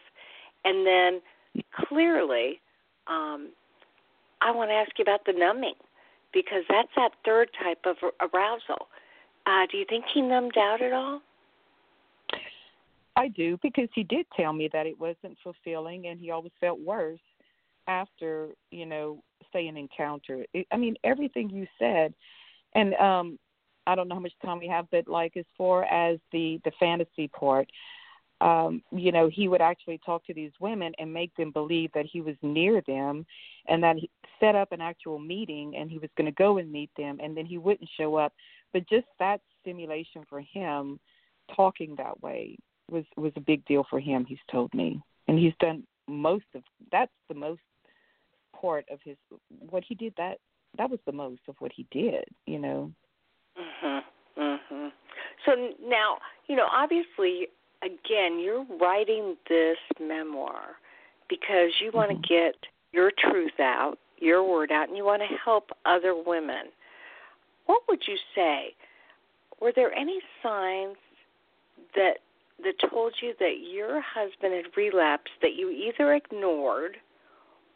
And 0.66 0.86
then 0.86 1.22
clearly, 1.88 2.60
um, 3.08 3.52
I 4.42 4.52
want 4.52 4.70
to 4.70 4.74
ask 4.74 4.92
you 4.98 5.04
about 5.04 5.26
the 5.26 5.34
numbing 5.34 5.76
because 6.34 6.64
that's 6.70 6.90
that 6.98 7.12
third 7.24 7.50
type 7.64 7.80
of 7.86 7.96
arousal. 8.20 8.88
Uh, 9.46 9.66
do 9.72 9.78
you 9.78 9.86
think 9.88 10.06
he 10.14 10.22
numbed 10.22 10.58
out 10.58 10.82
at 10.82 10.92
all? 10.92 11.22
I 13.16 13.30
do 13.30 13.58
because 13.64 13.88
he 13.96 14.04
did 14.04 14.26
tell 14.36 14.52
me 14.52 14.70
that 14.74 14.86
it 14.86 15.00
wasn't 15.00 15.38
fulfilling 15.42 16.08
and 16.08 16.20
he 16.20 16.32
always 16.32 16.52
felt 16.60 16.80
worse 16.82 17.20
after, 17.88 18.50
you 18.72 18.86
know, 18.86 19.24
say 19.54 19.68
an 19.68 19.78
encounter. 19.78 20.46
It, 20.54 20.68
I 20.72 20.78
mean, 20.78 20.96
everything 21.04 21.50
you 21.50 21.66
said 21.80 22.14
and 22.74 22.94
um 22.96 23.40
I 23.88 23.96
don't 23.96 24.08
know 24.08 24.16
how 24.16 24.22
much 24.22 24.34
time 24.44 24.60
we 24.60 24.68
have, 24.68 24.88
but 24.92 25.08
like 25.08 25.38
as 25.38 25.46
far 25.58 25.84
as 25.86 26.20
the 26.32 26.60
the 26.66 26.72
fantasy 26.80 27.28
part, 27.28 27.70
um, 28.42 28.82
you 28.92 29.12
know, 29.12 29.30
he 29.30 29.48
would 29.48 29.62
actually 29.62 30.00
talk 30.06 30.26
to 30.26 30.34
these 30.34 30.52
women 30.60 30.94
and 31.00 31.12
make 31.12 31.34
them 31.36 31.52
believe 31.52 31.90
that 31.94 32.06
he 32.06 32.22
was 32.22 32.36
near 32.42 32.82
them 32.86 33.26
and 33.68 33.82
that 33.84 33.96
he 33.96 34.10
set 34.40 34.56
up 34.56 34.72
an 34.72 34.82
actual 34.82 35.20
meeting 35.20 35.76
and 35.78 35.90
he 35.90 35.98
was 35.98 36.10
going 36.18 36.26
to 36.26 36.32
go 36.34 36.58
and 36.58 36.72
meet 36.72 36.90
them 36.98 37.20
and 37.24 37.36
then 37.36 37.46
he 37.46 37.58
wouldn't 37.58 37.90
show 37.98 38.16
up. 38.16 38.34
But 38.74 38.88
just 38.90 39.08
that 39.20 39.40
stimulation 39.62 40.24
for 40.30 40.42
him 40.42 41.00
talking 41.56 41.96
that 41.98 42.22
way 42.22 42.58
was 42.92 43.06
was 43.16 43.32
a 43.36 43.42
big 43.42 43.64
deal 43.66 43.86
for 43.90 44.00
him, 44.00 44.26
he's 44.26 44.38
told 44.52 44.74
me. 44.74 45.02
And 45.28 45.40
he's 45.40 45.54
done 45.60 45.84
most 46.08 46.46
of 46.54 46.64
that's 46.92 47.12
the 47.30 47.36
most 47.36 47.62
part 48.60 48.86
of 48.92 49.00
his 49.04 49.18
what 49.70 49.84
he 49.88 49.96
did 49.96 50.14
that 50.18 50.38
that 50.78 50.90
was 50.90 51.00
the 51.06 51.12
most 51.12 51.42
of 51.48 51.56
what 51.60 51.72
he 51.74 51.88
did, 51.92 52.26
you 52.46 52.60
know. 52.60 52.92
Mhm. 53.58 54.04
Mhm. 54.38 54.92
So 55.46 55.74
now, 55.82 56.20
you 56.48 56.56
know, 56.56 56.68
obviously 56.72 57.48
again, 57.86 58.40
you're 58.40 58.66
writing 58.82 59.38
this 59.48 59.78
memoir 60.00 60.78
because 61.30 61.72
you 61.80 61.92
want 61.92 62.12
to 62.12 62.18
Mhm. 62.18 62.28
get 62.28 62.68
your 62.92 63.12
truth 63.12 63.60
out, 63.60 64.00
your 64.18 64.44
word 64.44 64.72
out, 64.72 64.88
and 64.88 64.98
you 64.98 65.06
want 65.06 65.22
to 65.22 65.38
help 65.38 65.72
other 65.86 66.16
women. 66.16 66.72
What 67.66 67.88
would 67.88 68.08
you 68.08 68.18
say? 68.34 68.76
Were 69.60 69.72
there 69.72 69.94
any 69.94 70.22
signs 70.42 70.98
that 71.94 72.22
that 72.60 72.80
told 72.80 73.22
you 73.22 73.34
that 73.34 73.60
your 73.60 74.00
husband 74.00 74.54
had 74.54 74.78
relapsed 74.78 75.42
that 75.42 75.56
you 75.56 75.70
either 75.70 76.14
ignored 76.14 76.98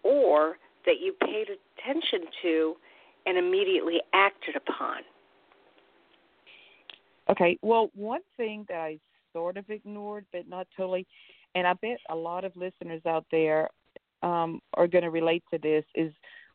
or 0.03 0.57
that 0.86 0.99
you 0.99 1.12
paid 1.14 1.49
attention 1.49 2.26
to 2.41 2.78
and 3.26 3.38
immediately 3.38 4.01
acted 4.14 4.55
upon? 4.55 5.03
Okay. 7.28 7.57
Well, 7.62 7.91
one 7.93 8.24
thing 8.38 8.66
that 8.70 8.80
I 8.80 8.99
sort 9.39 9.55
of 9.55 9.69
ignored, 9.69 10.25
but 10.33 10.49
not 10.49 10.67
totally, 10.75 11.07
and 11.55 11.65
I 11.65 11.73
bet 11.73 11.99
a 12.09 12.15
lot 12.15 12.43
of 12.43 12.51
listeners 12.57 13.01
out 13.05 13.25
there 13.31 13.69
um, 14.21 14.61
are 14.73 14.87
going 14.87 15.05
to 15.05 15.09
relate 15.09 15.43
to 15.51 15.57
this, 15.57 15.85
is 15.95 16.11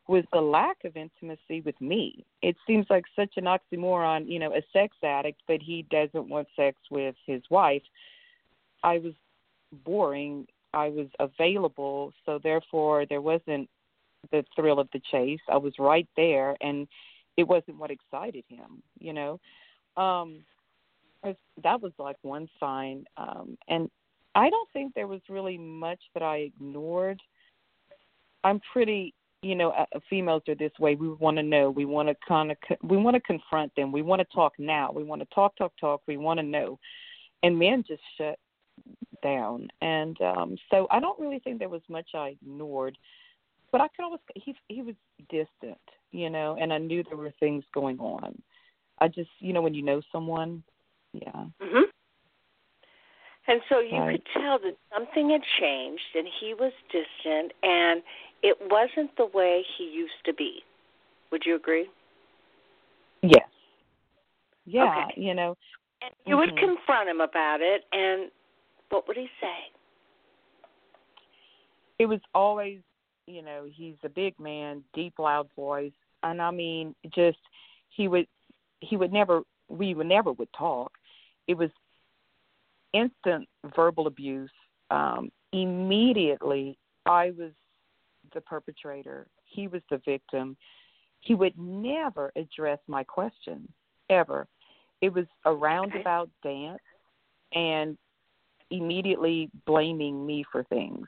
was 0.07 0.23
the 0.31 0.39
lack 0.39 0.77
of 0.85 0.95
intimacy 0.95 1.61
with 1.65 1.79
me. 1.81 2.23
It 2.43 2.55
seems 2.67 2.85
like 2.91 3.05
such 3.15 3.33
an 3.37 3.45
oxymoron, 3.45 4.29
you 4.29 4.37
know, 4.37 4.53
a 4.53 4.61
sex 4.71 4.95
addict, 5.03 5.41
but 5.47 5.63
he 5.63 5.83
doesn't 5.89 6.29
want 6.29 6.47
sex 6.55 6.77
with 6.91 7.15
his 7.25 7.41
wife. 7.49 7.81
I 8.83 8.99
was 8.99 9.13
boring. 9.83 10.45
I 10.75 10.89
was 10.89 11.07
available, 11.19 12.13
so 12.23 12.39
therefore 12.43 13.07
there 13.07 13.21
wasn't 13.21 13.67
the 14.31 14.45
thrill 14.55 14.79
of 14.79 14.89
the 14.93 15.01
chase. 15.11 15.39
I 15.49 15.57
was 15.57 15.73
right 15.79 16.07
there, 16.15 16.55
and 16.61 16.87
it 17.35 17.47
wasn't 17.47 17.79
what 17.79 17.89
excited 17.89 18.43
him, 18.47 18.83
you 18.99 19.13
know. 19.13 19.39
Um, 19.97 20.43
that 21.63 21.81
was 21.81 21.91
like 21.97 22.17
one 22.21 22.47
sign 22.59 23.05
um 23.17 23.57
and 23.67 23.89
i 24.35 24.49
don't 24.49 24.69
think 24.73 24.93
there 24.93 25.07
was 25.07 25.21
really 25.29 25.57
much 25.57 25.99
that 26.13 26.23
i 26.23 26.37
ignored. 26.37 27.21
I'm 28.43 28.61
pretty 28.71 29.13
you 29.41 29.55
know 29.55 29.71
uh, 29.71 29.85
females 30.09 30.43
are 30.47 30.55
this 30.55 30.71
way. 30.79 30.95
We 30.95 31.09
want 31.09 31.37
to 31.37 31.43
know. 31.43 31.69
We 31.69 31.85
want 31.85 32.09
to 32.09 32.15
kind 32.27 32.51
of 32.51 32.57
we 32.83 32.97
want 32.97 33.15
to 33.15 33.21
confront 33.21 33.75
them. 33.75 33.91
We 33.91 34.01
want 34.01 34.19
to 34.21 34.35
talk 34.35 34.53
now. 34.57 34.91
We 34.91 35.03
want 35.03 35.21
to 35.21 35.27
talk 35.33 35.55
talk 35.57 35.73
talk. 35.79 36.01
We 36.07 36.17
want 36.17 36.39
to 36.39 36.45
know. 36.45 36.79
And 37.43 37.59
men 37.59 37.83
just 37.87 38.01
shut 38.17 38.39
down. 39.23 39.67
And 39.81 40.19
um 40.21 40.55
so 40.69 40.87
i 40.91 40.99
don't 40.99 41.19
really 41.19 41.39
think 41.39 41.59
there 41.59 41.69
was 41.69 41.81
much 41.89 42.09
i 42.13 42.35
ignored 42.41 42.97
but 43.71 43.81
i 43.81 43.87
could 43.89 44.03
always 44.03 44.21
he 44.35 44.55
he 44.67 44.81
was 44.81 44.95
distant 45.29 45.77
you 46.11 46.29
know 46.29 46.57
and 46.59 46.71
i 46.71 46.77
knew 46.77 47.03
there 47.03 47.17
were 47.17 47.33
things 47.39 47.63
going 47.73 47.99
on. 47.99 48.41
I 48.99 49.07
just 49.07 49.29
you 49.39 49.53
know 49.53 49.61
when 49.61 49.73
you 49.73 49.81
know 49.81 50.01
someone 50.11 50.63
yeah. 51.21 51.45
Mhm. 51.61 51.83
And 53.47 53.61
so 53.69 53.79
you 53.79 53.99
Right. 53.99 54.23
could 54.23 54.41
tell 54.41 54.59
that 54.59 54.75
something 54.93 55.29
had 55.29 55.43
changed 55.59 56.15
and 56.15 56.27
he 56.27 56.53
was 56.53 56.73
distant 56.91 57.53
and 57.61 58.01
it 58.41 58.57
wasn't 58.69 59.15
the 59.17 59.27
way 59.27 59.63
he 59.77 59.85
used 59.85 60.23
to 60.25 60.33
be. 60.33 60.63
Would 61.31 61.45
you 61.45 61.55
agree? 61.55 61.89
Yes. 63.21 63.47
Yeah, 64.65 65.07
Okay. 65.07 65.21
you 65.21 65.33
know. 65.33 65.55
And 66.01 66.13
you 66.25 66.37
would 66.37 66.49
Mhm. 66.49 66.57
confront 66.57 67.09
him 67.09 67.21
about 67.21 67.61
it 67.61 67.85
and 67.91 68.31
what 68.89 69.07
would 69.07 69.17
he 69.17 69.29
say? 69.39 69.71
It 71.99 72.07
was 72.07 72.21
always, 72.33 72.81
you 73.27 73.41
know, 73.41 73.65
he's 73.65 73.97
a 74.03 74.09
big 74.09 74.37
man, 74.39 74.83
deep 74.93 75.17
loud 75.19 75.49
voice, 75.55 75.93
and 76.23 76.41
I 76.41 76.51
mean 76.51 76.95
just 77.09 77.39
he 77.89 78.07
would 78.07 78.27
he 78.81 78.97
would 78.97 79.13
never 79.13 79.43
we 79.69 79.93
would 79.93 80.07
never 80.07 80.31
would 80.33 80.51
talk. 80.53 80.91
It 81.47 81.55
was 81.57 81.69
instant 82.93 83.47
verbal 83.75 84.07
abuse. 84.07 84.51
Um 84.91 85.31
immediately 85.51 86.77
I 87.05 87.31
was 87.31 87.51
the 88.33 88.41
perpetrator. 88.41 89.27
He 89.45 89.67
was 89.67 89.81
the 89.89 90.01
victim. 90.05 90.57
He 91.21 91.35
would 91.35 91.57
never 91.57 92.31
address 92.35 92.79
my 92.87 93.03
questions 93.03 93.67
ever. 94.09 94.47
It 95.01 95.13
was 95.13 95.25
a 95.45 95.53
roundabout 95.53 96.29
dance 96.43 96.79
and 97.53 97.97
immediately 98.71 99.49
blaming 99.65 100.25
me 100.25 100.43
for 100.51 100.63
things. 100.65 101.07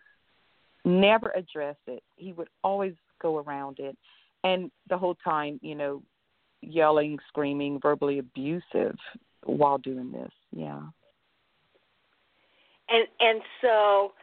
Never 0.86 1.32
address 1.32 1.76
it. 1.88 2.04
He 2.16 2.34
would 2.34 2.50
always 2.64 2.94
go 3.22 3.38
around 3.38 3.80
it. 3.80 3.98
And 4.44 4.72
the 4.90 4.98
whole 4.98 5.16
time, 5.16 5.60
you 5.62 5.76
know, 5.76 6.02
yelling, 6.62 7.18
screaming, 7.28 7.80
verbally 7.82 8.20
abusive 8.20 8.96
while 9.44 9.78
doing 9.78 10.12
this. 10.12 10.32
Yeah. 10.52 10.82
And 12.90 13.08
and 13.20 13.42
so 13.62 14.14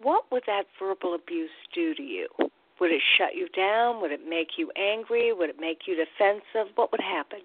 what 0.00 0.30
would 0.30 0.42
that 0.46 0.64
verbal 0.78 1.14
abuse 1.14 1.50
do 1.74 1.94
to 1.94 2.02
you? 2.02 2.28
Would 2.80 2.90
it 2.90 3.02
shut 3.16 3.34
you 3.34 3.48
down? 3.50 4.00
Would 4.00 4.12
it 4.12 4.28
make 4.28 4.58
you 4.58 4.70
angry? 4.76 5.32
Would 5.32 5.50
it 5.50 5.60
make 5.60 5.82
you 5.86 5.94
defensive? 5.94 6.72
What 6.74 6.90
would 6.90 7.00
happen? 7.00 7.40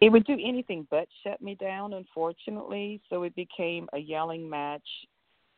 It 0.00 0.10
would 0.10 0.24
do 0.24 0.36
anything 0.44 0.86
but 0.90 1.06
shut 1.22 1.40
me 1.40 1.54
down, 1.54 1.92
unfortunately. 1.92 3.00
So 3.08 3.22
it 3.22 3.34
became 3.36 3.88
a 3.92 3.98
yelling 3.98 4.50
match, 4.50 4.86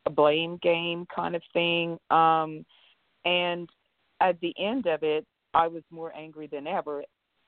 a 0.07 0.11
blame 0.11 0.59
game 0.63 1.07
kind 1.15 1.35
of 1.35 1.43
thing. 1.53 1.99
Um, 2.11 2.65
and 3.25 3.69
at 4.21 4.39
the 4.41 4.55
end 4.59 4.87
of 4.87 5.03
it, 5.03 5.27
I 5.55 5.67
was 5.67 5.83
more 5.91 6.15
angry 6.15 6.47
than 6.47 6.67
ever. 6.67 7.05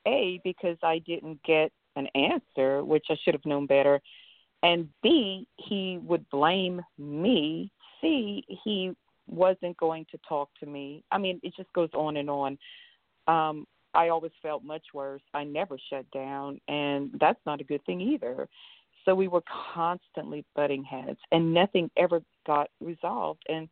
A, 0.07 0.41
because 0.45 0.77
I 0.83 1.01
didn't 1.01 1.43
get 1.43 1.73
an 1.97 2.07
answer, 2.15 2.85
which 2.85 3.07
I 3.11 3.17
should 3.23 3.35
have 3.35 3.45
known 3.45 3.67
better. 3.67 4.01
And 4.63 4.89
B, 5.03 5.47
he 5.57 5.99
would 6.03 6.29
blame 6.31 6.81
me. 6.99 7.71
C, 8.01 8.45
he 8.65 8.93
wasn't 9.29 9.77
going 9.77 10.07
to 10.11 10.19
talk 10.29 10.51
to 10.61 10.67
me. 10.67 11.03
I 11.11 11.19
mean, 11.19 11.41
it 11.43 11.55
just 11.57 11.73
goes 11.73 11.91
on 11.95 12.17
and 12.17 12.31
on. 12.31 12.59
Um, 13.27 13.67
I 13.95 14.09
always 14.09 14.33
felt 14.43 14.63
much 14.63 14.85
worse. 14.93 15.23
I 15.35 15.45
never 15.45 15.79
shut 15.91 16.09
down, 16.11 16.61
and 16.69 17.11
that's 17.19 17.41
not 17.47 17.61
a 17.61 17.65
good 17.65 17.85
thing 17.87 18.01
either. 18.01 18.49
So 19.05 19.15
we 19.15 19.29
were 19.29 19.43
constantly 19.75 20.45
butting 20.55 20.85
heads, 20.85 21.19
and 21.33 21.55
nothing 21.55 21.91
ever 21.97 22.21
got 22.47 22.69
resolved. 22.81 23.43
And 23.49 23.69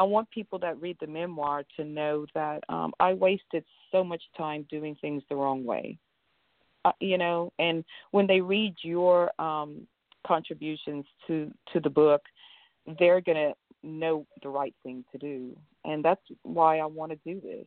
I 0.00 0.02
want 0.04 0.30
people 0.30 0.58
that 0.60 0.80
read 0.80 0.96
the 0.98 1.06
memoir 1.06 1.62
to 1.76 1.84
know 1.84 2.24
that 2.34 2.64
um, 2.70 2.94
I 2.98 3.12
wasted 3.12 3.66
so 3.92 4.02
much 4.02 4.22
time 4.34 4.66
doing 4.70 4.96
things 4.98 5.22
the 5.28 5.36
wrong 5.36 5.62
way. 5.62 5.98
Uh, 6.86 6.92
you 7.00 7.18
know, 7.18 7.52
and 7.58 7.84
when 8.10 8.26
they 8.26 8.40
read 8.40 8.74
your 8.82 9.30
um, 9.38 9.86
contributions 10.26 11.04
to 11.26 11.52
to 11.74 11.80
the 11.80 11.90
book, 11.90 12.22
they're 12.98 13.20
gonna 13.20 13.52
know 13.82 14.26
the 14.42 14.48
right 14.48 14.74
thing 14.82 15.04
to 15.12 15.18
do, 15.18 15.54
and 15.84 16.02
that's 16.02 16.22
why 16.44 16.78
I 16.78 16.86
want 16.86 17.12
to 17.12 17.18
do 17.22 17.38
this. 17.38 17.66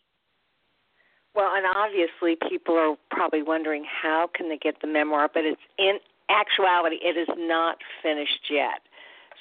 Well, 1.35 1.51
and 1.55 1.67
obviously, 1.67 2.35
people 2.49 2.75
are 2.75 2.95
probably 3.11 3.43
wondering 3.43 3.85
how 3.85 4.27
can 4.35 4.49
they 4.49 4.57
get 4.57 4.81
the 4.81 4.87
memoir, 4.87 5.29
but 5.31 5.45
it's 5.45 5.61
in 5.77 5.99
actuality, 6.31 6.95
it 6.95 7.15
is 7.15 7.29
not 7.37 7.77
finished 8.01 8.49
yet. 8.49 8.81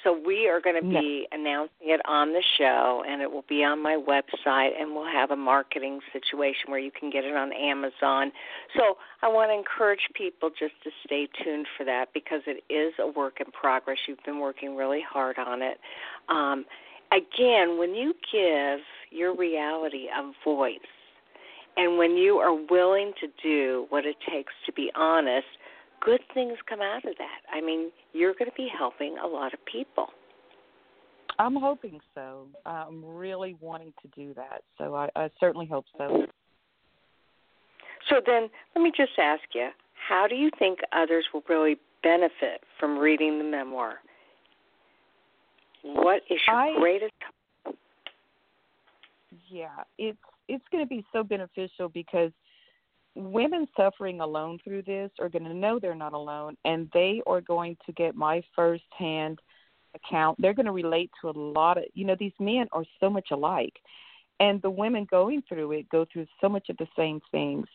So 0.03 0.19
we 0.25 0.47
are 0.49 0.59
going 0.59 0.75
to 0.75 0.81
be 0.81 1.27
no. 1.31 1.39
announcing 1.39 1.87
it 1.89 2.01
on 2.05 2.33
the 2.33 2.43
show, 2.57 3.03
and 3.07 3.21
it 3.21 3.31
will 3.31 3.45
be 3.47 3.63
on 3.63 3.81
my 3.81 3.95
website, 3.95 4.79
and 4.79 4.93
we'll 4.93 5.11
have 5.11 5.31
a 5.31 5.35
marketing 5.35 5.99
situation 6.11 6.69
where 6.69 6.79
you 6.79 6.91
can 6.91 7.09
get 7.09 7.23
it 7.23 7.35
on 7.35 7.53
Amazon. 7.53 8.31
So 8.75 8.97
I 9.21 9.29
want 9.29 9.51
to 9.51 9.55
encourage 9.55 10.09
people 10.13 10.49
just 10.49 10.73
to 10.83 10.89
stay 11.05 11.27
tuned 11.43 11.67
for 11.77 11.85
that 11.85 12.07
because 12.13 12.41
it 12.47 12.63
is 12.73 12.93
a 12.99 13.07
work 13.07 13.39
in 13.39 13.51
progress. 13.51 13.97
You've 14.07 14.23
been 14.25 14.39
working 14.39 14.75
really 14.75 15.01
hard 15.07 15.37
on 15.37 15.61
it. 15.61 15.77
Um, 16.27 16.65
again, 17.11 17.77
when 17.77 17.95
you 17.95 18.13
give 18.31 18.79
your 19.11 19.35
reality 19.35 20.07
a 20.07 20.31
voice, 20.43 20.79
and 21.75 21.97
when 21.97 22.17
you 22.17 22.37
are 22.37 22.53
willing 22.53 23.13
to 23.19 23.27
do 23.41 23.87
what 23.89 24.05
it 24.05 24.17
takes 24.29 24.53
to 24.65 24.73
be 24.73 24.91
honest, 24.95 25.47
good 26.03 26.21
things 26.33 26.57
come 26.67 26.81
out 26.81 27.05
of 27.05 27.15
that. 27.17 27.41
I 27.51 27.61
mean, 27.61 27.91
you're 28.13 28.33
going 28.33 28.49
to 28.49 28.55
be 28.55 28.69
helping 28.77 29.17
a 29.17 29.27
lot 29.27 29.53
of 29.53 29.59
people. 29.65 30.07
I'm 31.39 31.55
hoping 31.55 31.99
so. 32.13 32.47
I'm 32.65 33.03
really 33.03 33.55
wanting 33.59 33.93
to 34.01 34.07
do 34.15 34.33
that. 34.35 34.61
So 34.77 34.95
I, 34.95 35.09
I 35.15 35.29
certainly 35.39 35.65
hope 35.65 35.85
so. 35.97 36.25
So 38.09 38.21
then, 38.25 38.49
let 38.75 38.81
me 38.81 38.91
just 38.95 39.13
ask 39.17 39.43
you 39.55 39.69
how 40.07 40.27
do 40.27 40.35
you 40.35 40.51
think 40.59 40.79
others 40.91 41.25
will 41.33 41.43
really 41.47 41.77
benefit 42.03 42.61
from 42.79 42.97
reading 42.97 43.37
the 43.37 43.45
memoir? 43.45 43.95
What 45.83 46.21
is 46.29 46.39
your 46.47 46.55
I, 46.55 46.79
greatest? 46.79 47.13
Yeah, 49.49 49.67
it's 49.97 50.17
it's 50.49 50.63
going 50.71 50.83
to 50.83 50.87
be 50.87 51.05
so 51.13 51.23
beneficial 51.23 51.89
because 51.89 52.31
women 53.15 53.67
suffering 53.77 54.21
alone 54.21 54.59
through 54.63 54.81
this 54.83 55.11
are 55.19 55.29
going 55.29 55.43
to 55.43 55.53
know 55.53 55.79
they're 55.79 55.95
not 55.95 56.13
alone 56.13 56.57
and 56.65 56.89
they 56.93 57.21
are 57.27 57.41
going 57.41 57.77
to 57.85 57.91
get 57.93 58.15
my 58.15 58.41
first 58.55 58.83
hand 58.97 59.39
account. 59.95 60.41
They're 60.41 60.53
going 60.53 60.65
to 60.65 60.71
relate 60.71 61.11
to 61.21 61.29
a 61.29 61.37
lot 61.37 61.77
of 61.77 61.83
you 61.93 62.05
know 62.05 62.15
these 62.19 62.33
men 62.39 62.67
are 62.71 62.85
so 62.99 63.09
much 63.09 63.27
alike 63.31 63.75
and 64.39 64.61
the 64.61 64.69
women 64.69 65.05
going 65.09 65.43
through 65.47 65.71
it 65.73 65.89
go 65.89 66.05
through 66.11 66.25
so 66.41 66.49
much 66.49 66.69
of 66.69 66.77
the 66.77 66.87
same 66.97 67.21
things. 67.31 67.67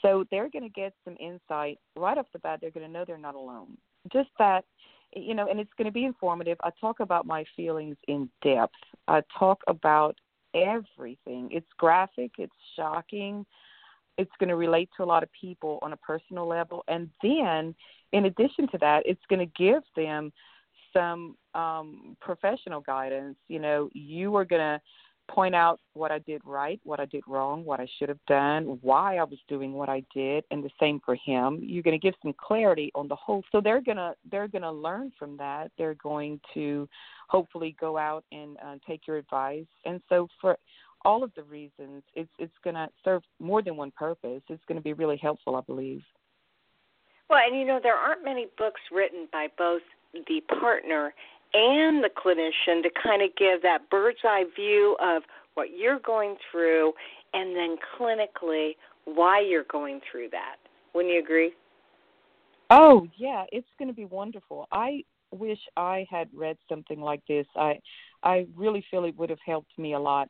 So 0.00 0.24
they're 0.30 0.50
going 0.50 0.62
to 0.62 0.68
get 0.68 0.92
some 1.04 1.16
insight 1.18 1.78
right 1.96 2.18
off 2.18 2.26
the 2.32 2.38
bat. 2.38 2.58
They're 2.60 2.70
going 2.70 2.86
to 2.86 2.92
know 2.92 3.04
they're 3.06 3.18
not 3.18 3.34
alone. 3.34 3.76
Just 4.12 4.30
that 4.38 4.64
you 5.16 5.34
know 5.34 5.48
and 5.48 5.58
it's 5.58 5.72
going 5.76 5.86
to 5.86 5.92
be 5.92 6.04
informative. 6.04 6.58
I 6.62 6.70
talk 6.80 7.00
about 7.00 7.26
my 7.26 7.44
feelings 7.56 7.96
in 8.06 8.28
depth. 8.42 8.74
I 9.08 9.22
talk 9.36 9.60
about 9.66 10.16
everything. 10.54 11.48
It's 11.50 11.66
graphic. 11.78 12.32
It's 12.38 12.52
shocking 12.76 13.44
it's 14.18 14.30
going 14.38 14.48
to 14.48 14.56
relate 14.56 14.88
to 14.96 15.02
a 15.02 15.04
lot 15.04 15.22
of 15.22 15.28
people 15.38 15.78
on 15.82 15.92
a 15.92 15.96
personal 15.98 16.46
level 16.46 16.84
and 16.88 17.08
then 17.22 17.74
in 18.12 18.26
addition 18.26 18.68
to 18.68 18.78
that 18.78 19.02
it's 19.04 19.22
going 19.28 19.38
to 19.38 19.52
give 19.56 19.82
them 19.96 20.32
some 20.92 21.36
um 21.54 22.16
professional 22.20 22.80
guidance 22.80 23.36
you 23.48 23.58
know 23.58 23.88
you 23.92 24.34
are 24.36 24.44
going 24.44 24.60
to 24.60 24.80
point 25.28 25.54
out 25.54 25.80
what 25.94 26.10
I 26.10 26.18
did 26.20 26.42
right, 26.44 26.80
what 26.84 27.00
I 27.00 27.06
did 27.06 27.22
wrong, 27.26 27.64
what 27.64 27.80
I 27.80 27.86
should 27.98 28.08
have 28.08 28.24
done, 28.26 28.78
why 28.82 29.16
I 29.16 29.24
was 29.24 29.38
doing 29.48 29.72
what 29.72 29.88
I 29.88 30.02
did, 30.14 30.44
and 30.50 30.62
the 30.62 30.70
same 30.78 31.00
for 31.04 31.14
him. 31.14 31.60
You're 31.62 31.82
going 31.82 31.98
to 31.98 32.02
give 32.02 32.14
some 32.22 32.34
clarity 32.38 32.90
on 32.94 33.08
the 33.08 33.16
whole. 33.16 33.42
So 33.52 33.60
they're 33.60 33.80
going 33.80 33.96
to 33.96 34.14
they're 34.30 34.48
going 34.48 34.62
to 34.62 34.72
learn 34.72 35.12
from 35.18 35.36
that. 35.38 35.70
They're 35.78 35.94
going 35.94 36.40
to 36.54 36.88
hopefully 37.28 37.74
go 37.80 37.96
out 37.96 38.24
and 38.32 38.56
uh, 38.64 38.76
take 38.86 39.06
your 39.06 39.16
advice. 39.16 39.66
And 39.84 40.00
so 40.08 40.28
for 40.40 40.58
all 41.04 41.22
of 41.22 41.32
the 41.34 41.42
reasons, 41.44 42.02
it's 42.14 42.30
it's 42.38 42.54
going 42.62 42.74
to 42.74 42.88
serve 43.04 43.22
more 43.38 43.62
than 43.62 43.76
one 43.76 43.90
purpose. 43.90 44.42
It's 44.48 44.64
going 44.66 44.76
to 44.76 44.82
be 44.82 44.92
really 44.92 45.16
helpful, 45.16 45.56
I 45.56 45.60
believe. 45.60 46.02
Well, 47.28 47.40
and 47.44 47.58
you 47.58 47.66
know 47.66 47.80
there 47.82 47.96
aren't 47.96 48.24
many 48.24 48.46
books 48.58 48.80
written 48.92 49.28
by 49.32 49.48
both 49.56 49.82
the 50.12 50.40
partner 50.60 51.14
and 51.52 52.02
the 52.02 52.10
clinician 52.10 52.82
to 52.82 52.90
kind 53.02 53.22
of 53.22 53.30
give 53.36 53.62
that 53.62 53.90
bird's 53.90 54.18
eye 54.24 54.44
view 54.56 54.96
of 55.00 55.22
what 55.54 55.68
you're 55.76 56.00
going 56.00 56.36
through 56.50 56.92
and 57.32 57.56
then 57.56 57.76
clinically 57.98 58.72
why 59.04 59.40
you're 59.40 59.64
going 59.64 60.00
through 60.10 60.28
that. 60.30 60.56
Wouldn't 60.94 61.14
you 61.14 61.20
agree? 61.20 61.52
Oh, 62.70 63.06
yeah, 63.16 63.44
it's 63.52 63.68
going 63.78 63.88
to 63.88 63.94
be 63.94 64.04
wonderful. 64.04 64.66
I 64.72 65.04
wish 65.30 65.58
I 65.76 66.06
had 66.10 66.28
read 66.34 66.56
something 66.68 67.00
like 67.00 67.20
this. 67.28 67.46
I 67.56 67.80
I 68.22 68.46
really 68.56 68.84
feel 68.90 69.04
it 69.04 69.16
would 69.18 69.30
have 69.30 69.38
helped 69.44 69.78
me 69.78 69.94
a 69.94 69.98
lot 69.98 70.28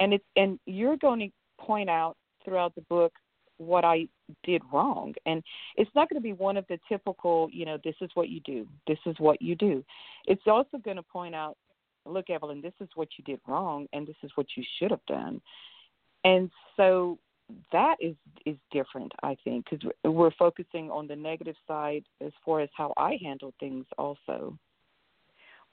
and 0.00 0.12
it's 0.14 0.24
and 0.36 0.58
you're 0.66 0.96
going 0.96 1.20
to 1.20 1.64
point 1.64 1.88
out 1.88 2.16
throughout 2.44 2.74
the 2.74 2.82
book 2.82 3.12
what 3.58 3.84
I 3.84 4.08
did 4.42 4.62
wrong. 4.72 5.14
And 5.26 5.42
it's 5.76 5.90
not 5.94 6.08
going 6.08 6.20
to 6.20 6.22
be 6.22 6.32
one 6.32 6.56
of 6.56 6.64
the 6.68 6.78
typical, 6.88 7.48
you 7.52 7.64
know, 7.64 7.78
this 7.84 7.94
is 8.00 8.10
what 8.14 8.28
you 8.28 8.40
do, 8.40 8.66
this 8.86 8.98
is 9.06 9.14
what 9.18 9.40
you 9.40 9.54
do. 9.54 9.84
It's 10.26 10.42
also 10.46 10.78
going 10.78 10.96
to 10.96 11.02
point 11.02 11.34
out, 11.34 11.56
look, 12.06 12.30
Evelyn, 12.30 12.60
this 12.60 12.74
is 12.80 12.88
what 12.94 13.08
you 13.16 13.24
did 13.24 13.40
wrong, 13.46 13.86
and 13.92 14.06
this 14.06 14.16
is 14.22 14.30
what 14.34 14.46
you 14.56 14.64
should 14.78 14.90
have 14.90 15.04
done. 15.06 15.40
And 16.24 16.50
so 16.76 17.18
that 17.72 17.96
is 18.00 18.14
is 18.46 18.56
different, 18.72 19.12
I 19.22 19.36
think, 19.44 19.66
because 19.68 19.90
we're 20.02 20.30
focusing 20.38 20.90
on 20.90 21.06
the 21.06 21.16
negative 21.16 21.56
side 21.68 22.04
as 22.24 22.32
far 22.44 22.60
as 22.60 22.70
how 22.76 22.92
I 22.96 23.18
handle 23.22 23.52
things, 23.60 23.84
also. 23.98 24.58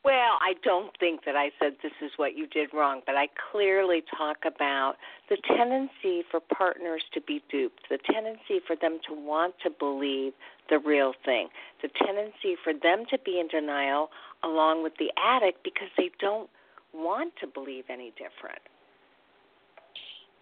Well, 0.04 0.38
I 0.42 0.54
don't 0.64 0.92
think 1.00 1.26
that 1.26 1.36
I 1.36 1.52
said 1.60 1.74
this 1.84 1.92
is 2.02 2.12
what 2.18 2.36
you 2.36 2.48
did 2.48 2.70
wrong, 2.74 3.02
but 3.06 3.16
I 3.16 3.28
clearly 3.52 4.02
talk 4.18 4.38
about 4.48 4.96
the 5.30 5.38
tendency 5.56 6.24
for 6.32 6.40
partners 6.40 7.04
to 7.14 7.22
be 7.22 7.44
duped, 7.52 7.82
the 7.88 8.00
tendency 8.12 8.62
for 8.66 8.76
them 8.76 9.00
to 9.08 9.14
want 9.14 9.54
to 9.64 9.70
believe 9.70 10.34
the 10.72 10.80
real 10.80 11.14
thing, 11.24 11.50
the 11.84 11.90
tendency 12.04 12.56
for 12.64 12.74
them 12.74 13.06
to 13.12 13.20
be 13.24 13.40
in 13.40 13.48
denial 13.48 14.10
along 14.44 14.82
with 14.82 14.94
the 14.98 15.12
addict 15.24 15.64
because 15.64 15.90
they 15.98 16.10
don't 16.20 16.50
want 16.96 17.34
to 17.40 17.46
believe 17.46 17.84
any 17.90 18.12
different. 18.12 18.62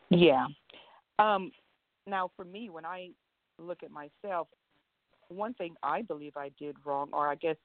Yeah. 0.10 0.48
Um, 1.20 1.52
now, 2.08 2.32
for 2.38 2.46
me, 2.46 2.70
when 2.70 2.86
I 2.86 3.10
look 3.60 3.84
at 3.84 3.92
myself, 3.92 4.48
one 5.28 5.54
thing 5.54 5.76
I 5.84 6.02
believe 6.02 6.38
I 6.38 6.50
did 6.58 6.76
wrong, 6.86 7.10
or 7.12 7.28
I 7.28 7.36
guess 7.36 7.58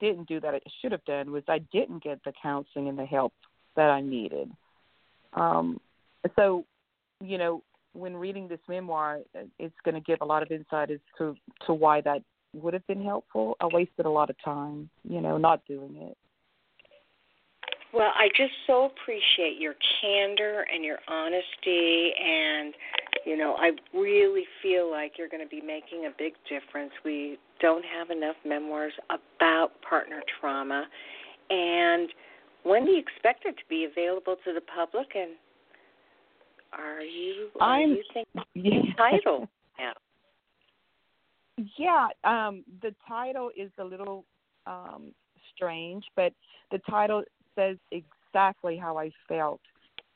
didn't 0.00 0.28
do 0.28 0.40
that 0.40 0.54
I 0.54 0.60
should 0.80 0.92
have 0.92 1.04
done 1.04 1.32
was 1.32 1.42
I 1.48 1.58
didn't 1.72 2.02
get 2.02 2.22
the 2.24 2.32
counseling 2.42 2.88
and 2.88 2.98
the 2.98 3.04
help 3.04 3.32
that 3.76 3.90
I 3.90 4.00
needed. 4.00 4.50
Um, 5.34 5.80
so, 6.36 6.64
you 7.20 7.38
know, 7.38 7.62
when 7.94 8.16
reading 8.16 8.48
this 8.48 8.60
memoir, 8.68 9.20
it's 9.58 9.74
going 9.84 9.94
to 9.94 10.00
give 10.00 10.18
a 10.20 10.24
lot 10.24 10.42
of 10.42 10.50
insight 10.50 10.90
as 10.90 11.00
to 11.18 11.34
to 11.66 11.74
why 11.74 12.00
that 12.02 12.22
would 12.54 12.74
have 12.74 12.86
been 12.86 13.02
helpful. 13.02 13.56
I 13.60 13.66
wasted 13.66 14.06
a 14.06 14.10
lot 14.10 14.30
of 14.30 14.36
time, 14.44 14.90
you 15.08 15.20
know, 15.20 15.38
not 15.38 15.64
doing 15.66 15.96
it. 15.96 16.16
Well, 17.92 18.10
I 18.14 18.28
just 18.36 18.52
so 18.66 18.86
appreciate 18.86 19.58
your 19.58 19.74
candor 20.00 20.66
and 20.72 20.84
your 20.84 20.98
honesty 21.08 22.12
and 22.22 22.74
you 23.26 23.36
know, 23.36 23.54
I 23.56 23.70
really 23.96 24.44
feel 24.62 24.90
like 24.90 25.12
you're 25.16 25.28
going 25.28 25.42
to 25.42 25.48
be 25.48 25.60
making 25.60 26.06
a 26.06 26.10
big 26.18 26.32
difference. 26.48 26.90
We 27.04 27.38
don't 27.60 27.84
have 27.84 28.10
enough 28.10 28.34
memoirs 28.44 28.92
about 29.10 29.70
partner 29.88 30.22
trauma 30.40 30.86
And 31.50 32.08
when 32.64 32.84
do 32.84 32.92
you 32.92 32.98
expect 32.98 33.44
it 33.44 33.52
to 33.56 33.62
be 33.68 33.84
available 33.84 34.36
to 34.44 34.52
the 34.52 34.60
public? 34.62 35.08
And 35.14 35.32
are 36.72 37.02
you 37.02 37.48
are 37.60 37.80
I'm- 37.80 37.90
you 37.90 38.04
thinking 38.12 38.42
Yeah. 38.54 38.94
title 38.96 39.48
now? 39.78 39.92
Yeah, 41.76 42.08
um, 42.24 42.64
the 42.80 42.94
title 43.06 43.50
is 43.56 43.70
a 43.78 43.84
little 43.84 44.24
um, 44.66 45.12
strange, 45.54 46.04
but 46.16 46.32
the 46.70 46.78
title 46.90 47.22
says 47.54 47.76
exactly 47.90 48.76
how 48.76 48.98
I 48.98 49.10
felt, 49.28 49.60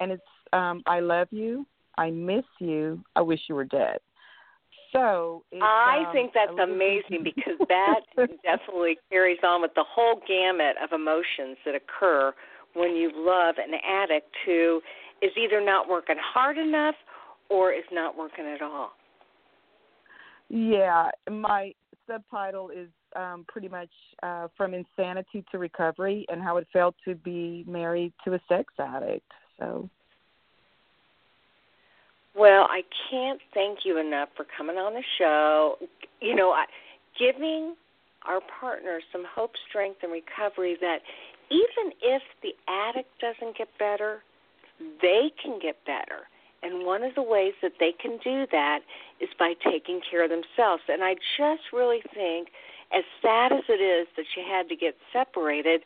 and 0.00 0.12
it's 0.12 0.22
um, 0.52 0.82
"I 0.86 1.00
love 1.00 1.28
you, 1.30 1.66
I 1.98 2.10
miss 2.10 2.44
you, 2.58 3.02
I 3.14 3.22
wish 3.22 3.40
you 3.48 3.54
were 3.54 3.64
dead." 3.64 3.98
So 4.92 5.42
it's, 5.52 5.62
I 5.62 6.04
um, 6.06 6.12
think 6.12 6.32
that's 6.32 6.58
amazing 6.62 7.22
because 7.24 7.58
that 7.68 8.00
definitely 8.42 8.98
carries 9.10 9.38
on 9.42 9.62
with 9.62 9.72
the 9.74 9.84
whole 9.86 10.20
gamut 10.26 10.76
of 10.82 10.92
emotions 10.92 11.56
that 11.64 11.74
occur 11.74 12.32
when 12.74 12.94
you 12.94 13.10
love 13.14 13.56
an 13.58 13.78
addict 13.86 14.34
who 14.44 14.80
is 15.22 15.30
either 15.36 15.64
not 15.64 15.88
working 15.88 16.16
hard 16.20 16.58
enough 16.58 16.94
or 17.48 17.72
is 17.72 17.84
not 17.90 18.16
working 18.16 18.44
at 18.46 18.62
all. 18.62 18.92
Yeah, 20.48 21.10
my 21.30 21.72
subtitle 22.08 22.70
is 22.70 22.88
um, 23.16 23.44
pretty 23.48 23.68
much 23.68 23.90
uh, 24.22 24.48
from 24.56 24.74
insanity 24.74 25.44
to 25.50 25.58
recovery 25.58 26.26
and 26.28 26.42
how 26.42 26.56
it 26.58 26.66
felt 26.72 26.94
to 27.04 27.14
be 27.14 27.64
married 27.66 28.12
to 28.24 28.34
a 28.34 28.40
sex 28.48 28.72
addict. 28.78 29.30
So 29.58 29.88
Well, 32.36 32.66
I 32.68 32.82
can't 33.10 33.40
thank 33.54 33.80
you 33.84 33.98
enough 33.98 34.28
for 34.36 34.44
coming 34.56 34.76
on 34.76 34.92
the 34.92 35.02
show. 35.18 35.78
You 36.20 36.34
know, 36.34 36.50
I- 36.50 36.66
giving 37.18 37.74
our 38.26 38.40
partners 38.60 39.02
some 39.10 39.24
hope, 39.24 39.52
strength, 39.68 40.02
and 40.02 40.12
recovery 40.12 40.76
that 40.80 41.00
even 41.50 41.92
if 42.02 42.22
the 42.42 42.54
addict 42.68 43.08
doesn't 43.20 43.56
get 43.56 43.68
better, 43.78 44.22
they 45.00 45.30
can 45.42 45.58
get 45.58 45.82
better. 45.86 46.28
And 46.62 46.84
one 46.84 47.02
of 47.02 47.14
the 47.14 47.22
ways 47.22 47.54
that 47.62 47.72
they 47.78 47.92
can 47.92 48.18
do 48.18 48.46
that 48.50 48.80
is 49.20 49.28
by 49.38 49.54
taking 49.64 50.00
care 50.10 50.24
of 50.24 50.30
themselves. 50.30 50.82
And 50.88 51.04
I 51.04 51.14
just 51.38 51.72
really 51.72 52.02
think, 52.12 52.48
as 52.92 53.04
sad 53.22 53.52
as 53.52 53.64
it 53.68 53.80
is 53.80 54.06
that 54.16 54.26
you 54.36 54.42
had 54.48 54.68
to 54.68 54.76
get 54.76 54.96
separated, 55.12 55.82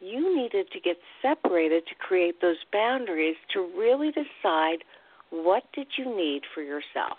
you 0.00 0.36
needed 0.36 0.70
to 0.72 0.80
get 0.80 0.96
separated 1.20 1.86
to 1.86 1.94
create 1.94 2.40
those 2.40 2.56
boundaries 2.72 3.36
to 3.52 3.70
really 3.76 4.10
decide 4.10 4.78
what 5.30 5.62
did 5.72 5.86
you 5.96 6.04
need 6.04 6.42
for 6.54 6.62
yourself. 6.62 7.18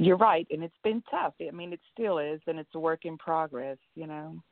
you're 0.00 0.16
right, 0.16 0.46
and 0.50 0.62
it's 0.62 0.74
been 0.82 1.02
tough. 1.10 1.34
I 1.40 1.50
mean, 1.50 1.72
it 1.72 1.80
still 1.92 2.18
is, 2.18 2.40
and 2.46 2.58
it's 2.58 2.74
a 2.74 2.78
work 2.78 3.04
in 3.04 3.18
progress. 3.18 3.78
You 3.94 4.06
know. 4.06 4.42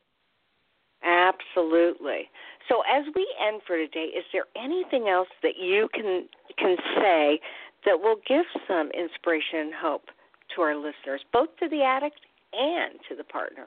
Absolutely. 1.05 2.28
So 2.68 2.82
as 2.90 3.05
we 3.14 3.26
end 3.47 3.62
for 3.66 3.76
today, 3.76 4.11
is 4.16 4.24
there 4.32 4.47
anything 4.57 5.09
else 5.09 5.28
that 5.42 5.57
you 5.61 5.88
can 5.94 6.26
can 6.59 6.76
say 6.97 7.40
that 7.84 8.01
will 8.01 8.16
give 8.26 8.44
some 8.66 8.90
inspiration 8.90 9.61
and 9.61 9.74
hope 9.74 10.07
to 10.55 10.62
our 10.62 10.74
listeners, 10.74 11.22
both 11.32 11.49
to 11.61 11.68
the 11.68 11.82
addict 11.82 12.20
and 12.57 12.99
to 13.09 13.17
the 13.17 13.25
partner? 13.25 13.67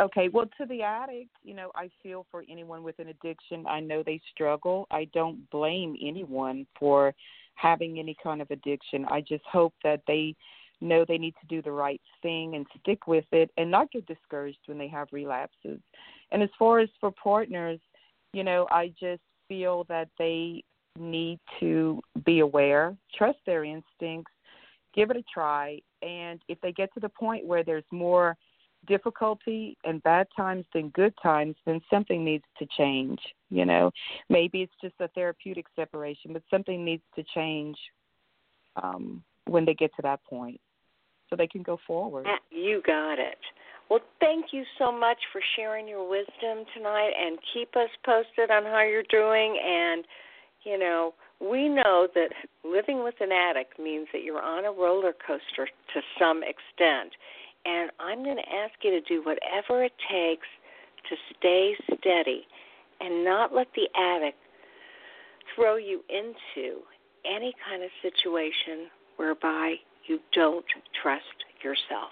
Okay, 0.00 0.28
well, 0.28 0.46
to 0.58 0.66
the 0.66 0.82
addict, 0.82 1.30
you 1.44 1.54
know, 1.54 1.70
I 1.76 1.88
feel 2.02 2.26
for 2.30 2.44
anyone 2.50 2.82
with 2.82 2.98
an 2.98 3.08
addiction. 3.08 3.64
I 3.68 3.78
know 3.78 4.02
they 4.02 4.20
struggle. 4.34 4.86
I 4.90 5.08
don't 5.14 5.48
blame 5.50 5.96
anyone 6.02 6.66
for 6.78 7.14
having 7.54 7.98
any 7.98 8.16
kind 8.22 8.42
of 8.42 8.50
addiction. 8.50 9.04
I 9.08 9.20
just 9.20 9.44
hope 9.44 9.74
that 9.84 10.00
they 10.08 10.34
know 10.80 11.04
they 11.06 11.18
need 11.18 11.34
to 11.40 11.46
do 11.46 11.62
the 11.62 11.70
right 11.70 12.00
thing 12.20 12.56
and 12.56 12.66
stick 12.80 13.06
with 13.06 13.26
it 13.30 13.50
and 13.56 13.70
not 13.70 13.92
get 13.92 14.06
discouraged 14.06 14.58
when 14.66 14.78
they 14.78 14.88
have 14.88 15.06
relapses. 15.12 15.78
And 16.32 16.42
as 16.42 16.50
far 16.58 16.80
as 16.80 16.88
for 16.98 17.12
partners, 17.12 17.78
you 18.32 18.42
know, 18.42 18.66
I 18.70 18.92
just 18.98 19.22
feel 19.46 19.84
that 19.84 20.08
they 20.18 20.64
need 20.98 21.38
to 21.60 22.00
be 22.24 22.40
aware, 22.40 22.96
trust 23.16 23.38
their 23.46 23.64
instincts, 23.64 24.32
give 24.94 25.10
it 25.10 25.16
a 25.16 25.22
try, 25.32 25.78
and 26.02 26.40
if 26.48 26.60
they 26.60 26.72
get 26.72 26.92
to 26.94 27.00
the 27.00 27.08
point 27.08 27.46
where 27.46 27.64
there's 27.64 27.84
more 27.90 28.36
difficulty 28.86 29.76
and 29.84 30.02
bad 30.02 30.26
times 30.36 30.64
than 30.74 30.88
good 30.90 31.14
times, 31.22 31.54
then 31.64 31.80
something 31.88 32.24
needs 32.24 32.44
to 32.58 32.66
change. 32.76 33.20
You 33.48 33.64
know, 33.64 33.90
maybe 34.28 34.62
it's 34.62 34.72
just 34.80 34.94
a 35.00 35.08
therapeutic 35.08 35.66
separation, 35.76 36.32
but 36.32 36.42
something 36.50 36.84
needs 36.84 37.04
to 37.16 37.22
change 37.34 37.76
um, 38.82 39.22
when 39.46 39.64
they 39.64 39.74
get 39.74 39.94
to 39.96 40.02
that 40.02 40.24
point, 40.24 40.60
so 41.28 41.36
they 41.36 41.46
can 41.46 41.62
go 41.62 41.78
forward. 41.86 42.26
You 42.50 42.82
got 42.86 43.18
it. 43.18 43.38
Well, 43.90 44.00
thank 44.20 44.46
you 44.52 44.64
so 44.78 44.90
much 44.90 45.18
for 45.32 45.42
sharing 45.54 45.86
your 45.86 46.08
wisdom 46.08 46.64
tonight 46.74 47.12
and 47.18 47.38
keep 47.52 47.76
us 47.76 47.90
posted 48.06 48.50
on 48.50 48.64
how 48.64 48.82
you're 48.82 49.02
doing. 49.10 49.58
And, 49.62 50.04
you 50.64 50.78
know, 50.78 51.12
we 51.50 51.68
know 51.68 52.06
that 52.14 52.28
living 52.64 53.02
with 53.02 53.14
an 53.20 53.32
addict 53.32 53.78
means 53.78 54.06
that 54.12 54.22
you're 54.22 54.42
on 54.42 54.64
a 54.64 54.70
roller 54.70 55.12
coaster 55.26 55.66
to 55.94 56.00
some 56.18 56.42
extent. 56.42 57.12
And 57.64 57.90
I'm 57.98 58.22
going 58.22 58.36
to 58.36 58.54
ask 58.54 58.74
you 58.82 58.90
to 58.90 59.00
do 59.00 59.22
whatever 59.24 59.84
it 59.84 59.92
takes 60.10 60.46
to 61.08 61.16
stay 61.36 61.74
steady 61.98 62.46
and 63.00 63.24
not 63.24 63.52
let 63.54 63.68
the 63.74 63.88
addict 63.98 64.38
throw 65.54 65.76
you 65.76 66.02
into 66.08 66.80
any 67.24 67.54
kind 67.68 67.82
of 67.82 67.90
situation 68.02 68.88
whereby 69.16 69.74
you 70.06 70.20
don't 70.32 70.64
trust 71.02 71.24
yourself. 71.62 72.10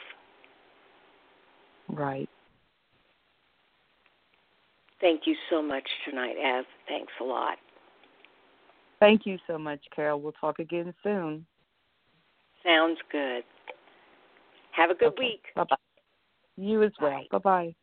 Right. 1.88 2.28
Thank 5.00 5.22
you 5.26 5.34
so 5.48 5.62
much 5.62 5.88
tonight, 6.08 6.36
Ev. 6.42 6.64
Thanks 6.86 7.12
a 7.20 7.24
lot. 7.24 7.56
Thank 9.00 9.24
you 9.24 9.38
so 9.46 9.58
much, 9.58 9.80
Carol. 9.94 10.20
We'll 10.20 10.32
talk 10.32 10.58
again 10.58 10.92
soon. 11.02 11.46
Sounds 12.64 12.98
good. 13.10 13.42
Have 14.72 14.90
a 14.90 14.94
good 14.94 15.08
Okay. 15.08 15.22
week. 15.22 15.42
Bye 15.56 15.64
bye. 15.64 15.76
You 16.56 16.82
as 16.82 16.92
well. 17.00 17.24
Bye 17.30 17.38
bye. 17.38 17.74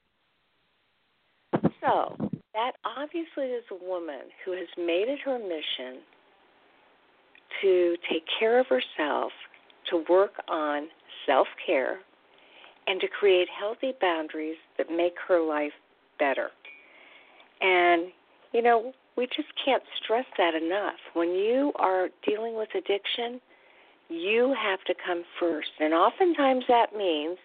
So, 1.81 2.15
that 2.53 2.73
obviously 2.85 3.45
is 3.45 3.63
a 3.71 3.85
woman 3.85 4.21
who 4.45 4.51
has 4.51 4.67
made 4.77 5.07
it 5.07 5.19
her 5.25 5.39
mission 5.39 6.01
to 7.61 7.95
take 8.09 8.23
care 8.39 8.59
of 8.59 8.67
herself, 8.67 9.31
to 9.89 10.03
work 10.09 10.33
on 10.47 10.87
self 11.25 11.47
care, 11.65 11.99
and 12.87 13.01
to 13.01 13.07
create 13.07 13.47
healthy 13.59 13.93
boundaries 13.99 14.57
that 14.77 14.87
make 14.91 15.13
her 15.27 15.41
life 15.41 15.71
better. 16.19 16.49
And, 17.61 18.07
you 18.53 18.61
know, 18.61 18.93
we 19.17 19.25
just 19.25 19.49
can't 19.63 19.83
stress 20.01 20.25
that 20.37 20.53
enough. 20.53 20.99
When 21.13 21.29
you 21.29 21.73
are 21.75 22.09
dealing 22.25 22.55
with 22.55 22.69
addiction, 22.75 23.41
you 24.09 24.55
have 24.61 24.81
to 24.85 24.93
come 25.03 25.23
first. 25.39 25.69
And 25.79 25.93
oftentimes 25.93 26.63
that 26.69 26.95
means 26.95 27.37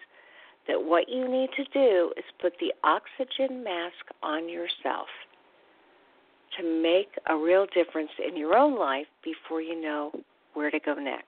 that 0.67 0.81
what 0.81 1.09
you 1.09 1.27
need 1.27 1.49
to 1.57 1.65
do 1.73 2.13
is 2.15 2.23
put 2.39 2.53
the 2.59 2.71
oxygen 2.83 3.63
mask 3.63 4.05
on 4.21 4.47
yourself 4.47 5.07
to 6.57 6.81
make 6.81 7.09
a 7.27 7.35
real 7.35 7.65
difference 7.73 8.11
in 8.25 8.37
your 8.37 8.55
own 8.55 8.77
life 8.77 9.07
before 9.23 9.61
you 9.61 9.81
know 9.81 10.11
where 10.53 10.69
to 10.69 10.79
go 10.79 10.93
next. 10.93 11.27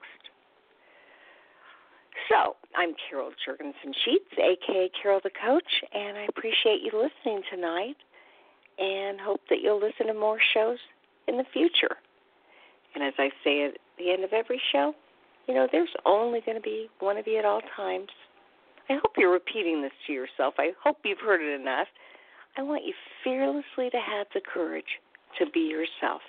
So, 2.30 2.56
I'm 2.76 2.96
Carol 3.10 3.32
Juergensen 3.46 3.94
Sheets, 4.06 4.32
aka 4.38 4.90
Carol 5.02 5.20
the 5.24 5.30
Coach, 5.30 5.64
and 5.94 6.18
I 6.18 6.26
appreciate 6.30 6.82
you 6.82 6.92
listening 6.94 7.42
tonight 7.52 7.98
and 8.78 9.20
hope 9.20 9.42
that 9.50 9.60
you'll 9.62 9.80
listen 9.80 10.08
to 10.08 10.14
more 10.14 10.40
shows 10.54 10.78
in 11.28 11.38
the 11.38 11.46
future. 11.54 11.96
And 12.94 13.04
as 13.04 13.14
I 13.18 13.30
say 13.44 13.66
at 13.66 13.78
the 13.98 14.12
end 14.12 14.24
of 14.24 14.34
every 14.34 14.62
show, 14.72 14.94
you 15.48 15.54
know, 15.54 15.68
there's 15.72 15.90
only 16.06 16.42
going 16.46 16.58
to 16.58 16.64
be 16.64 16.90
one 17.00 17.18
of 17.18 17.28
you 17.28 17.38
at 17.38 17.46
all 17.46 17.62
times. 17.76 18.10
I 18.90 18.94
hope 18.94 19.14
you're 19.18 19.32
repeating 19.32 19.82
this 19.82 19.92
to 20.08 20.14
yourself. 20.14 20.56
I 20.58 20.72
hope 20.84 20.98
you've 21.04 21.20
heard 21.20 21.42
it 21.42 21.60
enough. 21.60 21.88
I 22.58 22.64
want 22.64 22.86
you 22.86 22.94
fearlessly 23.24 23.90
to 23.92 23.98
have 23.98 24.28
the 24.34 24.42
courage 24.42 24.86
to 25.40 25.46
be 25.52 25.62
yourself. 25.62 26.22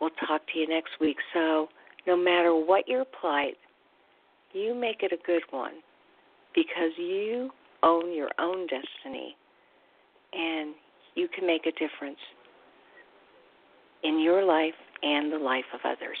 We'll 0.00 0.10
talk 0.26 0.42
to 0.52 0.58
you 0.58 0.68
next 0.68 0.92
week. 1.00 1.16
So, 1.34 1.68
no 2.06 2.16
matter 2.16 2.54
what 2.54 2.86
your 2.86 3.04
plight, 3.20 3.56
you 4.52 4.74
make 4.74 5.02
it 5.02 5.12
a 5.12 5.26
good 5.26 5.42
one 5.50 5.74
because 6.54 6.92
you 6.96 7.50
own 7.82 8.14
your 8.14 8.30
own 8.38 8.66
destiny 8.66 9.36
and 10.32 10.74
you 11.18 11.28
can 11.28 11.46
make 11.46 11.66
a 11.66 11.72
difference 11.72 12.18
in 14.04 14.20
your 14.20 14.44
life 14.44 14.78
and 15.02 15.32
the 15.32 15.38
life 15.38 15.64
of 15.74 15.80
others. 15.84 16.18